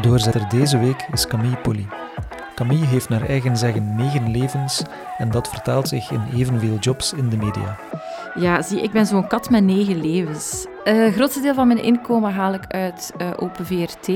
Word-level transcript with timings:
Doorzetter 0.00 0.48
deze 0.48 0.78
week 0.78 1.06
is 1.12 1.26
Camille 1.26 1.56
Polly. 1.56 1.86
Camille 2.54 2.86
heeft 2.86 3.08
naar 3.08 3.22
eigen 3.28 3.56
zeggen 3.56 3.94
negen 3.96 4.30
levens 4.30 4.82
en 5.18 5.30
dat 5.30 5.48
vertaalt 5.48 5.88
zich 5.88 6.10
in 6.10 6.22
evenveel 6.34 6.76
jobs 6.78 7.12
in 7.12 7.28
de 7.28 7.36
media. 7.36 7.78
Ja, 8.34 8.62
zie, 8.62 8.82
ik 8.82 8.90
ben 8.92 9.06
zo'n 9.06 9.26
kat 9.26 9.50
met 9.50 9.64
negen 9.64 10.00
levens. 10.00 10.66
Eh, 10.84 10.94
Het 10.96 11.14
grootste 11.14 11.40
deel 11.40 11.54
van 11.54 11.66
mijn 11.66 11.82
inkomen 11.82 12.32
haal 12.32 12.54
ik 12.54 12.66
uit 12.68 13.12
eh, 13.16 13.30
Open 13.36 13.66
VRT. 13.66 14.08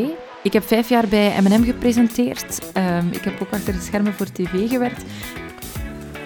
Ik 0.42 0.52
heb 0.52 0.62
vijf 0.62 0.88
jaar 0.88 1.08
bij 1.08 1.40
M&M 1.42 1.64
gepresenteerd. 1.64 2.72
Ehm, 2.72 3.06
ik 3.10 3.24
heb 3.24 3.42
ook 3.42 3.50
achter 3.50 3.72
de 3.72 3.80
schermen 3.80 4.12
voor 4.12 4.32
tv 4.32 4.68
gewerkt. 4.68 5.02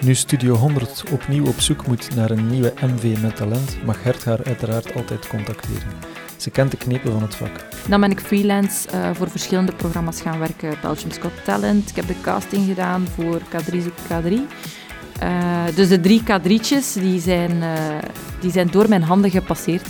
Nu 0.01 0.15
Studio 0.15 0.55
100 0.55 1.03
opnieuw 1.11 1.45
op 1.45 1.59
zoek 1.59 1.87
moet 1.87 2.15
naar 2.15 2.29
een 2.29 2.47
nieuwe 2.47 2.73
MV 2.81 3.21
met 3.21 3.35
talent, 3.35 3.77
mag 3.85 4.03
Hert 4.03 4.25
haar 4.25 4.39
uiteraard 4.43 4.95
altijd 4.95 5.27
contacteren. 5.27 6.12
Ze 6.43 6.49
kent 6.49 6.71
de 6.71 6.77
knepen 6.77 7.11
van 7.11 7.21
het 7.21 7.35
vak. 7.35 7.65
Dan 7.87 8.01
ben 8.01 8.11
ik 8.11 8.19
freelance 8.19 8.89
eh, 8.89 9.09
voor 9.13 9.29
verschillende 9.29 9.71
programma's 9.71 10.21
gaan 10.21 10.39
werken. 10.39 10.77
Belgium's 10.81 11.17
Got 11.17 11.31
Talent. 11.43 11.89
Ik 11.89 11.95
heb 11.95 12.07
de 12.07 12.21
casting 12.21 12.65
gedaan 12.65 13.07
voor 13.15 13.41
K3 13.41 13.81
zoekt 13.81 14.01
K3. 14.01 14.33
Eh, 15.19 15.65
dus 15.75 15.87
de 15.87 15.99
drie 15.99 16.21
K3'tjes 16.21 16.93
die 16.93 17.19
zijn, 17.19 17.63
eh, 17.63 17.97
die 18.39 18.51
zijn 18.51 18.67
door 18.67 18.89
mijn 18.89 19.03
handen 19.03 19.31
gepasseerd. 19.31 19.87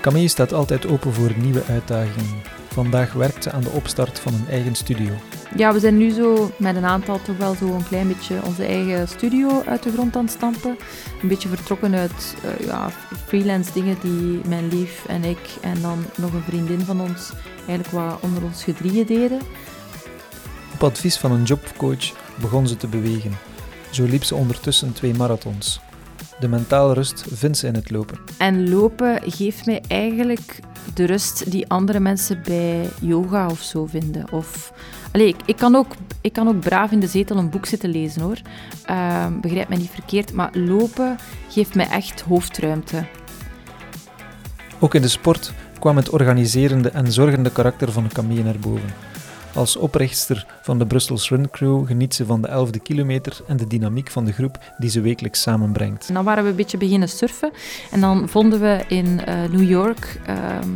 Camille 0.00 0.28
staat 0.28 0.52
altijd 0.52 0.86
open 0.86 1.12
voor 1.12 1.32
nieuwe 1.36 1.62
uitdagingen. 1.68 2.42
Vandaag 2.68 3.12
werkt 3.12 3.42
ze 3.42 3.52
aan 3.52 3.62
de 3.62 3.70
opstart 3.70 4.18
van 4.18 4.34
een 4.34 4.48
eigen 4.48 4.74
studio. 4.74 5.12
Ja, 5.56 5.72
we 5.72 5.80
zijn 5.80 5.96
nu 5.96 6.10
zo 6.10 6.50
met 6.56 6.76
een 6.76 6.84
aantal 6.84 7.22
toch 7.22 7.36
wel 7.36 7.54
zo 7.54 7.74
een 7.74 7.88
klein 7.88 8.08
beetje 8.08 8.42
onze 8.44 8.64
eigen 8.64 9.08
studio 9.08 9.62
uit 9.66 9.82
de 9.82 9.92
grond 9.92 10.16
aan 10.16 10.24
het 10.24 10.32
stampen. 10.32 10.76
Een 11.22 11.28
beetje 11.28 11.48
vertrokken 11.48 11.94
uit 11.94 12.34
eh, 12.44 12.66
ja, 12.66 12.90
freelance 13.26 13.72
dingen 13.72 13.96
die 14.00 14.40
mijn 14.48 14.68
lief 14.68 15.04
en 15.06 15.24
ik 15.24 15.38
en 15.60 15.80
dan 15.80 16.04
nog 16.16 16.32
een 16.32 16.42
vriendin 16.42 16.80
van 16.80 17.00
ons 17.00 17.32
eigenlijk 17.66 17.88
wat 17.88 18.20
onder 18.20 18.42
ons 18.42 18.64
gedrieën 18.64 19.06
deden. 19.06 19.40
Op 20.74 20.82
advies 20.82 21.16
van 21.16 21.32
een 21.32 21.42
jobcoach 21.42 22.12
begon 22.40 22.68
ze 22.68 22.76
te 22.76 22.86
bewegen. 22.86 23.38
Zo 23.90 24.04
liep 24.04 24.24
ze 24.24 24.34
ondertussen 24.34 24.92
twee 24.92 25.14
marathons. 25.14 25.80
De 26.44 26.50
mentale 26.50 26.94
rust 26.94 27.24
vindt 27.32 27.58
ze 27.58 27.66
in 27.66 27.74
het 27.74 27.90
lopen. 27.90 28.18
En 28.38 28.68
lopen 28.68 29.20
geeft 29.24 29.66
mij 29.66 29.82
eigenlijk 29.88 30.58
de 30.94 31.04
rust 31.04 31.50
die 31.50 31.68
andere 31.68 32.00
mensen 32.00 32.42
bij 32.44 32.88
yoga 33.00 33.46
of 33.46 33.60
zo 33.60 33.86
vinden. 33.86 34.32
Of, 34.32 34.72
allee, 35.12 35.28
ik, 35.28 35.36
ik, 35.44 35.56
kan 35.56 35.74
ook, 35.74 35.94
ik 36.20 36.32
kan 36.32 36.48
ook 36.48 36.60
braaf 36.60 36.90
in 36.90 37.00
de 37.00 37.06
zetel 37.06 37.36
een 37.36 37.50
boek 37.50 37.66
zitten 37.66 37.90
lezen 37.90 38.22
hoor. 38.22 38.38
Ehm, 38.84 39.40
begrijp 39.40 39.68
mij 39.68 39.78
niet 39.78 39.90
verkeerd, 39.90 40.32
maar 40.32 40.50
lopen 40.52 41.16
geeft 41.48 41.74
mij 41.74 41.88
echt 41.88 42.20
hoofdruimte. 42.20 43.04
Ook 44.78 44.94
in 44.94 45.02
de 45.02 45.08
sport 45.08 45.52
kwam 45.78 45.96
het 45.96 46.10
organiserende 46.10 46.90
en 46.90 47.12
zorgende 47.12 47.52
karakter 47.52 47.92
van 47.92 48.08
Camille 48.08 48.42
naar 48.42 48.58
boven. 48.58 49.13
Als 49.54 49.76
oprichtster 49.76 50.46
van 50.62 50.78
de 50.78 50.86
Brussels 50.86 51.28
Run 51.28 51.50
Crew 51.50 51.86
geniet 51.86 52.14
ze 52.14 52.26
van 52.26 52.42
de 52.42 52.48
11e 52.48 52.82
kilometer 52.82 53.40
en 53.46 53.56
de 53.56 53.66
dynamiek 53.66 54.10
van 54.10 54.24
de 54.24 54.32
groep 54.32 54.58
die 54.78 54.90
ze 54.90 55.00
wekelijks 55.00 55.42
samenbrengt. 55.42 56.08
En 56.08 56.14
dan 56.14 56.24
waren 56.24 56.44
we 56.44 56.50
een 56.50 56.56
beetje 56.56 56.78
beginnen 56.78 57.08
surfen. 57.08 57.52
En 57.90 58.00
dan 58.00 58.28
vonden 58.28 58.60
we 58.60 58.84
in 58.88 59.24
eh, 59.24 59.34
New 59.50 59.68
York 59.68 60.20
ehm, 60.26 60.68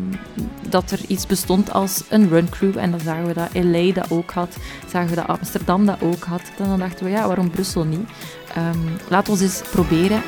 dat 0.68 0.90
er 0.90 1.00
iets 1.08 1.26
bestond 1.26 1.72
als 1.72 2.02
een 2.08 2.28
run 2.28 2.48
crew. 2.48 2.76
En 2.76 2.90
dan 2.90 3.00
zagen 3.00 3.26
we 3.26 3.34
dat 3.34 3.48
LA 3.52 3.92
dat 3.92 4.10
ook 4.10 4.30
had. 4.30 4.56
Zagen 4.90 5.08
we 5.08 5.14
dat 5.14 5.26
Amsterdam 5.26 5.86
dat 5.86 6.02
ook 6.02 6.24
had. 6.24 6.42
En 6.58 6.68
dan 6.68 6.78
dachten 6.78 7.04
we, 7.04 7.10
ja, 7.10 7.26
waarom 7.26 7.50
Brussel 7.50 7.84
niet? 7.84 8.08
Um, 8.56 8.96
laat 9.08 9.28
ons 9.28 9.40
eens 9.40 9.62
proberen. 9.70 10.22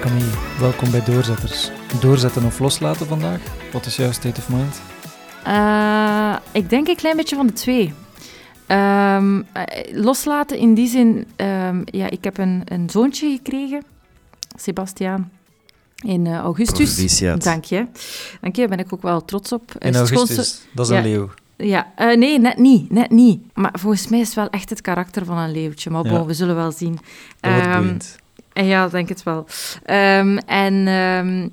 Camille, 0.00 0.30
welkom 0.58 0.90
bij 0.90 1.04
Doorzetters. 1.04 1.70
Doorzetten 2.00 2.44
of 2.44 2.58
loslaten 2.58 3.06
vandaag? 3.06 3.40
Wat 3.72 3.86
is 3.86 3.96
jouw 3.96 4.12
state 4.12 4.40
of 4.40 4.48
mind? 4.48 4.95
Uh, 5.46 6.36
ik 6.52 6.70
denk 6.70 6.88
een 6.88 6.96
klein 6.96 7.16
beetje 7.16 7.36
van 7.36 7.46
de 7.46 7.52
twee. 7.52 7.92
Um, 8.68 9.46
loslaten 9.92 10.58
in 10.58 10.74
die 10.74 10.88
zin, 10.88 11.26
um, 11.36 11.82
ja, 11.84 12.10
ik 12.10 12.24
heb 12.24 12.38
een, 12.38 12.62
een 12.64 12.90
zoontje 12.90 13.30
gekregen, 13.30 13.82
Sebastiaan, 14.56 15.30
in 16.04 16.24
uh, 16.24 16.38
augustus. 16.38 16.94
Proficiat. 16.94 17.42
Dank 17.42 17.64
je. 17.64 17.86
Dank 18.40 18.56
je, 18.56 18.66
daar 18.66 18.76
ben 18.76 18.86
ik 18.86 18.92
ook 18.92 19.02
wel 19.02 19.24
trots 19.24 19.52
op. 19.52 19.72
In 19.78 19.94
augustus, 19.94 20.60
dat 20.74 20.86
is 20.86 20.92
ja, 20.92 20.98
een 20.98 21.04
leeuw. 21.04 21.30
Ja, 21.56 21.86
uh, 21.98 22.16
nee, 22.16 22.38
net 22.40 22.58
niet, 22.58 22.90
net 22.90 23.10
niet. 23.10 23.40
Maar 23.54 23.72
volgens 23.78 24.08
mij 24.08 24.20
is 24.20 24.26
het 24.26 24.34
wel 24.34 24.48
echt 24.50 24.70
het 24.70 24.80
karakter 24.80 25.24
van 25.24 25.38
een 25.38 25.52
leeuwtje. 25.52 25.90
Maar 25.90 26.02
bon, 26.02 26.12
Ja. 26.12 26.24
we 26.24 26.34
zullen 26.34 26.54
wel 26.54 26.72
zien. 26.72 26.98
Dat 27.40 27.52
wordt 27.52 27.66
Ehm, 27.66 27.78
boeiend. 27.80 28.16
en 28.52 28.64
ja, 28.64 28.84
ik 28.84 28.90
denk 28.90 29.08
het 29.08 29.22
wel. 29.22 29.46
Ehm, 29.84 30.36
en 30.46 30.86
ehm, 30.86 31.48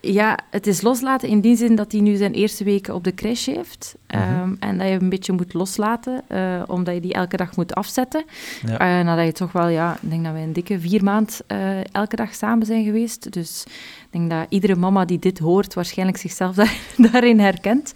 ja, 0.00 0.38
het 0.50 0.66
is 0.66 0.82
loslaten 0.82 1.28
in 1.28 1.40
die 1.40 1.56
zin 1.56 1.74
dat 1.74 1.92
hij 1.92 2.00
nu 2.00 2.16
zijn 2.16 2.32
eerste 2.32 2.64
weken 2.64 2.94
op 2.94 3.04
de 3.04 3.14
crash 3.14 3.46
heeft. 3.46 3.94
Mhm. 4.08 4.22
Ehm, 4.22 4.54
En 4.58 4.78
dat 4.78 4.86
je 4.86 4.92
hem 4.92 5.02
een 5.02 5.08
beetje 5.08 5.32
moet 5.32 5.54
loslaten, 5.54 6.22
eh, 6.26 6.62
omdat 6.66 6.94
je 6.94 7.00
die 7.00 7.12
elke 7.12 7.36
dag 7.36 7.56
moet 7.56 7.74
afzetten. 7.74 8.24
Ja. 8.66 8.78
Eh, 8.78 9.04
nadat 9.04 9.26
je 9.26 9.32
toch 9.32 9.52
wel, 9.52 9.68
ja, 9.68 9.98
ik 10.02 10.10
denk 10.10 10.24
dat 10.24 10.32
we 10.32 10.38
een 10.38 10.52
dikke 10.52 10.80
vier 10.80 11.04
maand 11.04 11.40
eh, 11.46 11.94
elke 11.94 12.16
dag 12.16 12.34
samen 12.34 12.66
zijn 12.66 12.84
geweest. 12.84 13.32
Dus 13.32 13.64
ik 13.66 14.08
denk 14.10 14.30
dat 14.30 14.46
iedere 14.48 14.76
mama 14.76 15.04
die 15.04 15.18
dit 15.18 15.38
hoort 15.38 15.74
waarschijnlijk 15.74 16.18
zichzelf 16.18 16.54
daar, 16.54 16.76
daarin 17.12 17.40
herkent. 17.40 17.92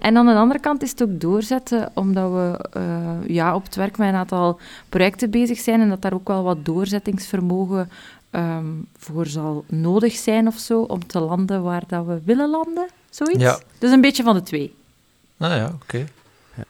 En 0.00 0.16
aan 0.16 0.26
de 0.26 0.34
andere 0.34 0.60
kant 0.60 0.82
is 0.82 0.90
het 0.90 1.02
ook 1.02 1.20
doorzetten, 1.20 1.90
omdat 1.94 2.30
we 2.30 2.60
ja, 3.26 3.54
op 3.54 3.64
het 3.64 3.74
werk 3.74 3.98
met 3.98 4.08
een 4.08 4.14
aantal 4.14 4.60
projecten 4.88 5.30
bezig 5.30 5.58
zijn 5.58 5.80
en 5.80 5.88
dat 5.88 6.02
daar 6.02 6.14
ook 6.14 6.28
wel 6.28 6.42
wat 6.42 6.64
doorzettingsvermogen 6.64 7.88
ehm, 8.32 8.66
voor 8.96 9.26
zal 9.26 9.64
nodig 9.68 10.14
zijn 10.14 10.46
of 10.46 10.58
zo, 10.58 10.80
om 10.80 11.06
te 11.06 11.20
landen 11.20 11.62
waar 11.62 11.82
dat 11.86 12.06
we 12.06 12.20
willen 12.24 12.50
landen. 12.50 12.88
Zoiets. 13.10 13.42
Ja. 13.42 13.60
Dus 13.78 13.90
een 13.90 14.00
beetje 14.00 14.22
van 14.22 14.34
de 14.34 14.42
twee. 14.42 14.74
Nou 15.36 15.54
ja, 15.54 15.72
oké. 15.82 16.06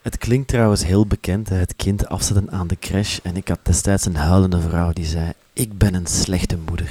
Het 0.03 0.19
klinkt 0.19 0.49
trouwens 0.49 0.85
heel 0.85 1.07
bekend, 1.07 1.49
hè, 1.49 1.57
het 1.57 1.77
kind 1.77 2.09
afzetten 2.09 2.51
aan 2.51 2.67
de 2.67 2.79
crash. 2.79 3.19
En 3.23 3.37
ik 3.37 3.49
had 3.49 3.59
destijds 3.63 4.07
een 4.07 4.17
huilende 4.17 4.61
vrouw 4.61 4.93
die 4.93 5.05
zei, 5.05 5.33
ik 5.53 5.79
ben 5.79 5.95
een 5.95 6.07
slechte 6.07 6.59
moeder. 6.69 6.91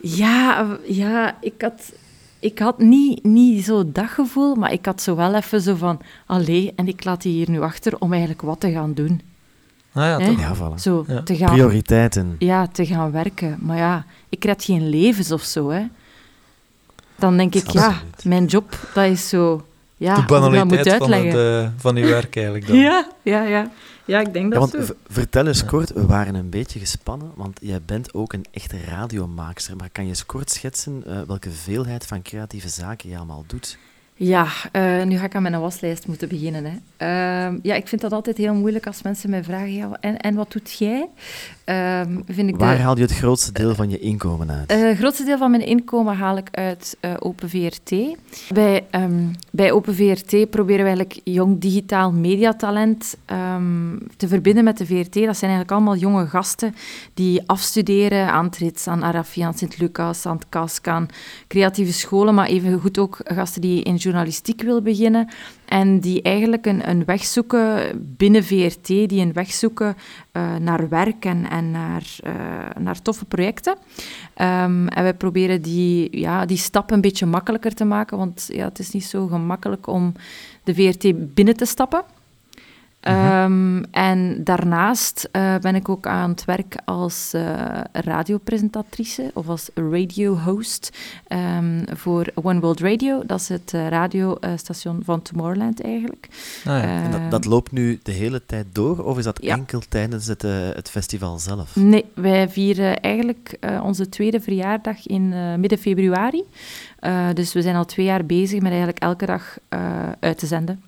Ja, 0.00 0.66
ja 0.84 1.36
ik 1.40 1.62
had, 1.62 1.92
ik 2.38 2.58
had 2.58 2.78
niet, 2.78 3.24
niet 3.24 3.64
zo 3.64 3.92
dat 3.92 4.08
gevoel, 4.08 4.54
maar 4.54 4.72
ik 4.72 4.86
had 4.86 5.02
zo 5.02 5.16
wel 5.16 5.34
even 5.34 5.60
zo 5.60 5.74
van, 5.74 6.00
allee, 6.26 6.72
en 6.76 6.88
ik 6.88 7.04
laat 7.04 7.22
die 7.22 7.32
hier 7.32 7.50
nu 7.50 7.60
achter 7.60 7.98
om 7.98 8.10
eigenlijk 8.10 8.42
wat 8.42 8.60
te 8.60 8.72
gaan 8.72 8.94
doen. 8.94 9.20
Nou 9.96 10.22
ja, 10.22 10.28
toch. 10.28 10.40
Ja, 10.40 10.54
voilà. 10.56 10.80
Zo, 10.80 11.04
Ja. 11.08 11.22
te 11.22 11.36
gaan, 11.36 11.52
Prioriteiten. 11.52 12.36
ja, 12.38 12.66
te 12.66 12.86
gaan 12.86 13.10
werken. 13.12 13.58
Maar 13.60 13.76
ja, 13.76 14.04
ik 14.28 14.44
red 14.44 14.64
geen 14.64 14.88
levens 14.88 15.32
of 15.32 15.42
zo, 15.42 15.68
hè. 15.70 15.82
Dan 17.18 17.36
denk 17.36 17.54
ik, 17.54 17.68
ja, 17.70 17.94
mijn 18.24 18.44
job, 18.44 18.78
dat 18.94 19.04
is 19.04 19.28
zo... 19.28 19.66
Ja, 19.96 20.14
de 20.14 20.22
banaliteit 20.26 20.96
van, 20.98 21.12
uitleggen. 21.12 21.40
het, 21.54 21.64
eh, 21.64 21.70
van 21.76 21.96
uw 21.96 22.06
werk 22.06 22.36
eigenlijk 22.36 22.66
dan. 22.66 22.76
Ja, 22.88 23.08
ja, 23.22 23.42
ja. 23.42 23.70
Ja, 24.04 24.20
ik 24.20 24.32
denk 24.32 24.52
Ja, 24.52 24.58
dat 24.60 24.70
want 24.72 24.86
zo. 24.86 24.94
v- 24.94 25.12
vertel 25.14 25.46
eens 25.46 25.60
Ja. 25.60 25.66
kort, 25.66 25.92
we 25.92 26.06
waren 26.06 26.34
een 26.34 26.50
beetje 26.50 26.78
gespannen, 26.78 27.30
want 27.34 27.58
jij 27.62 27.80
bent 27.86 28.14
ook 28.14 28.32
een 28.32 28.44
echte 28.50 28.76
radiomaakster. 28.88 29.76
Maar 29.76 29.88
kan 29.92 30.04
je 30.04 30.10
eens 30.10 30.26
kort 30.26 30.50
schetsen 30.50 31.02
eh, 31.06 31.16
welke 31.26 31.50
veelheid 31.50 32.06
van 32.06 32.22
creatieve 32.22 32.68
zaken 32.68 33.08
je 33.10 33.16
allemaal 33.16 33.44
doet? 33.46 33.78
Ja, 34.18 34.46
eh, 34.72 35.02
nu 35.02 35.16
ga 35.18 35.24
ik 35.24 35.34
aan 35.34 35.42
mijn 35.42 35.60
waslijst 35.60 36.06
moeten 36.06 36.28
beginnen. 36.28 36.64
Hè. 36.64 36.76
Ehm, 36.96 37.58
ja, 37.62 37.74
ik 37.74 37.88
vind 37.88 38.00
dat 38.00 38.12
altijd 38.12 38.36
heel 38.36 38.54
moeilijk 38.54 38.86
als 38.86 39.02
mensen 39.02 39.30
mij 39.30 39.44
vragen, 39.44 39.72
ja, 39.74 39.96
en, 40.00 40.16
en 40.16 40.34
wat 40.34 40.52
doet 40.52 40.72
jij? 40.78 41.08
Ehm, 41.64 42.10
vind 42.26 42.48
ik 42.48 42.58
de- 42.58 42.64
Waar 42.64 42.78
haal 42.80 42.96
je 42.96 43.02
het 43.02 43.12
grootste 43.16 43.52
deel 43.52 43.74
van 43.74 43.90
je 43.90 43.98
inkomen 43.98 44.50
uit? 44.50 44.70
Eh, 44.70 44.80
Het 44.82 44.98
grootste 44.98 45.24
deel 45.24 45.38
van 45.38 45.50
mijn 45.50 45.66
inkomen 45.66 46.16
haal 46.16 46.36
ik 46.36 46.48
uit 46.50 46.96
eh, 47.00 47.10
Open 47.18 47.48
VRT. 47.50 47.92
Bij, 48.52 48.84
ehm, 48.90 49.24
bij 49.50 49.72
Open 49.72 49.94
VRT 49.94 50.50
proberen 50.50 50.84
we 50.84 50.88
eigenlijk 50.90 51.20
jong 51.24 51.60
digitaal 51.60 52.12
mediatalent 52.12 53.16
te 54.16 54.28
verbinden 54.28 54.64
met 54.64 54.78
de 54.78 54.86
VRT. 54.86 55.12
Dat 55.14 55.36
zijn 55.36 55.50
eigenlijk 55.50 55.70
allemaal 55.70 55.96
jonge 55.96 56.26
gasten 56.26 56.74
die 57.14 57.42
afstuderen 57.46 58.32
aan 58.32 58.44
het 58.44 58.56
RITS, 58.56 58.86
aan 58.88 59.02
Arafi, 59.02 59.40
aan 59.40 59.54
Sint-Lucas, 59.54 60.26
aan 60.26 60.36
het 60.36 60.46
KASK, 60.48 60.88
aan 60.88 61.08
creatieve 61.48 61.92
scholen, 61.92 62.34
maar 62.34 62.46
evengoed 62.46 62.98
ook 62.98 63.18
gasten 63.24 63.60
die 63.60 63.82
in 63.82 63.98
journalistiek 64.06 64.62
willen 64.62 64.82
beginnen 64.82 65.28
en 65.64 66.00
die 66.00 66.22
eigenlijk 66.22 66.66
een, 66.66 66.88
een 66.88 67.04
weg 67.04 67.24
zoeken 67.24 67.90
binnen 68.16 68.44
VRT, 68.44 68.86
die 68.86 69.20
een 69.20 69.32
weg 69.32 69.52
zoeken 69.52 69.96
eh, 70.32 70.56
naar 70.56 70.88
werk 70.88 71.24
en, 71.24 71.50
en 71.50 71.70
naar, 71.70 72.16
eh, 72.22 72.32
naar 72.78 73.02
toffe 73.02 73.24
projecten. 73.24 73.72
Um, 73.72 74.88
en 74.88 75.02
wij 75.02 75.14
proberen 75.14 75.62
die, 75.62 76.18
ja, 76.18 76.46
die 76.46 76.56
stap 76.56 76.90
een 76.90 77.00
beetje 77.00 77.26
makkelijker 77.26 77.74
te 77.74 77.84
maken, 77.84 78.18
want 78.18 78.48
ja, 78.52 78.64
het 78.64 78.78
is 78.78 78.90
niet 78.90 79.04
zo 79.04 79.26
gemakkelijk 79.26 79.86
om 79.86 80.12
de 80.64 80.74
VRT 80.74 81.34
binnen 81.34 81.56
te 81.56 81.64
stappen. 81.64 82.02
Um, 83.08 83.84
en 83.90 84.44
daarnaast 84.44 85.28
uh, 85.32 85.56
ben 85.56 85.74
ik 85.74 85.88
ook 85.88 86.06
aan 86.06 86.30
het 86.30 86.44
werk 86.44 86.76
als 86.84 87.32
uh, 87.34 87.54
radiopresentatrice 87.92 89.30
of 89.34 89.48
als 89.48 89.70
radio-host 89.74 90.90
um, 91.28 91.84
voor 91.94 92.26
One 92.34 92.60
World 92.60 92.80
Radio. 92.80 93.22
Dat 93.26 93.40
is 93.40 93.48
het 93.48 93.72
uh, 93.74 93.88
radiostation 93.88 95.02
van 95.04 95.22
Tomorrowland 95.22 95.82
eigenlijk. 95.82 96.28
Ah, 96.64 96.64
ja. 96.64 97.02
en 97.02 97.10
dat, 97.10 97.30
dat, 97.30 97.44
loopt 97.44 97.72
nu 97.72 98.00
de 98.02 98.12
hele 98.12 98.42
tijd 98.46 98.66
door 98.72 99.04
of 99.04 99.18
is 99.18 99.24
dat 99.24 99.38
ja. 99.42 99.56
enkel 99.56 99.82
tijdens 99.88 100.26
het, 100.26 100.42
het, 100.42 100.90
festival 100.90 101.38
zelf? 101.38 101.76
Nee, 101.76 102.04
wij 102.14 102.48
vieren 102.48 103.00
eigenlijk 103.00 103.58
onze 103.82 104.08
tweede 104.08 104.40
verjaardag 104.40 105.06
in 105.06 105.60
midden 105.60 105.78
februari. 105.78 106.44
Uh, 107.00 107.26
dus 107.34 107.52
we 107.52 107.62
zijn 107.62 107.76
al 107.76 107.84
twee 107.84 108.06
jaar 108.06 108.24
bezig 108.24 108.60
met 108.60 108.68
eigenlijk 108.68 108.98
elke 108.98 109.26
dag 109.26 109.58
uh, 109.74 109.80
uit 110.20 110.38
te 110.38 110.46
zenden. 110.46 110.82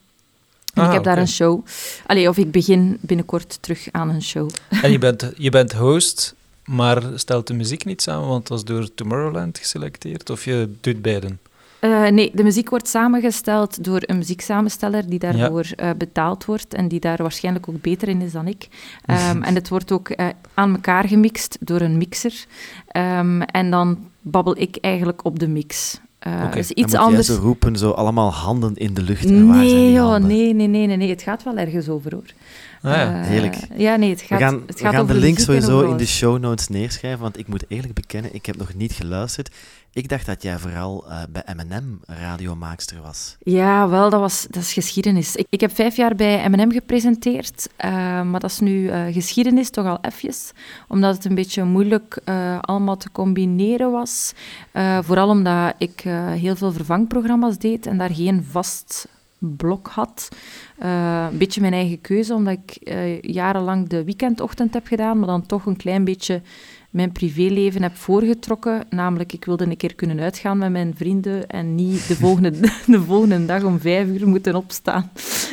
En 0.74 0.82
Ah, 0.82 0.88
ik 0.88 0.94
heb 0.94 1.04
daar 1.04 1.18
een 1.18 1.28
show. 1.28 1.64
Allee, 2.06 2.28
of 2.28 2.36
ik 2.36 2.50
begin 2.50 2.98
binnenkort 3.00 3.58
terug 3.60 3.88
aan 3.90 4.08
een 4.08 4.22
show. 4.22 4.50
En 4.82 4.90
je 4.90 4.98
bent, 4.98 5.32
je 5.36 5.50
bent 5.50 5.72
host, 5.72 6.34
maar 6.64 7.02
stelt 7.14 7.46
de 7.46 7.54
muziek 7.54 7.84
niet 7.84 8.02
samen, 8.02 8.28
want 8.28 8.46
dat 8.46 8.58
is 8.58 8.64
door 8.64 8.94
Tomorrowland 8.94 9.58
geselecteerd, 9.58 10.30
of 10.30 10.44
je 10.44 10.74
doet 10.80 11.02
beiden? 11.02 11.38
Eh, 11.78 12.06
nee, 12.06 12.30
de 12.34 12.42
muziek 12.42 12.70
wordt 12.70 12.88
samengesteld 12.88 13.84
door 13.84 14.02
een 14.06 14.16
muzieksamensteller 14.16 15.08
die 15.08 15.18
daarvoor 15.18 15.66
eh, 15.76 15.90
betaald 15.96 16.44
wordt 16.44 16.74
en 16.74 16.88
die 16.88 17.00
daar 17.00 17.16
waarschijnlijk 17.16 17.68
ook 17.68 17.80
beter 17.80 18.08
in 18.08 18.20
is 18.20 18.32
dan 18.32 18.46
ik. 18.46 18.68
Ehm, 19.04 19.42
en 19.42 19.54
het 19.54 19.68
wordt 19.68 19.92
ook 19.92 20.08
eh, 20.08 20.26
aan 20.54 20.72
elkaar 20.74 21.08
gemixt 21.08 21.56
door 21.60 21.80
een 21.80 21.98
mixer. 21.98 22.44
Ehm, 22.88 23.40
en 23.40 23.70
dan 23.70 24.10
babbel 24.20 24.58
ik 24.58 24.76
eigenlijk 24.80 25.24
op 25.24 25.38
de 25.38 25.48
mix. 25.48 26.00
Eh 26.18 26.42
Oké, 26.46 26.56
dus 26.56 26.70
iets 26.70 26.92
moet 26.92 27.00
anders. 27.00 27.26
zo 27.26 27.38
roepen, 27.40 27.76
zo 27.76 27.90
allemaal 27.90 28.32
handen 28.32 28.74
in 28.74 28.94
de 28.94 29.02
lucht. 29.02 29.24
En 29.24 29.46
waar 29.46 29.54
zijn 29.56 29.66
Nee, 29.66 29.84
die 29.86 29.92
joh, 29.92 30.08
handen? 30.10 30.28
nee, 30.30 30.54
nee, 30.54 30.66
nee, 30.66 30.86
nee, 30.86 30.96
nee. 30.96 31.10
Het 31.10 31.22
gaat 31.22 31.42
wel 31.42 31.56
ergens 31.56 31.88
over 31.88 32.12
hoor. 32.14 32.24
Ah, 32.82 32.92
ja. 32.92 33.20
Eh, 33.20 33.26
Heerlijk. 33.26 33.56
Ja, 33.76 33.96
nee, 33.96 34.10
het 34.10 34.20
gaat, 34.20 34.38
we 34.38 34.44
gaan, 34.44 34.62
het 34.66 34.74
we 34.78 34.84
gaat 34.84 34.92
gaan 34.92 35.02
over 35.02 35.14
de 35.14 35.20
link 35.20 35.38
sowieso 35.38 35.80
in 35.90 35.96
de 35.96 36.06
show 36.06 36.38
notes 36.38 36.68
neerschrijven, 36.68 37.20
want 37.20 37.38
ik 37.38 37.48
moet 37.48 37.64
eerlijk 37.68 37.94
bekennen, 37.94 38.34
ik 38.34 38.46
heb 38.46 38.56
nog 38.56 38.74
niet 38.74 38.92
geluisterd. 38.92 39.50
Ik 39.92 40.08
dacht 40.08 40.26
dat 40.26 40.42
jij 40.42 40.58
vooral 40.58 41.04
eh, 41.08 41.22
bij 41.28 41.42
M&M 41.54 41.98
radiomaakster 42.06 43.00
was. 43.02 43.36
Ja, 43.42 43.88
wel, 43.88 44.10
dat, 44.10 44.20
was, 44.20 44.46
dat 44.50 44.62
is 44.62 44.72
geschiedenis. 44.72 45.36
Ik, 45.36 45.46
ik 45.50 45.60
heb 45.60 45.74
vijf 45.74 45.96
jaar 45.96 46.14
bij 46.14 46.48
M&M 46.48 46.70
gepresenteerd, 46.70 47.68
eh, 47.76 47.90
maar 48.22 48.40
dat 48.40 48.50
is 48.50 48.60
nu 48.60 48.88
eh, 48.88 49.04
geschiedenis 49.12 49.70
toch 49.70 49.86
al 49.86 49.98
eventjes, 50.00 50.50
omdat 50.88 51.14
het 51.14 51.24
een 51.24 51.34
beetje 51.34 51.64
moeilijk 51.64 52.20
allemaal 52.60 52.96
te 52.96 53.10
combineren 53.10 53.90
was. 53.90 54.32
Vooral 55.00 55.28
omdat 55.28 55.74
ik 55.78 56.00
heel 56.34 56.56
veel 56.56 56.72
vervangprogramma's 56.72 57.58
deed 57.58 57.86
en 57.86 57.98
daar 57.98 58.14
geen 58.14 58.44
vast 58.50 59.08
blok 59.38 59.86
had. 59.86 60.28
Een 60.78 61.38
beetje 61.38 61.60
mijn 61.60 61.72
eigen 61.72 62.00
keuze, 62.00 62.34
omdat 62.34 62.58
ik 62.64 62.92
jarenlang 63.20 63.88
de 63.88 64.04
weekendochtend 64.04 64.74
heb 64.74 64.86
gedaan, 64.86 65.18
maar 65.18 65.28
dan 65.28 65.46
toch 65.46 65.66
een 65.66 65.76
klein 65.76 66.04
beetje 66.04 66.42
mijn 66.90 67.12
privéleven 67.12 67.82
heb 67.82 67.96
voorgetrokken. 67.96 68.84
Namelijk, 68.90 69.32
ik 69.32 69.44
wilde 69.44 69.64
een 69.64 69.76
keer 69.76 69.94
kunnen 69.94 70.20
uitgaan 70.20 70.58
met 70.58 70.70
mijn 70.70 70.94
vrienden 70.96 71.46
en 71.46 71.74
niet 71.74 72.08
de 72.08 72.16
volgende, 72.24 72.50
de 72.86 73.02
volgende 73.02 73.46
dag 73.46 73.62
om 73.62 73.80
vijf 73.80 74.06
uur 74.08 74.28
moeten 74.28 74.54
opstaan. 74.54 75.10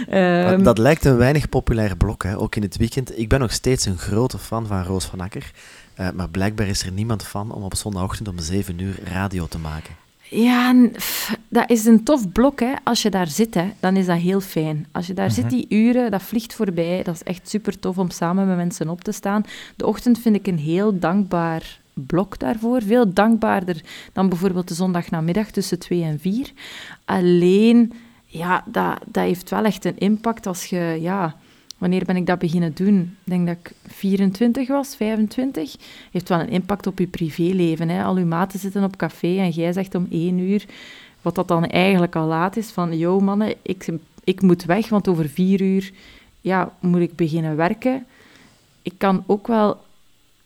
Ehm, 0.09 0.63
dat 0.63 0.77
lijkt 0.77 1.05
een 1.05 1.17
weinig 1.17 1.49
populair 1.49 1.97
blok, 1.97 2.23
hè? 2.23 2.39
ook 2.39 2.55
in 2.55 2.61
het 2.61 2.77
weekend. 2.77 3.19
Ik 3.19 3.29
ben 3.29 3.39
nog 3.39 3.51
steeds 3.51 3.85
een 3.85 3.97
grote 3.97 4.37
fan 4.37 4.67
van 4.67 4.83
Roos 4.83 5.05
van 5.05 5.19
Akker. 5.19 5.51
eh, 5.95 6.09
maar 6.11 6.29
blijkbaar 6.29 6.67
is 6.67 6.83
er 6.83 6.91
niemand 6.91 7.23
van 7.23 7.51
om 7.51 7.63
op 7.63 7.75
zondagochtend 7.75 8.27
om 8.27 8.39
7 8.39 8.79
uur 8.79 8.99
radio 9.03 9.47
te 9.47 9.57
maken. 9.57 10.04
Ja, 10.29 10.87
pff, 10.91 11.37
dat 11.47 11.69
is 11.69 11.85
een 11.85 12.03
tof 12.03 12.31
blok. 12.31 12.59
Hè. 12.59 12.73
Als 12.83 13.01
je 13.01 13.09
daar 13.09 13.27
zit, 13.27 13.53
hè, 13.53 13.71
dan 13.79 13.95
is 13.95 14.05
dat 14.05 14.17
heel 14.17 14.41
fijn. 14.41 14.87
Als 14.91 15.07
je 15.07 15.13
daar 15.13 15.31
zit 15.31 15.49
die 15.49 15.65
uren, 15.69 16.11
dat 16.11 16.21
vliegt 16.21 16.53
voorbij. 16.53 17.03
Dat 17.03 17.15
is 17.15 17.23
echt 17.23 17.49
super 17.49 17.79
tof 17.79 17.97
om 17.97 18.09
samen 18.09 18.47
met 18.47 18.57
mensen 18.57 18.89
op 18.89 19.03
te 19.03 19.11
staan. 19.11 19.43
De 19.75 19.85
ochtend 19.85 20.19
vind 20.19 20.35
ik 20.35 20.47
een 20.47 20.59
heel 20.59 20.99
dankbaar 20.99 21.79
blok 21.93 22.39
daarvoor. 22.39 22.81
Veel 22.81 23.13
dankbaarder 23.13 23.81
dan 24.13 24.29
bijvoorbeeld 24.29 24.67
de 24.67 24.73
zondagnamiddag 24.73 25.51
tussen 25.51 25.79
2 25.79 26.03
en 26.03 26.19
4. 26.19 26.51
Alleen, 27.05 27.93
ja, 28.25 28.63
dat, 28.65 28.99
dat 29.05 29.23
heeft 29.23 29.49
wel 29.49 29.63
echt 29.63 29.85
een 29.85 29.97
impact 29.97 30.47
als 30.47 30.65
je... 30.65 30.97
Ja, 31.01 31.35
Wanneer 31.85 32.05
ben 32.05 32.15
ik 32.15 32.25
dat 32.25 32.39
beginnen 32.39 32.73
doen? 32.73 33.17
Ik 33.23 33.31
denk 33.31 33.47
dat 33.47 33.57
ik 33.61 33.71
24 33.87 34.67
was, 34.67 34.95
25. 34.95 35.75
Heeft 36.11 36.29
wel 36.29 36.39
een 36.39 36.49
impact 36.49 36.87
op 36.87 36.99
je 36.99 37.07
privéleven. 37.07 37.89
Hè? 37.89 38.03
Al 38.03 38.15
uw 38.15 38.25
maten 38.25 38.59
zitten 38.59 38.83
op 38.83 38.95
café 38.95 39.37
en 39.37 39.49
jij 39.49 39.73
zegt 39.73 39.95
om 39.95 40.07
één 40.11 40.39
uur, 40.39 40.65
wat 41.21 41.35
dat 41.35 41.47
dan 41.47 41.65
eigenlijk 41.65 42.15
al 42.15 42.27
laat 42.27 42.57
is, 42.57 42.69
van 42.69 42.97
yo 42.97 43.19
mannen, 43.19 43.55
ik, 43.61 43.87
ik 44.23 44.41
moet 44.41 44.63
weg, 44.63 44.89
want 44.89 45.07
over 45.07 45.29
vier 45.29 45.61
uur 45.61 45.91
ja, 46.41 46.71
moet 46.79 47.01
ik 47.01 47.15
beginnen 47.15 47.55
werken. 47.55 48.05
Ik 48.81 48.93
kan 48.97 49.23
ook 49.25 49.47
wel 49.47 49.81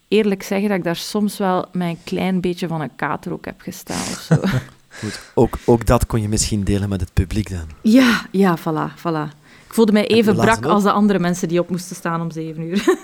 eerlijk 0.08 0.44
zeggen 0.44 0.70
dat 0.70 0.78
ik 0.78 0.84
daar 0.84 0.96
soms 0.96 1.38
wel 1.38 1.66
mijn 1.72 1.98
klein 2.04 2.42
beetje 2.42 2.68
van 2.68 2.82
een 2.82 2.96
kater 2.96 3.32
ook 3.32 3.46
heb 3.46 3.62
gestaan 3.62 3.98
of 3.98 4.26
zo. 4.30 4.36
Goed, 5.00 5.32
ook, 5.34 5.58
ook 5.66 5.86
dat 5.86 6.06
kon 6.06 6.22
je 6.22 6.30
misschien 6.30 6.64
delen 6.64 6.90
met 6.90 7.02
het 7.02 7.14
publiek 7.14 7.50
dan. 7.50 7.68
ja, 7.82 8.26
ja, 8.32 8.58
voilà, 8.58 8.98
voilà. 8.98 9.39
Ik 9.70 9.76
voelde 9.76 9.92
mij 9.92 10.08
En 10.08 10.16
even 10.16 10.36
brak 10.36 10.66
als 10.66 10.84
de 10.84 10.92
andere 10.92 11.20
mensen 11.20 11.48
die 11.48 11.60
op 11.60 11.70
moesten 11.70 11.96
staan 11.96 12.22
om 12.22 12.32
zeven 12.32 12.64
uur. 12.64 12.84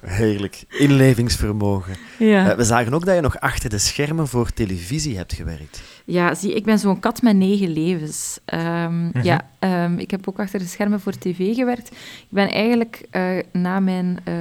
Heerlijk. 0.00 0.64
Inlevingsvermogen. 0.68 1.96
ja. 2.18 2.50
Eh, 2.50 2.56
we 2.56 2.64
zagen 2.64 2.94
ook 2.94 3.04
dat 3.04 3.14
je 3.14 3.20
nog 3.20 3.40
achter 3.40 3.70
de 3.70 3.78
schermen 3.78 4.28
voor 4.28 4.52
televisie 4.52 5.16
hebt 5.16 5.32
gewerkt. 5.32 5.80
Ja, 6.08 6.34
zie, 6.34 6.54
ik 6.54 6.64
ben 6.64 6.78
zo'n 6.78 7.00
kat 7.00 7.22
met 7.22 7.36
negen 7.36 7.68
levens. 7.70 8.38
Ehm, 8.44 9.18
Ja, 9.22 9.48
ehm, 9.58 9.98
ik 9.98 10.10
heb 10.10 10.28
ook 10.28 10.38
achter 10.38 10.58
de 10.58 10.64
schermen 10.66 11.00
voor 11.00 11.18
tv 11.18 11.54
gewerkt. 11.54 11.90
Ik 11.90 12.26
ben 12.28 12.48
eigenlijk 12.48 13.06
eh, 13.10 13.22
na 13.52 13.80
mijn 13.80 14.18
eh, 14.24 14.34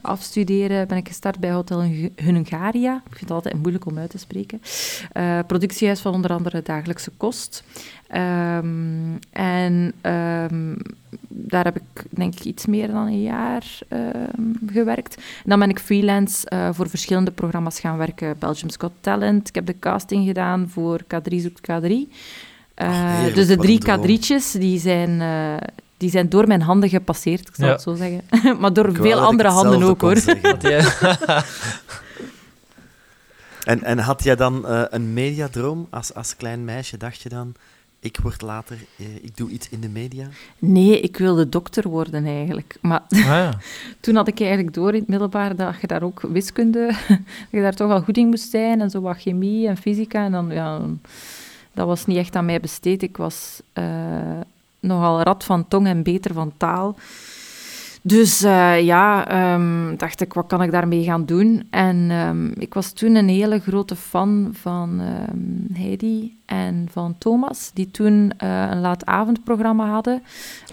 afstuderen 0.00 0.88
ben 0.88 0.96
ik 0.96 1.06
gestart 1.08 1.38
bij 1.38 1.50
Hotel 1.52 1.80
Hun- 1.82 2.12
Hungaria. 2.16 2.94
Ik 2.96 3.02
vind 3.16 3.20
het 3.20 3.30
altijd 3.30 3.54
moeilijk 3.58 3.86
om 3.86 3.98
uit 3.98 4.10
te 4.10 4.18
spreken. 4.18 4.60
Eh, 5.12 5.38
productiehuis 5.46 6.00
van 6.00 6.14
onder 6.14 6.30
andere 6.32 6.62
Dagelijkse 6.62 7.10
Kost. 7.16 7.64
Ehm, 8.08 9.14
en 9.30 9.92
daar 11.28 11.64
heb 11.64 11.76
ik 11.76 12.04
denk 12.10 12.34
ik 12.34 12.44
iets 12.44 12.66
meer 12.66 12.86
dan 12.88 13.06
een 13.06 13.22
jaar 13.22 13.78
gewerkt. 14.66 15.16
En 15.16 15.22
dan 15.50 15.58
ben 15.58 15.68
ik 15.70 15.78
freelance 15.78 16.46
voor 16.72 16.88
verschillende 16.88 17.30
programma's 17.30 17.80
gaan 17.80 17.96
werken. 17.96 18.36
Belgium's 18.38 18.76
Got 18.76 18.92
Talent. 19.00 19.48
Ik 19.48 19.54
heb 19.54 19.66
de 19.66 19.78
casting 19.78 20.26
gedaan 20.26 20.68
voor 20.68 20.97
K3 21.02 21.34
zoekt 21.36 21.60
K3. 21.60 21.90
Eh, 22.74 22.88
Ach, 22.88 22.94
heerlijk, 23.16 23.34
dus 23.34 23.46
de 23.46 23.56
drie 23.56 23.74
een 23.74 23.80
droom. 23.80 24.18
K3'tjes, 24.18 24.58
die 24.58 24.78
zijn, 24.78 25.20
eh, 25.20 25.68
die 25.96 26.10
zijn 26.10 26.28
door 26.28 26.46
mijn 26.46 26.62
handen 26.62 26.88
gepasseerd, 26.88 27.48
ik 27.48 27.54
zal 27.54 27.66
Ja. 27.66 27.72
het 27.72 27.82
zo 27.82 27.94
zeggen. 27.94 28.22
maar 28.60 28.72
door 28.72 28.94
veel 28.94 29.18
andere 29.20 29.48
handen 29.48 29.82
ook, 29.82 30.00
hoor. 30.00 30.16
En, 33.64 33.82
en 33.82 33.98
had 33.98 34.22
jij 34.24 34.36
dan 34.36 34.66
eh, 34.66 34.82
een 34.90 35.12
mediadroom 35.12 35.86
als, 35.90 36.14
als 36.14 36.36
klein 36.36 36.64
meisje? 36.64 36.96
Dacht 36.96 37.20
je 37.22 37.28
dan, 37.28 37.54
ik 38.00 38.18
word 38.22 38.42
later, 38.42 38.76
eh, 38.96 39.06
ik 39.16 39.36
doe 39.36 39.50
iets 39.50 39.68
in 39.68 39.80
de 39.80 39.88
media? 39.88 40.28
Nee, 40.58 41.00
ik 41.00 41.16
wilde 41.16 41.48
dokter 41.48 41.88
worden 41.88 42.24
eigenlijk. 42.24 42.76
Maar 42.80 43.02
Ah, 43.08 43.18
ja. 43.18 43.58
toen 44.00 44.14
had 44.14 44.28
ik 44.28 44.40
eigenlijk 44.40 44.74
door 44.74 44.92
in 44.92 44.98
het 45.00 45.08
middelbaar 45.08 45.56
dat 45.56 45.80
je 45.80 45.86
daar 45.86 46.02
ook 46.02 46.20
wiskunde, 46.20 46.86
dat 47.08 47.50
je 47.50 47.60
daar 47.60 47.74
toch 47.74 47.88
wel 47.88 48.02
goed 48.02 48.16
in 48.16 48.28
moest 48.28 48.50
zijn 48.50 48.80
en 48.80 48.90
zo 48.90 49.00
wat 49.00 49.20
chemie 49.20 49.68
en 49.68 49.76
fysica. 49.76 50.24
En 50.24 50.32
dan, 50.32 50.50
ja, 50.50 50.80
dat 51.72 51.86
was 51.86 52.06
niet 52.06 52.16
echt 52.16 52.36
aan 52.36 52.44
mij 52.44 52.60
besteed. 52.60 53.02
Ik 53.02 53.16
was 53.16 53.60
eh, 53.72 54.40
nogal 54.80 55.22
rad 55.22 55.44
van 55.44 55.68
tong 55.68 55.86
en 55.86 56.02
beter 56.02 56.34
van 56.34 56.52
taal. 56.56 56.96
Dus 58.02 58.42
eh, 58.42 58.80
ja, 58.84 59.28
ehm, 59.28 59.96
dacht 59.96 60.20
ik, 60.20 60.32
wat 60.32 60.46
kan 60.46 60.62
ik 60.62 60.70
daarmee 60.70 61.04
gaan 61.04 61.24
doen? 61.24 61.66
En 61.70 62.10
ehm, 62.10 62.46
ik 62.46 62.74
was 62.74 62.92
toen 62.92 63.14
een 63.14 63.28
hele 63.28 63.60
grote 63.60 63.96
fan 63.96 64.50
van 64.52 65.00
ehm, 65.00 65.80
Heidi 65.80 66.36
en 66.46 66.88
van 66.90 67.14
Thomas, 67.18 67.70
die 67.74 67.90
toen 67.90 68.32
eh, 68.36 68.68
een 68.70 68.80
laatavondprogramma 68.80 69.90
hadden. 69.90 70.22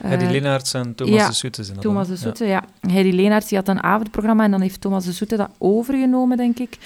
Eh, 0.01 0.29
Leenaerts 0.31 0.73
en 0.73 0.95
Thomas 0.95 1.15
ja, 1.15 1.27
de 1.27 1.33
Soete 1.33 1.63
zijn 1.63 1.75
dat 1.75 1.85
Thomas 1.85 2.07
dan, 2.07 2.15
de? 2.15 2.21
Soete, 2.21 2.45
ja. 2.45 2.63
Heidi 2.79 3.15
Leenaerts 3.15 3.47
die 3.47 3.57
had 3.57 3.67
een 3.67 3.83
avondprogramma 3.83 4.43
en 4.43 4.51
dan 4.51 4.61
heeft 4.61 4.81
Thomas 4.81 5.05
de 5.05 5.11
Soete 5.11 5.35
dat 5.35 5.49
overgenomen, 5.57 6.37
denk 6.37 6.59
ik. 6.59 6.77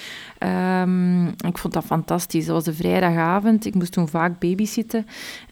Ik 1.46 1.58
vond 1.58 1.74
dat 1.74 1.84
fantastisch. 1.84 2.46
Dat 2.46 2.54
was 2.54 2.64
de 2.64 2.74
vrijdagavond. 2.74 3.66
Ik 3.66 3.74
moest 3.74 3.92
toen 3.92 4.08
vaak 4.08 4.38
babysitten. 4.38 5.06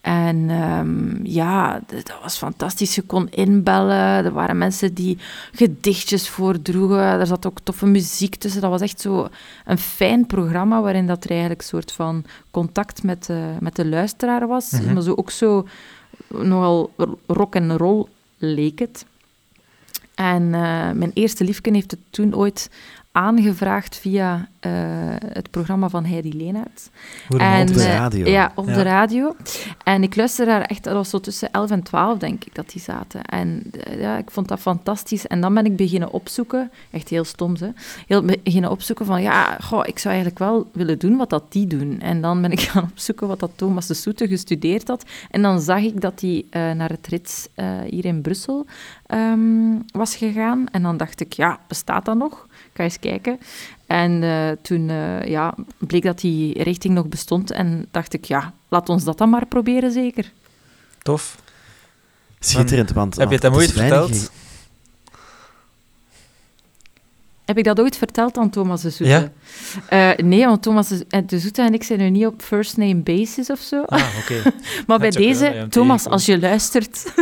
En 0.09 0.51
ehm, 0.51 1.27
ja, 1.27 1.81
dat 1.87 2.19
was 2.23 2.37
fantastisch. 2.37 2.95
Je 2.95 3.03
kon 3.03 3.29
inbellen. 3.31 4.25
Er 4.25 4.33
waren 4.33 4.59
mensen 4.59 4.95
die 4.95 5.19
gedichtjes 5.53 6.29
voordroegen. 6.29 6.99
Er 6.99 7.27
zat 7.27 7.47
ook 7.47 7.59
toffe 7.63 7.87
muziek 7.87 8.35
tussen. 8.35 8.61
Dat 8.61 8.71
was 8.71 8.81
echt 8.81 9.01
zo 9.01 9.29
een 9.65 9.79
fijn 9.79 10.27
programma 10.27 10.83
waarin 10.83 11.07
dat 11.07 11.25
er 11.25 11.31
eigenlijk 11.31 11.61
een 11.61 11.67
soort 11.67 11.93
van 11.93 12.25
contact 12.51 13.03
met, 13.03 13.27
de 13.27 13.57
met 13.61 13.77
de 13.77 13.87
luisteraar 13.87 14.47
was. 14.47 14.71
Mhm. 14.71 14.93
Maar 14.93 15.03
zo 15.03 15.13
ook 15.15 15.31
zo 15.31 15.67
nogal 16.29 16.91
rock 17.27 17.55
en 17.55 17.77
roll 17.77 18.07
leek 18.39 18.79
het. 18.79 19.05
En 20.15 20.55
eh, 20.55 20.91
mijn 20.91 21.11
eerste 21.15 21.45
liefje 21.45 21.73
heeft 21.73 21.91
het 21.91 22.01
toen 22.11 22.35
ooit 22.35 22.71
aangevraagd 23.19 23.97
via 23.97 24.49
eh, 24.61 24.71
het 25.33 25.51
programma 25.51 25.89
van 25.89 26.05
Heidi 26.05 26.37
Leenaerts. 26.37 26.89
Hoe 27.29 27.39
En, 27.39 27.69
op 27.69 27.75
de 27.75 27.83
eh, 27.83 27.95
radio. 27.95 28.27
Ja, 28.27 28.53
op 28.55 28.67
Ja. 28.69 28.75
de 28.75 28.83
radio. 28.83 29.37
En 29.85 30.03
ik 30.03 30.17
luisterde 30.17 30.51
daar 30.51 30.61
echt, 30.63 30.85
dat 30.85 30.95
was 30.95 31.11
zo 31.11 31.21
tussen 31.21 31.51
11 31.53 31.71
en 31.71 31.83
12, 31.83 32.19
denk 32.19 32.45
ik, 32.45 32.55
dat 32.55 32.71
die 32.71 32.81
zaten. 32.83 33.23
En 33.25 33.63
eh, 33.85 34.01
ja, 34.01 34.17
ik 34.19 34.31
vond 34.31 34.49
dat 34.49 34.61
fantastisch. 34.61 35.27
En 35.27 35.41
dan 35.41 35.55
ben 35.55 35.65
ik 35.65 35.77
beginnen 35.77 36.11
opzoeken, 36.13 36.71
echt 36.91 37.09
heel 37.09 37.25
stom, 37.25 37.55
hè. 37.59 37.69
Heel 38.07 38.23
be- 38.23 38.41
beginnen 38.43 38.71
opzoeken 38.71 39.07
van, 39.07 39.23
ja, 39.23 39.57
goh, 39.61 39.87
ik 39.87 39.99
zou 39.99 40.15
eigenlijk 40.15 40.39
wel 40.45 40.69
willen 40.73 40.99
doen 40.99 41.17
wat 41.17 41.31
dat 41.31 41.53
die 41.53 41.67
doen. 41.67 42.01
En 42.01 42.21
dan 42.21 42.43
ben 42.43 42.53
ik 42.53 42.61
gaan 42.71 42.89
opzoeken 42.91 43.29
wat 43.29 43.41
dat 43.41 43.51
Thomas 43.57 43.87
de 43.87 43.95
Soete 43.95 44.29
gestudeerd 44.29 44.89
had. 44.89 45.05
En 45.31 45.43
dan 45.43 45.61
zag 45.61 45.81
ik 45.81 46.01
dat 46.01 46.21
hij 46.21 46.45
naar 46.75 46.91
het 46.91 47.07
rits 47.07 47.49
hier 47.89 48.05
in 48.05 48.21
Brussel 48.21 48.67
ehm, 49.07 49.77
was 49.93 50.17
gegaan. 50.17 50.67
En 50.71 50.83
dan 50.83 50.97
dacht 50.97 51.21
ik, 51.21 51.33
ja, 51.33 51.59
bestaat 51.69 52.05
dat 52.05 52.17
nog? 52.17 52.47
Ga 52.79 52.85
eens 52.85 52.99
kijken. 52.99 53.39
En 53.87 54.23
uh, 54.23 54.51
toen 54.63 54.89
uh, 54.89 55.25
ja, 55.25 55.55
bleek 55.79 56.03
dat 56.03 56.21
die 56.21 56.63
richting 56.63 56.95
nog 56.95 57.09
bestond. 57.09 57.51
En 57.51 57.87
dacht 57.91 58.15
ik, 58.15 58.25
ja, 58.25 58.53
laat 58.69 58.89
ons 58.89 59.05
dat 59.05 59.19
dan 59.19 59.31
maar 59.31 59.47
proberen, 59.47 59.93
zeker. 59.93 60.33
Tof. 61.03 61.37
Schitterend, 62.39 62.93
want... 62.93 63.17
Heb 63.17 63.29
je 63.29 63.35
het 63.35 63.43
hem 63.43 63.55
ooit 63.55 63.73
verteld? 63.73 64.31
Heb 67.45 67.59
ik 67.59 67.65
dat 67.65 67.81
ooit 67.81 67.97
verteld 67.97 68.37
aan 68.37 68.51
Thomas 68.51 68.83
de 68.83 68.91
Zoete? 68.91 69.31
Ja? 69.91 70.13
Uh, 70.17 70.27
nee, 70.27 70.45
want 70.45 70.63
Thomas 70.63 70.89
de 71.27 71.39
Zoete 71.39 71.63
en 71.63 71.75
ik 71.75 71.83
zijn 71.83 71.99
nu 71.99 72.11
niet 72.11 72.27
op 72.27 72.43
first 72.43 72.77
name 72.77 72.95
basis 72.95 73.51
of 73.51 73.61
zo. 73.61 73.83
Ah, 73.83 74.05
oké. 74.21 74.43
maar 74.87 74.99
bij 74.99 75.11
deze, 75.11 75.67
Thomas, 75.71 76.07
als 76.07 76.27
je 76.27 76.41
luistert... 76.41 77.13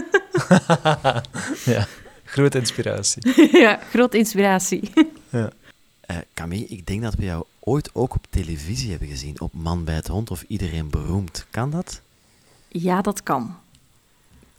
ja, 1.74 1.86
grote 2.24 2.58
inspiratie. 2.58 3.50
ja, 3.58 3.80
grote 3.90 4.18
inspiratie. 4.18 4.90
Ja. 5.36 5.50
Uh, 6.10 6.16
Camille, 6.34 6.66
ik 6.66 6.86
denk 6.86 7.02
dat 7.02 7.14
we 7.14 7.24
jou 7.24 7.44
ooit 7.60 7.90
ook 7.92 8.14
op 8.14 8.26
televisie 8.30 8.90
hebben 8.90 9.08
gezien, 9.08 9.40
op 9.40 9.52
Man 9.52 9.84
bij 9.84 9.94
het 9.94 10.06
Hond 10.06 10.30
of 10.30 10.44
Iedereen 10.48 10.90
Beroemd. 10.90 11.46
Kan 11.50 11.70
dat? 11.70 12.00
Ja, 12.68 13.00
dat 13.00 13.22
kan. 13.22 13.54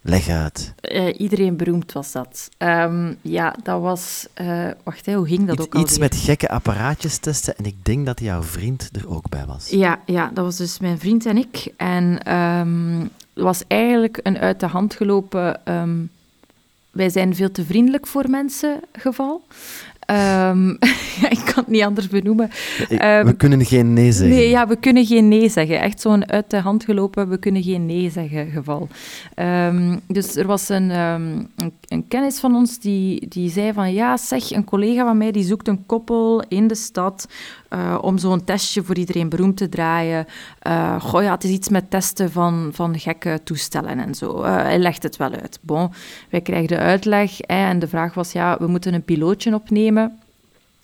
Leg 0.00 0.28
uit. 0.28 0.74
Uh, 0.82 1.20
iedereen 1.20 1.56
beroemd 1.56 1.92
was 1.92 2.12
dat. 2.12 2.48
Um, 2.58 3.18
ja, 3.22 3.56
dat 3.62 3.80
was... 3.80 4.26
Uh, 4.40 4.70
wacht, 4.82 5.06
hè, 5.06 5.14
hoe 5.14 5.26
ging 5.26 5.46
dat 5.46 5.56
iets, 5.56 5.66
ook 5.66 5.74
al? 5.74 5.80
Iets 5.80 5.98
met 5.98 6.16
gekke 6.16 6.48
apparaatjes 6.48 7.18
testen 7.18 7.56
en 7.56 7.64
ik 7.64 7.84
denk 7.84 8.06
dat 8.06 8.20
jouw 8.20 8.42
vriend 8.42 8.90
er 8.92 9.08
ook 9.08 9.28
bij 9.28 9.46
was. 9.46 9.68
Ja, 9.68 10.00
ja 10.06 10.30
dat 10.34 10.44
was 10.44 10.56
dus 10.56 10.78
mijn 10.78 10.98
vriend 10.98 11.26
en 11.26 11.36
ik. 11.36 11.72
En 11.76 12.34
um, 12.34 13.00
het 13.32 13.42
was 13.42 13.62
eigenlijk 13.66 14.20
een 14.22 14.38
uit 14.38 14.60
de 14.60 14.66
hand 14.66 14.94
gelopen... 14.94 15.72
Um, 15.72 16.10
wij 16.90 17.10
zijn 17.10 17.34
veel 17.34 17.50
te 17.50 17.64
vriendelijk 17.64 18.06
voor 18.06 18.30
mensen 18.30 18.80
geval. 18.92 19.44
Um, 20.48 20.70
ik 21.28 21.40
kan 21.44 21.54
het 21.54 21.66
niet 21.66 21.82
anders 21.82 22.08
benoemen. 22.08 22.50
We 22.88 23.34
kunnen 23.36 23.64
geen 23.64 23.92
nee 23.92 24.12
zeggen. 24.12 24.36
Nee, 24.36 24.48
ja, 24.48 24.66
we 24.66 24.76
kunnen 24.76 25.06
geen 25.06 25.28
nee 25.28 25.48
zeggen. 25.48 25.80
Echt 25.80 26.00
zo'n 26.00 26.30
uit 26.30 26.50
de 26.50 26.56
hand 26.56 26.84
gelopen, 26.84 27.28
we 27.28 27.38
kunnen 27.38 27.62
geen 27.62 27.86
nee 27.86 28.10
zeggen 28.10 28.50
geval. 28.50 28.88
Um, 29.36 30.00
dus 30.06 30.36
er 30.36 30.46
was 30.46 30.68
een, 30.68 30.90
een, 30.90 31.48
een, 31.88 32.08
kennis 32.08 32.38
van 32.38 32.54
ons 32.54 32.78
die, 32.78 33.28
die 33.28 33.50
zei 33.50 33.72
van... 33.72 33.92
Ja, 33.92 34.16
zeg, 34.16 34.50
een 34.50 34.64
collega 34.64 35.04
van 35.04 35.16
mij 35.16 35.32
die 35.32 35.44
zoekt 35.44 35.68
een 35.68 35.86
koppel 35.86 36.44
in 36.48 36.66
de 36.66 36.74
stad... 36.74 37.28
Uh, 37.74 37.98
om 38.00 38.18
zo'n 38.18 38.44
testje 38.44 38.82
voor 38.82 38.96
iedereen 38.96 39.28
beroemd 39.28 39.56
te 39.56 39.68
draaien. 39.68 40.26
Uh, 40.66 41.00
goh, 41.00 41.22
ja, 41.22 41.30
het 41.30 41.44
is 41.44 41.50
iets 41.50 41.68
met 41.68 41.90
testen 41.90 42.32
van, 42.32 42.70
van 42.72 42.98
gekke 42.98 43.40
toestellen 43.44 43.98
en 43.98 44.14
zo. 44.14 44.42
Uh, 44.42 44.56
hij 44.56 44.78
legt 44.78 45.02
het 45.02 45.16
wel 45.16 45.30
uit. 45.30 45.58
Bon, 45.62 45.90
wij 46.30 46.40
krijgen 46.40 46.68
de 46.68 46.78
uitleg 46.78 47.32
hè, 47.36 47.68
en 47.68 47.78
de 47.78 47.88
vraag 47.88 48.14
was, 48.14 48.32
ja, 48.32 48.56
we 48.58 48.66
moeten 48.66 48.94
een 48.94 49.04
pilootje 49.04 49.54
opnemen. 49.54 50.18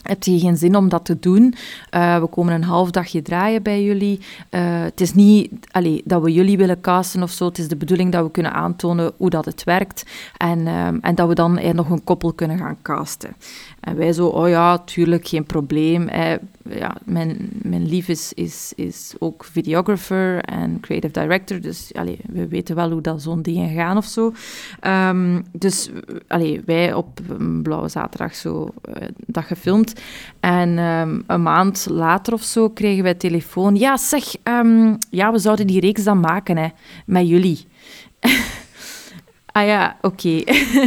Heb 0.03 0.23
je 0.23 0.39
geen 0.39 0.57
zin 0.57 0.77
om 0.77 0.89
dat 0.89 1.05
te 1.05 1.19
doen? 1.19 1.55
We 1.91 2.27
komen 2.31 2.55
een 2.55 2.65
half 2.65 2.91
dagje 2.91 3.23
draaien 3.23 3.63
bij 3.63 3.83
jullie. 3.83 4.21
Het 4.51 5.01
is 5.01 5.15
niet 5.15 5.51
allee, 5.71 6.03
dat 6.05 6.23
we 6.23 6.33
jullie 6.33 6.57
willen 6.57 6.81
casten 6.81 7.23
of 7.23 7.31
zo. 7.31 7.45
Het 7.45 7.59
is 7.59 7.69
de 7.69 7.77
bedoeling 7.77 8.13
dat 8.13 8.25
we 8.25 8.31
kunnen 8.31 8.53
aantonen 8.53 9.13
hoe 9.17 9.31
dat 9.31 9.45
het 9.45 9.65
werkt. 9.65 10.05
En, 10.37 10.59
uh, 10.59 10.87
en 10.87 11.15
dat 11.15 11.29
we 11.29 11.35
dan 11.35 11.61
nog 11.73 11.91
een 11.91 12.05
koppel 12.05 12.33
kunnen 12.33 12.59
gaan 12.59 12.77
casten. 12.83 13.37
En 13.85 13.97
wij 13.97 14.13
zo, 14.13 14.27
oh 14.27 14.49
ja, 14.49 14.79
tuurlijk, 14.79 15.29
geen 15.29 15.45
probleem. 15.45 16.09
Eh, 16.09 16.33
ja, 16.69 16.97
mijn, 17.05 17.51
mijn 17.63 17.87
lief 17.87 18.09
is, 18.09 18.33
is, 18.33 18.73
is 18.77 19.15
ook 19.19 19.45
videographer 19.45 20.41
en 20.41 20.81
creative 20.81 21.21
director, 21.21 21.61
dus 21.61 21.91
allee, 21.95 22.19
we 22.29 22.49
weten 22.49 22.75
wel 22.75 22.91
hoe 22.91 23.01
dat 23.01 23.23
zo'n 23.23 23.43
dingen 23.43 23.75
gaan 23.75 23.97
of 23.97 24.05
zo. 24.05 24.33
Um, 24.87 25.45
dus 25.53 25.91
allee, 26.29 26.63
wij 26.67 26.95
op 26.95 27.21
een 27.29 27.63
blauwe 27.63 27.89
zaterdag 27.89 28.35
zo 28.35 28.69
uh, 28.89 29.43
gefilmd. 29.43 30.01
En 30.41 30.79
um, 30.79 31.25
een 31.27 31.43
maand 31.43 31.87
later 31.91 32.33
of 32.33 32.43
zo 32.43 32.69
kregen 32.69 33.03
wij 33.03 33.15
telefoon. 33.15 33.77
Ja, 33.77 33.97
zeg, 33.97 34.25
um, 34.45 34.99
ja, 35.11 35.33
we 35.33 35.39
zouden 35.39 35.67
die 35.67 35.81
reeks 35.81 36.05
dan 36.05 36.21
maken 36.21 36.57
hè, 36.57 36.69
met 37.07 37.29
jullie. 37.29 37.67
Ah 39.57 39.67
ja, 39.67 39.97
oké. 40.01 40.43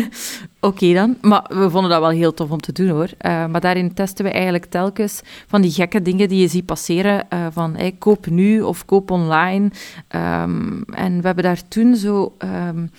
oké 0.69 0.93
dan. 0.93 1.17
Maar 1.21 1.45
we 1.49 1.69
vonden 1.69 1.91
dat 1.91 1.99
wel 1.99 2.09
heel 2.09 2.33
tof 2.33 2.51
om 2.51 2.59
te 2.59 2.71
doen 2.71 2.89
hoor. 2.89 3.09
Uh, 3.21 3.45
maar 3.45 3.61
daarin 3.61 3.93
testen 3.93 4.25
we 4.25 4.31
eigenlijk 4.31 4.65
telkens 4.65 5.21
van 5.47 5.61
die 5.61 5.71
gekke 5.71 6.01
dingen 6.01 6.27
die 6.27 6.41
je 6.41 6.47
ziet 6.47 6.65
passeren. 6.65 7.25
Uh, 7.33 7.47
van 7.51 7.77
koop 7.99 8.25
nu 8.25 8.61
of 8.61 8.85
koop 8.85 9.11
online. 9.11 9.71
Um, 10.15 10.83
en 10.83 11.17
we 11.17 11.25
hebben 11.25 11.43
daar 11.43 11.67
toen 11.67 11.95
zo... 11.95 12.35
Um, 12.67 12.91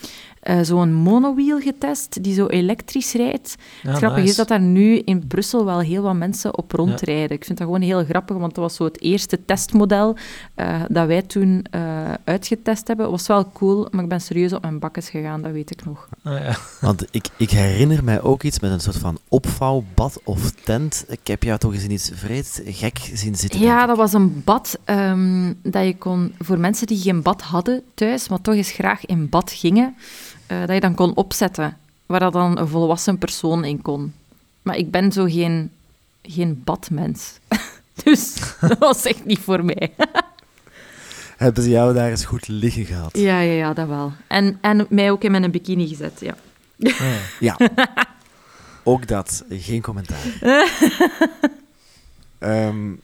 uh, 0.49 0.59
zo'n 0.62 0.93
monowheel 0.93 1.61
getest, 1.61 2.23
die 2.23 2.35
zo 2.35 2.47
elektrisch 2.47 3.12
rijdt. 3.12 3.57
Ja, 3.83 3.88
het 3.88 3.99
grappige 3.99 4.21
nice. 4.21 4.31
is 4.31 4.37
dat 4.37 4.49
daar 4.49 4.61
nu 4.61 4.99
in 4.99 5.26
Brussel 5.26 5.64
wel 5.64 5.81
heel 5.81 6.02
wat 6.02 6.14
mensen 6.14 6.57
op 6.59 6.73
rondrijden. 6.73 7.28
Ja. 7.28 7.35
Ik 7.35 7.45
vind 7.45 7.59
dat 7.59 7.67
gewoon 7.67 7.83
heel 7.83 8.05
grappig, 8.05 8.37
want 8.37 8.55
dat 8.55 8.64
was 8.64 8.75
zo 8.75 8.85
het 8.85 9.00
eerste 9.00 9.45
testmodel 9.45 10.17
uh, 10.57 10.83
dat 10.88 11.07
wij 11.07 11.23
toen 11.23 11.67
uh, 11.75 12.12
uitgetest 12.25 12.87
hebben. 12.87 13.07
Het 13.07 13.14
was 13.14 13.26
wel 13.26 13.50
cool, 13.52 13.88
maar 13.90 14.02
ik 14.02 14.09
ben 14.09 14.21
serieus 14.21 14.52
op 14.52 14.62
mijn 14.62 14.78
bakkes 14.78 15.11
gegaan, 15.11 15.43
dat 15.43 15.52
weet 15.52 15.71
ik 15.71 15.85
nog. 15.85 16.09
Oh, 16.25 16.38
ja. 16.38 16.57
Want 16.87 17.07
ik, 17.11 17.28
ik 17.37 17.50
herinner 17.50 18.05
mij 18.05 18.23
ook 18.23 18.43
iets 18.43 18.61
met 18.61 18.71
een 18.71 18.81
soort 18.81 18.97
van 18.97 19.19
opvouwbad 19.28 20.21
of 20.25 20.50
tent. 20.50 21.05
Ik 21.09 21.26
heb 21.26 21.43
jou 21.43 21.59
toch 21.59 21.73
eens 21.73 21.85
in 21.85 21.90
iets 21.90 22.11
vreed 22.14 22.62
gek 22.64 23.11
zien 23.14 23.35
zitten. 23.35 23.61
Ja, 23.61 23.87
dat 23.87 23.97
was 23.97 24.12
een 24.12 24.43
bad 24.45 24.78
um, 24.85 25.59
dat 25.62 25.85
je 25.85 25.97
kon... 25.97 26.35
Voor 26.38 26.59
mensen 26.59 26.87
die 26.87 26.99
geen 26.99 27.23
bad 27.23 27.43
hadden 27.43 27.83
thuis, 27.95 28.28
maar 28.28 28.40
toch 28.40 28.55
eens 28.55 28.71
graag 28.71 29.07
in 29.07 29.28
bad 29.28 29.50
gingen... 29.50 29.97
Uh, 30.52 30.61
dat 30.61 30.71
je 30.71 30.81
dan 30.81 30.95
kon 30.95 31.14
opzetten, 31.14 31.76
waar 32.07 32.21
dat 32.21 32.33
dan 32.33 32.59
een 32.59 32.69
volwassen 32.69 33.19
persoon 33.19 33.64
in 33.64 33.83
kon. 33.83 34.14
Maar 34.62 34.76
ik 34.76 34.90
ben 34.90 35.12
zo 35.12 35.25
geen, 35.25 35.71
geen 36.23 36.62
badmens. 36.64 37.38
dus 38.05 38.35
dat 38.61 38.78
was 38.78 39.05
echt 39.05 39.25
niet 39.25 39.38
voor 39.38 39.64
mij. 39.64 39.93
Hebben 41.37 41.62
ze 41.62 41.69
jou 41.69 41.95
daar 41.95 42.11
eens 42.11 42.25
goed 42.25 42.49
liggen 42.49 42.85
gehad? 42.85 43.19
Ja, 43.19 43.40
ja, 43.40 43.52
ja 43.52 43.73
dat 43.73 43.88
wel. 43.88 44.12
En, 44.26 44.59
en 44.61 44.87
mij 44.88 45.11
ook 45.11 45.25
in 45.25 45.31
mijn 45.31 45.50
bikini 45.50 45.88
gezet, 45.88 46.21
ja. 46.21 46.37
Oh. 46.78 47.17
Ja. 47.40 47.57
ook 48.83 49.07
dat, 49.07 49.45
geen 49.49 49.83
commentaar. 49.83 50.19
um, 52.38 53.00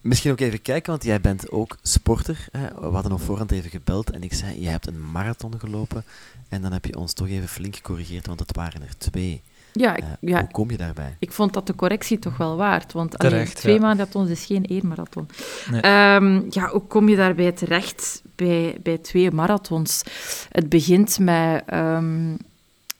Misschien 0.00 0.32
ook 0.32 0.40
even 0.40 0.62
kijken, 0.62 0.90
want 0.90 1.04
jij 1.04 1.20
bent 1.20 1.50
ook 1.50 1.76
sporter. 1.82 2.46
Hè? 2.52 2.68
We 2.80 2.94
hadden 2.94 3.12
op 3.12 3.20
voorhand 3.20 3.50
even 3.50 3.70
gebeld 3.70 4.10
en 4.10 4.22
ik 4.22 4.32
zei, 4.32 4.60
je 4.60 4.68
hebt 4.68 4.86
een 4.86 5.10
marathon 5.10 5.58
gelopen. 5.58 6.04
En 6.48 6.62
dan 6.62 6.72
heb 6.72 6.84
je 6.84 6.96
ons 6.96 7.12
toch 7.12 7.28
even 7.28 7.48
flink 7.48 7.76
gecorrigeerd, 7.76 8.26
want 8.26 8.40
het 8.40 8.56
waren 8.56 8.82
er 8.82 8.98
twee. 8.98 9.42
Ja, 9.72 9.96
ik, 9.96 10.02
uh, 10.02 10.08
ja, 10.20 10.40
hoe 10.40 10.50
kom 10.50 10.70
je 10.70 10.76
daarbij? 10.76 11.16
Ik 11.18 11.32
vond 11.32 11.52
dat 11.52 11.66
de 11.66 11.74
correctie 11.74 12.18
toch 12.18 12.36
wel 12.36 12.56
waard, 12.56 12.92
want 12.92 13.10
terecht, 13.10 13.34
allee, 13.34 13.54
twee 13.54 13.74
ja. 13.74 13.80
marathons 13.80 14.30
is 14.30 14.44
geen 14.44 14.66
één 14.66 14.86
marathon. 14.86 15.28
Nee. 15.70 16.14
Um, 16.14 16.46
ja, 16.50 16.68
hoe 16.68 16.86
kom 16.86 17.08
je 17.08 17.16
daarbij 17.16 17.52
terecht 17.52 18.22
bij, 18.34 18.76
bij 18.82 18.98
twee 18.98 19.30
marathons? 19.30 20.02
Het 20.50 20.68
begint 20.68 21.18
met 21.18 21.62
um, 21.74 22.36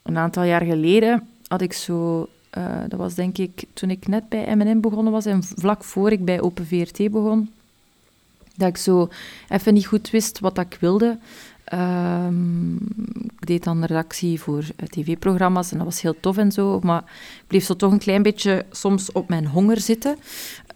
een 0.02 0.19
aantal 0.19 0.43
jaar 0.43 0.64
geleden 0.64 1.28
had 1.47 1.61
ik 1.61 1.73
zo 1.73 2.28
uh, 2.59 2.81
dat 2.88 2.99
was 2.99 3.14
denk 3.14 3.38
ik 3.38 3.64
toen 3.73 3.90
ik 3.90 4.09
net 4.09 4.28
bij 4.28 4.55
M&M 4.57 4.81
begonnen 4.81 5.12
was 5.12 5.26
en 5.26 5.43
vlak 5.43 5.85
voor 5.85 6.12
ik 6.12 6.25
bij 6.25 6.40
Open 6.40 6.67
VRT 6.67 6.97
begon, 6.97 7.50
dat 8.57 8.69
ik 8.69 8.76
zo 8.76 9.09
even 9.49 9.75
niet 9.75 9.87
goed 9.87 10.11
wist 10.11 10.40
wat 10.40 10.59
ik 10.59 10.76
wilde. 10.81 11.19
Um, 11.75 12.75
ik 13.40 13.47
deed 13.47 13.64
dan 13.64 13.85
redactie 13.85 14.40
voor 14.40 14.64
tv-programma's 14.88 15.71
en 15.71 15.76
dat 15.76 15.87
was 15.87 16.00
heel 16.00 16.21
tof 16.21 16.37
en 16.37 16.52
zo, 16.52 16.81
maar 16.83 17.02
ik 17.40 17.45
bleef 17.47 17.64
zo 17.64 17.76
toch 17.76 17.93
een 17.93 17.99
klein 17.99 18.23
beetje 18.23 18.64
soms 18.71 19.12
op 19.12 19.28
mijn 19.28 19.47
honger 19.47 19.81
zitten. 19.81 20.17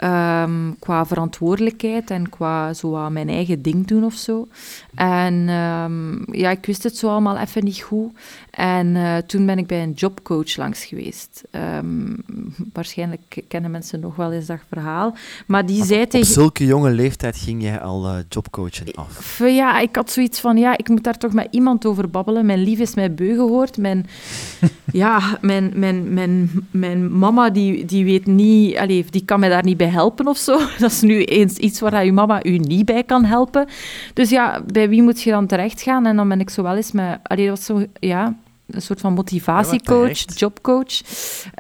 Um, 0.05 0.77
qua 0.79 1.07
verantwoordelijkheid 1.07 2.11
en 2.11 2.29
qua 2.29 2.75
zo 2.75 3.11
mijn 3.11 3.29
eigen 3.29 3.63
ding 3.63 3.87
doen 3.87 4.05
of 4.05 4.15
zo. 4.15 4.49
En 4.95 5.49
um, 5.49 6.25
ja, 6.31 6.51
ik 6.51 6.67
wist 6.67 6.83
het 6.83 6.97
zo 6.97 7.09
allemaal 7.09 7.39
even 7.39 7.65
niet 7.65 7.83
goed. 7.83 8.13
En 8.53 8.87
uh, 8.87 9.17
toen 9.17 9.47
ben 9.47 9.59
ik 9.59 9.67
bij 9.67 9.83
een 9.83 9.93
jobcoach 9.93 10.57
langs 10.57 10.85
geweest. 10.85 11.43
Um, 11.51 12.25
waarschijnlijk 12.73 13.43
kennen 13.49 13.71
mensen 13.71 14.01
nog 14.01 14.17
wel 14.17 14.33
eens 14.33 14.47
dat 14.47 14.59
verhaal. 14.69 15.15
Maar 15.47 15.67
die 15.67 15.81
op, 15.81 15.87
zei 15.87 16.03
op 16.03 16.11
tegen... 16.11 16.33
zulke 16.33 16.67
jonge 16.67 16.91
leeftijd 16.91 17.37
ging 17.37 17.63
jij 17.63 17.81
al 17.81 18.07
uh, 18.07 18.17
jobcoachen 18.29 18.95
af? 18.95 19.39
Ja, 19.39 19.79
ik 19.79 19.97
had 19.97 20.11
zoiets 20.11 20.41
van, 20.41 20.57
ja, 20.57 20.77
ik 20.77 20.89
moet 20.89 21.05
daar 21.05 21.19
toch 21.19 21.33
met 21.33 21.49
iemand 21.51 21.87
over 21.87 22.11
babbelen. 22.11 22.47
Mijn 22.47 22.63
lief 22.63 22.79
is 22.79 22.95
mij 22.95 23.15
beu 23.15 23.35
gehoord. 23.35 23.77
Mijn, 23.77 24.07
ja, 24.93 25.39
mijn, 25.41 25.73
mijn, 25.75 26.15
mijn, 26.15 26.51
mijn 26.71 27.19
mama, 27.19 27.51
die, 27.51 27.85
die 27.85 28.05
weet 28.05 28.27
niet... 28.27 28.77
Allez, 28.77 29.09
die 29.09 29.25
kan 29.25 29.41
mij 29.41 29.49
daar 29.49 29.65
niet 29.65 29.77
bij 29.77 29.89
helpen 29.89 30.27
of 30.27 30.37
zo. 30.37 30.59
Dat 30.79 30.91
is 30.91 31.01
nu 31.01 31.25
eens 31.25 31.57
iets 31.57 31.81
waar 31.81 32.05
je 32.05 32.13
mama 32.13 32.45
u 32.45 32.59
niet 32.59 32.85
bij 32.85 33.05
kan 33.05 33.25
helpen. 33.25 33.67
Dus 34.15 34.31
ja, 34.31 34.63
bij 34.73 34.89
wie 34.89 35.03
moet 35.03 35.23
je 35.23 35.31
dan 35.31 35.47
terecht 35.47 35.83
gaan? 35.83 36.07
En 36.07 36.17
dan 36.17 36.29
ben 36.29 36.41
ik 36.41 36.51
zo 36.51 36.63
wel 36.63 36.77
eens 36.77 36.93
met... 36.93 37.19
Allee, 37.23 37.47
dat 37.47 37.57
was 37.57 37.67
zo, 37.67 37.87
ja, 38.01 38.37
een 38.67 38.83
soort 38.83 39.01
van 39.01 39.13
motivatiecoach, 39.13 40.19
ja, 40.19 40.35
jobcoach. 40.35 41.01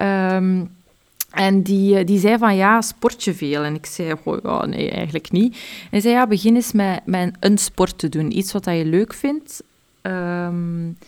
Um, 0.03 0.71
en 1.31 1.63
die, 1.63 2.05
die 2.05 2.19
zei 2.19 2.39
van, 2.39 2.57
ja, 2.57 2.81
sport 2.81 3.25
je 3.25 3.35
veel? 3.35 3.63
En 3.63 3.75
ik 3.75 3.87
zei, 3.87 4.15
oh, 4.25 4.39
ja, 4.43 4.67
nee, 4.67 4.91
eigenlijk 4.91 5.31
niet. 5.31 5.53
En 5.55 5.89
hij 5.91 6.01
zei, 6.01 6.15
ja, 6.15 6.27
begin 6.27 6.55
eens 6.55 6.73
met, 6.73 7.01
met 7.05 7.37
een 7.41 7.59
sport 7.59 7.99
te 7.99 8.09
doen. 8.09 8.37
Iets 8.37 8.53
wat 8.53 8.65
je 8.65 8.85
leuk 8.85 9.15
vindt. 9.15 9.63
Um, 10.03 10.99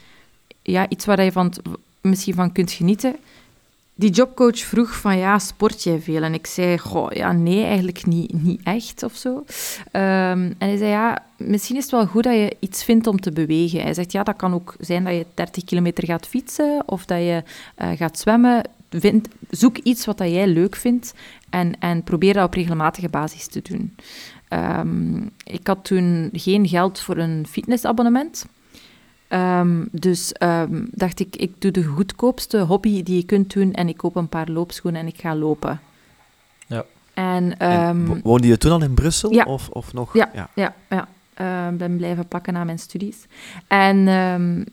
ja, 0.62 0.88
iets 0.88 1.04
waar 1.04 1.24
je 1.24 1.32
van, 1.32 1.52
misschien 2.00 2.34
van 2.34 2.52
kunt 2.52 2.72
genieten. 2.72 3.16
Die 3.94 4.10
jobcoach 4.10 4.58
vroeg 4.58 4.96
van 4.96 5.18
ja, 5.18 5.38
sport 5.38 5.82
jij 5.82 6.00
veel? 6.00 6.22
En 6.22 6.34
ik 6.34 6.46
zei, 6.46 6.78
goh, 6.78 7.10
ja, 7.12 7.32
nee, 7.32 7.64
eigenlijk 7.64 8.06
niet, 8.06 8.42
niet 8.42 8.60
echt 8.64 9.02
of 9.02 9.16
zo. 9.16 9.44
Ehm, 9.90 10.52
en 10.58 10.68
hij 10.68 10.76
zei, 10.76 10.90
ja, 10.90 11.22
misschien 11.36 11.76
is 11.76 11.82
het 11.82 11.92
wel 11.92 12.06
goed 12.06 12.22
dat 12.22 12.34
je 12.34 12.56
iets 12.58 12.84
vindt 12.84 13.06
om 13.06 13.20
te 13.20 13.32
bewegen. 13.32 13.82
Hij 13.82 13.94
zegt, 13.94 14.12
ja, 14.12 14.22
dat 14.22 14.36
kan 14.36 14.54
ook 14.54 14.76
zijn 14.78 15.04
dat 15.04 15.14
je 15.14 15.26
30 15.34 15.64
kilometer 15.64 16.04
gaat 16.04 16.26
fietsen 16.26 16.82
of 16.86 17.04
dat 17.04 17.18
je 17.18 17.42
uh, 17.82 17.88
gaat 17.96 18.18
zwemmen. 18.18 18.62
Vind, 18.90 19.28
zoek 19.50 19.78
iets 19.78 20.04
wat 20.04 20.18
dat 20.18 20.30
jij 20.30 20.46
leuk 20.46 20.76
vindt 20.76 21.14
en, 21.50 21.78
en 21.78 22.02
probeer 22.02 22.34
dat 22.34 22.46
op 22.46 22.54
regelmatige 22.54 23.08
basis 23.08 23.46
te 23.46 23.62
doen. 23.62 23.94
Um, 24.48 25.30
ik 25.44 25.66
had 25.66 25.84
toen 25.84 26.30
geen 26.32 26.68
geld 26.68 27.00
voor 27.00 27.16
een 27.16 27.46
fitnessabonnement. 27.48 28.46
Um, 29.34 29.88
dus 29.90 30.34
um, 30.42 30.88
dacht 30.90 31.20
ik, 31.20 31.36
ik 31.36 31.52
doe 31.58 31.70
de 31.70 31.84
goedkoopste 31.84 32.58
hobby 32.58 33.02
die 33.02 33.16
je 33.16 33.24
kunt 33.24 33.52
doen 33.52 33.72
en 33.72 33.88
ik 33.88 33.96
koop 33.96 34.16
een 34.16 34.28
paar 34.28 34.48
loopschoenen 34.48 35.00
en 35.00 35.06
ik 35.06 35.20
ga 35.20 35.36
lopen. 35.36 35.80
Ja. 36.66 36.84
En, 37.14 37.58
en 37.58 38.20
woonde 38.22 38.46
je 38.46 38.58
toen 38.58 38.72
al 38.72 38.82
in 38.82 38.94
Brussel? 38.94 39.32
Ja. 39.32 39.44
Of, 39.44 39.68
of 39.68 39.92
nog? 39.92 40.14
Ja, 40.14 40.30
ja. 40.34 40.50
ja, 40.54 40.74
ja. 40.88 41.08
Uh, 41.40 41.76
ben 41.76 41.96
blijven 41.96 42.28
plakken 42.28 42.52
na 42.52 42.64
mijn 42.64 42.78
studies. 42.78 43.26
En 43.66 44.04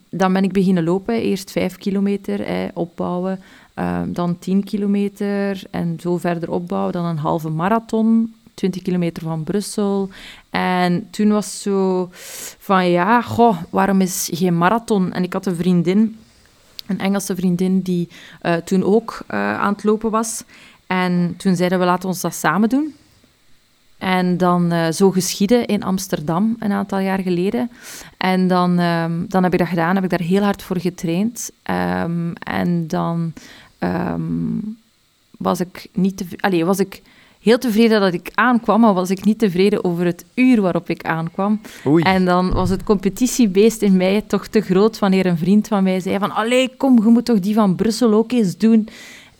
dan 0.09 0.33
ben 0.33 0.43
ik 0.43 0.51
beginnen 0.51 0.83
lopen. 0.83 1.21
Eerst 1.21 1.51
vijf 1.51 1.77
kilometer 1.77 2.41
eh, 2.41 2.57
opbouwen, 2.73 3.39
dan 4.05 4.39
tien 4.39 4.63
kilometer 4.63 5.63
en 5.71 5.97
zo 5.99 6.17
verder 6.17 6.51
opbouwen. 6.51 6.93
Dan 6.93 7.05
een 7.05 7.17
halve 7.17 7.49
marathon 7.49 8.33
20 8.53 8.81
kilometer 8.81 9.23
van 9.23 9.43
Brussel. 9.43 10.09
En 10.49 11.07
toen 11.09 11.29
was 11.31 11.61
zo 11.61 12.09
van, 12.57 12.89
ja, 12.89 13.21
goh, 13.21 13.57
waarom 13.69 14.01
is 14.01 14.29
geen 14.33 14.57
marathon? 14.57 15.13
En 15.13 15.23
ik 15.23 15.33
had 15.33 15.45
een 15.45 15.55
vriendin, 15.55 16.19
een 16.87 16.99
Engelse 16.99 17.35
vriendin, 17.35 17.81
die 17.81 18.09
uh, 18.43 18.55
toen 18.55 18.83
ook 18.83 19.19
uh, 19.31 19.59
aan 19.59 19.73
het 19.73 19.83
lopen 19.83 20.11
was. 20.11 20.43
En 20.87 21.33
toen 21.37 21.55
zeiden 21.55 21.79
we, 21.79 21.85
laten 21.85 22.09
ons 22.09 22.21
dat 22.21 22.33
samen 22.33 22.69
doen. 22.69 22.95
En 23.97 24.37
dan 24.37 24.73
uh, 24.73 24.91
zo 24.91 25.11
geschieden 25.11 25.65
in 25.65 25.83
Amsterdam 25.83 26.55
een 26.59 26.71
aantal 26.71 26.99
jaar 26.99 27.19
geleden. 27.19 27.71
En 28.17 28.47
dan, 28.47 28.79
um, 28.79 29.25
dan 29.29 29.43
heb 29.43 29.53
ik 29.53 29.59
dat 29.59 29.67
gedaan, 29.67 29.95
heb 29.95 30.03
ik 30.03 30.09
daar 30.09 30.19
heel 30.19 30.43
hard 30.43 30.63
voor 30.63 30.79
getraind. 30.79 31.51
Um, 32.03 32.33
en 32.33 32.87
dan 32.87 33.33
um, 33.79 34.77
was 35.37 35.59
ik 35.59 35.87
niet 35.93 36.17
te... 36.17 36.25
Allee, 36.37 36.65
was 36.65 36.79
ik 36.79 37.01
heel 37.41 37.57
tevreden 37.57 38.01
dat 38.01 38.13
ik 38.13 38.31
aankwam, 38.33 38.79
maar 38.79 38.93
was 38.93 39.09
ik 39.09 39.25
niet 39.25 39.39
tevreden 39.39 39.83
over 39.83 40.05
het 40.05 40.25
uur 40.35 40.61
waarop 40.61 40.89
ik 40.89 41.03
aankwam. 41.03 41.61
Oei. 41.85 42.03
En 42.03 42.25
dan 42.25 42.51
was 42.51 42.69
het 42.69 42.83
competitiebeest 42.83 43.81
in 43.81 43.97
mij 43.97 44.23
toch 44.27 44.47
te 44.47 44.61
groot 44.61 44.99
wanneer 44.99 45.25
een 45.25 45.37
vriend 45.37 45.67
van 45.67 45.83
mij 45.83 45.99
zei 45.99 46.19
van 46.19 46.31
allee, 46.31 46.75
kom, 46.77 47.03
je 47.03 47.09
moet 47.09 47.25
toch 47.25 47.39
die 47.39 47.53
van 47.53 47.75
Brussel 47.75 48.13
ook 48.13 48.31
eens 48.31 48.57
doen. 48.57 48.87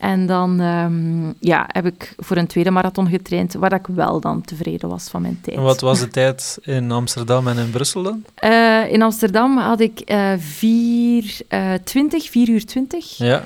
En 0.02 0.26
dan 0.26 0.60
um, 0.60 1.34
ja, 1.40 1.66
heb 1.68 1.86
ik 1.86 2.14
voor 2.18 2.38
een 2.38 2.48
tweede 2.48 2.72
marathon 2.72 3.08
getraind, 3.08 3.54
waar 3.54 3.74
ik 3.74 3.88
wel 3.88 4.20
dan 4.20 4.42
tevreden 4.42 4.90
was 4.90 5.10
van 5.10 5.22
mijn 5.22 5.40
tijd. 5.42 5.58
En 5.58 5.64
wat 5.64 5.82
was 5.82 6.00
de 6.00 6.08
tijd 6.08 6.58
in 6.62 6.92
Amsterdam 6.92 7.48
en 7.48 7.58
in 7.58 7.70
Brussel 7.70 8.04
dan? 8.04 8.24
Uh, 8.44 8.92
in 8.92 9.02
Amsterdam 9.02 9.58
had 9.58 9.80
ik 9.80 10.12
uh, 10.12 10.34
4, 10.38 11.40
uh, 11.50 11.74
20, 11.84 12.30
4 12.30 12.50
uur 12.50 12.66
20. 12.66 13.18
Ja. 13.18 13.44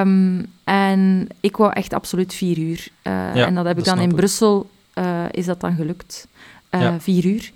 Um, 0.00 0.46
en 0.64 1.28
ik 1.40 1.56
wou 1.56 1.72
echt 1.72 1.92
absoluut 1.92 2.34
4 2.34 2.58
uur. 2.58 2.88
Uh, 3.02 3.12
ja, 3.34 3.46
en 3.46 3.54
dat 3.54 3.64
heb 3.64 3.78
ik 3.78 3.84
dan 3.84 4.00
in 4.00 4.14
Brussel, 4.14 4.70
uh, 4.94 5.24
is 5.30 5.46
dat 5.46 5.60
dan 5.60 5.74
gelukt. 5.74 6.28
Uh, 6.70 6.80
ja. 6.80 7.00
Vier 7.00 7.24
uur. 7.24 7.52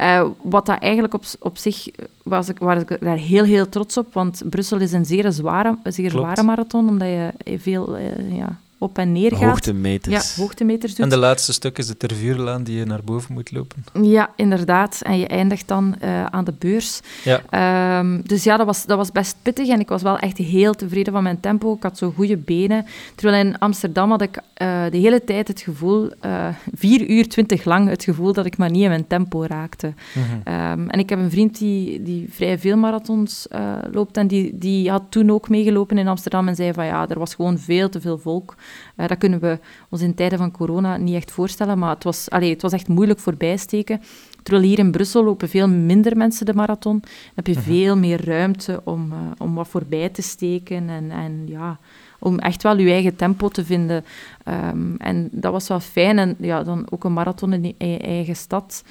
Uh, 0.00 0.24
wat 0.42 0.66
dat 0.66 0.78
eigenlijk 0.78 1.14
op, 1.14 1.24
op 1.38 1.56
zich 1.56 1.88
was 2.22 2.48
ik, 2.48 2.58
was 2.58 2.82
ik 2.82 2.96
daar 3.00 3.16
heel, 3.16 3.44
heel 3.44 3.68
trots 3.68 3.96
op, 3.96 4.14
want 4.14 4.42
Brussel 4.50 4.80
is 4.80 4.92
een 4.92 5.04
zeer 5.04 5.32
zware, 5.32 5.78
zeer 5.84 6.10
zware 6.10 6.42
marathon, 6.42 6.88
omdat 6.88 7.08
je 7.08 7.58
veel 7.58 7.98
uh, 7.98 8.36
ja, 8.36 8.58
op 8.84 8.98
en 8.98 9.12
neer 9.12 9.30
gaat. 9.30 9.42
Hoogtemeters. 9.42 10.34
Ja, 10.34 10.42
hoogtemeters 10.42 10.94
doet. 10.94 11.04
En 11.04 11.10
de 11.10 11.16
laatste 11.16 11.52
stuk 11.52 11.78
is 11.78 11.86
de 11.86 11.96
Tervuurlaan 11.96 12.62
die 12.62 12.78
je 12.78 12.84
naar 12.84 13.04
boven 13.04 13.34
moet 13.34 13.52
lopen. 13.52 13.84
Ja, 14.02 14.30
inderdaad. 14.36 15.00
En 15.02 15.18
je 15.18 15.26
eindigt 15.26 15.68
dan 15.68 15.94
uh, 16.02 16.24
aan 16.24 16.44
de 16.44 16.54
beurs. 16.58 17.00
Ja. 17.24 17.98
Um, 17.98 18.22
dus 18.26 18.44
ja, 18.44 18.56
dat 18.56 18.66
was, 18.66 18.86
dat 18.86 18.96
was 18.96 19.12
best 19.12 19.36
pittig 19.42 19.68
en 19.68 19.80
ik 19.80 19.88
was 19.88 20.02
wel 20.02 20.18
echt 20.18 20.38
heel 20.38 20.74
tevreden 20.74 21.12
van 21.12 21.22
mijn 21.22 21.40
tempo. 21.40 21.74
Ik 21.74 21.82
had 21.82 21.98
zo 21.98 22.12
goede 22.16 22.36
benen. 22.36 22.86
Terwijl 23.14 23.44
in 23.44 23.58
Amsterdam 23.58 24.10
had 24.10 24.22
ik 24.22 24.36
uh, 24.36 24.42
de 24.90 24.96
hele 24.96 25.24
tijd 25.24 25.48
het 25.48 25.60
gevoel, 25.60 26.10
uh, 26.26 26.48
4 26.74 27.10
uur 27.10 27.28
20 27.28 27.64
lang, 27.64 27.88
het 27.88 28.04
gevoel 28.04 28.32
dat 28.32 28.46
ik 28.46 28.56
maar 28.56 28.70
niet 28.70 28.82
in 28.82 28.88
mijn 28.88 29.06
tempo 29.06 29.44
raakte. 29.44 29.92
Mm-hmm. 30.12 30.80
Um, 30.80 30.90
en 30.90 30.98
ik 30.98 31.08
heb 31.08 31.18
een 31.18 31.30
vriend 31.30 31.58
die, 31.58 32.02
die 32.02 32.26
vrij 32.30 32.58
veel 32.58 32.76
marathons 32.76 33.46
uh, 33.52 33.74
loopt 33.92 34.16
en 34.16 34.26
die, 34.26 34.58
die 34.58 34.90
had 34.90 35.02
toen 35.08 35.30
ook 35.30 35.48
meegelopen 35.48 35.98
in 35.98 36.08
Amsterdam 36.08 36.48
en 36.48 36.54
zei 36.54 36.72
van 36.72 36.86
ja, 36.86 37.08
er 37.08 37.18
was 37.18 37.34
gewoon 37.34 37.58
veel 37.58 37.88
te 37.88 38.00
veel 38.00 38.18
volk. 38.18 38.54
Uh, 38.96 39.06
dat 39.08 39.18
kunnen 39.18 39.40
we 39.40 39.58
ons 39.88 40.00
in 40.02 40.14
tijden 40.14 40.38
van 40.38 40.50
corona 40.50 40.96
niet 40.96 41.14
echt 41.14 41.30
voorstellen, 41.30 41.78
maar 41.78 41.94
het 41.94 42.04
was, 42.04 42.30
allee, 42.30 42.50
het 42.50 42.62
was 42.62 42.72
echt 42.72 42.88
moeilijk 42.88 43.18
voorbijsteken. 43.18 44.02
Terwijl 44.42 44.66
hier 44.66 44.78
in 44.78 44.90
Brussel 44.90 45.24
lopen 45.24 45.48
veel 45.48 45.68
minder 45.68 46.16
mensen 46.16 46.46
de 46.46 46.54
marathon. 46.54 46.98
Dan 47.00 47.10
heb 47.34 47.46
je 47.46 47.52
Mhm. 47.54 47.62
veel 47.62 47.96
meer 47.96 48.24
ruimte 48.24 48.80
om, 48.84 49.12
uh, 49.12 49.18
om 49.38 49.54
wat 49.54 49.68
voorbij 49.68 50.08
te 50.08 50.22
steken 50.22 50.88
en, 50.88 51.10
en 51.10 51.42
ja, 51.46 51.78
om 52.18 52.38
echt 52.38 52.62
wel 52.62 52.78
je 52.78 52.90
eigen 52.90 53.16
tempo 53.16 53.48
te 53.48 53.64
vinden. 53.64 54.04
Um, 54.48 54.96
en 54.98 55.28
dat 55.32 55.52
was 55.52 55.68
wel 55.68 55.80
fijn. 55.80 56.18
En 56.18 56.34
ja, 56.38 56.62
dan 56.62 56.86
ook 56.90 57.04
een 57.04 57.12
marathon 57.12 57.52
in 57.52 57.74
je 57.78 57.98
eigen 57.98 58.36
stad. 58.36 58.84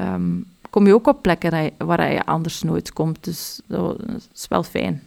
Um, 0.00 0.44
kom 0.70 0.86
je 0.86 0.94
ook 0.94 1.06
op 1.06 1.22
plekken 1.22 1.72
waar 1.78 2.12
je 2.12 2.24
anders 2.24 2.62
nooit 2.62 2.92
komt. 2.92 3.24
Dus 3.24 3.60
dat 3.66 3.98
is 4.34 4.48
wel 4.48 4.62
fijn. 4.62 5.02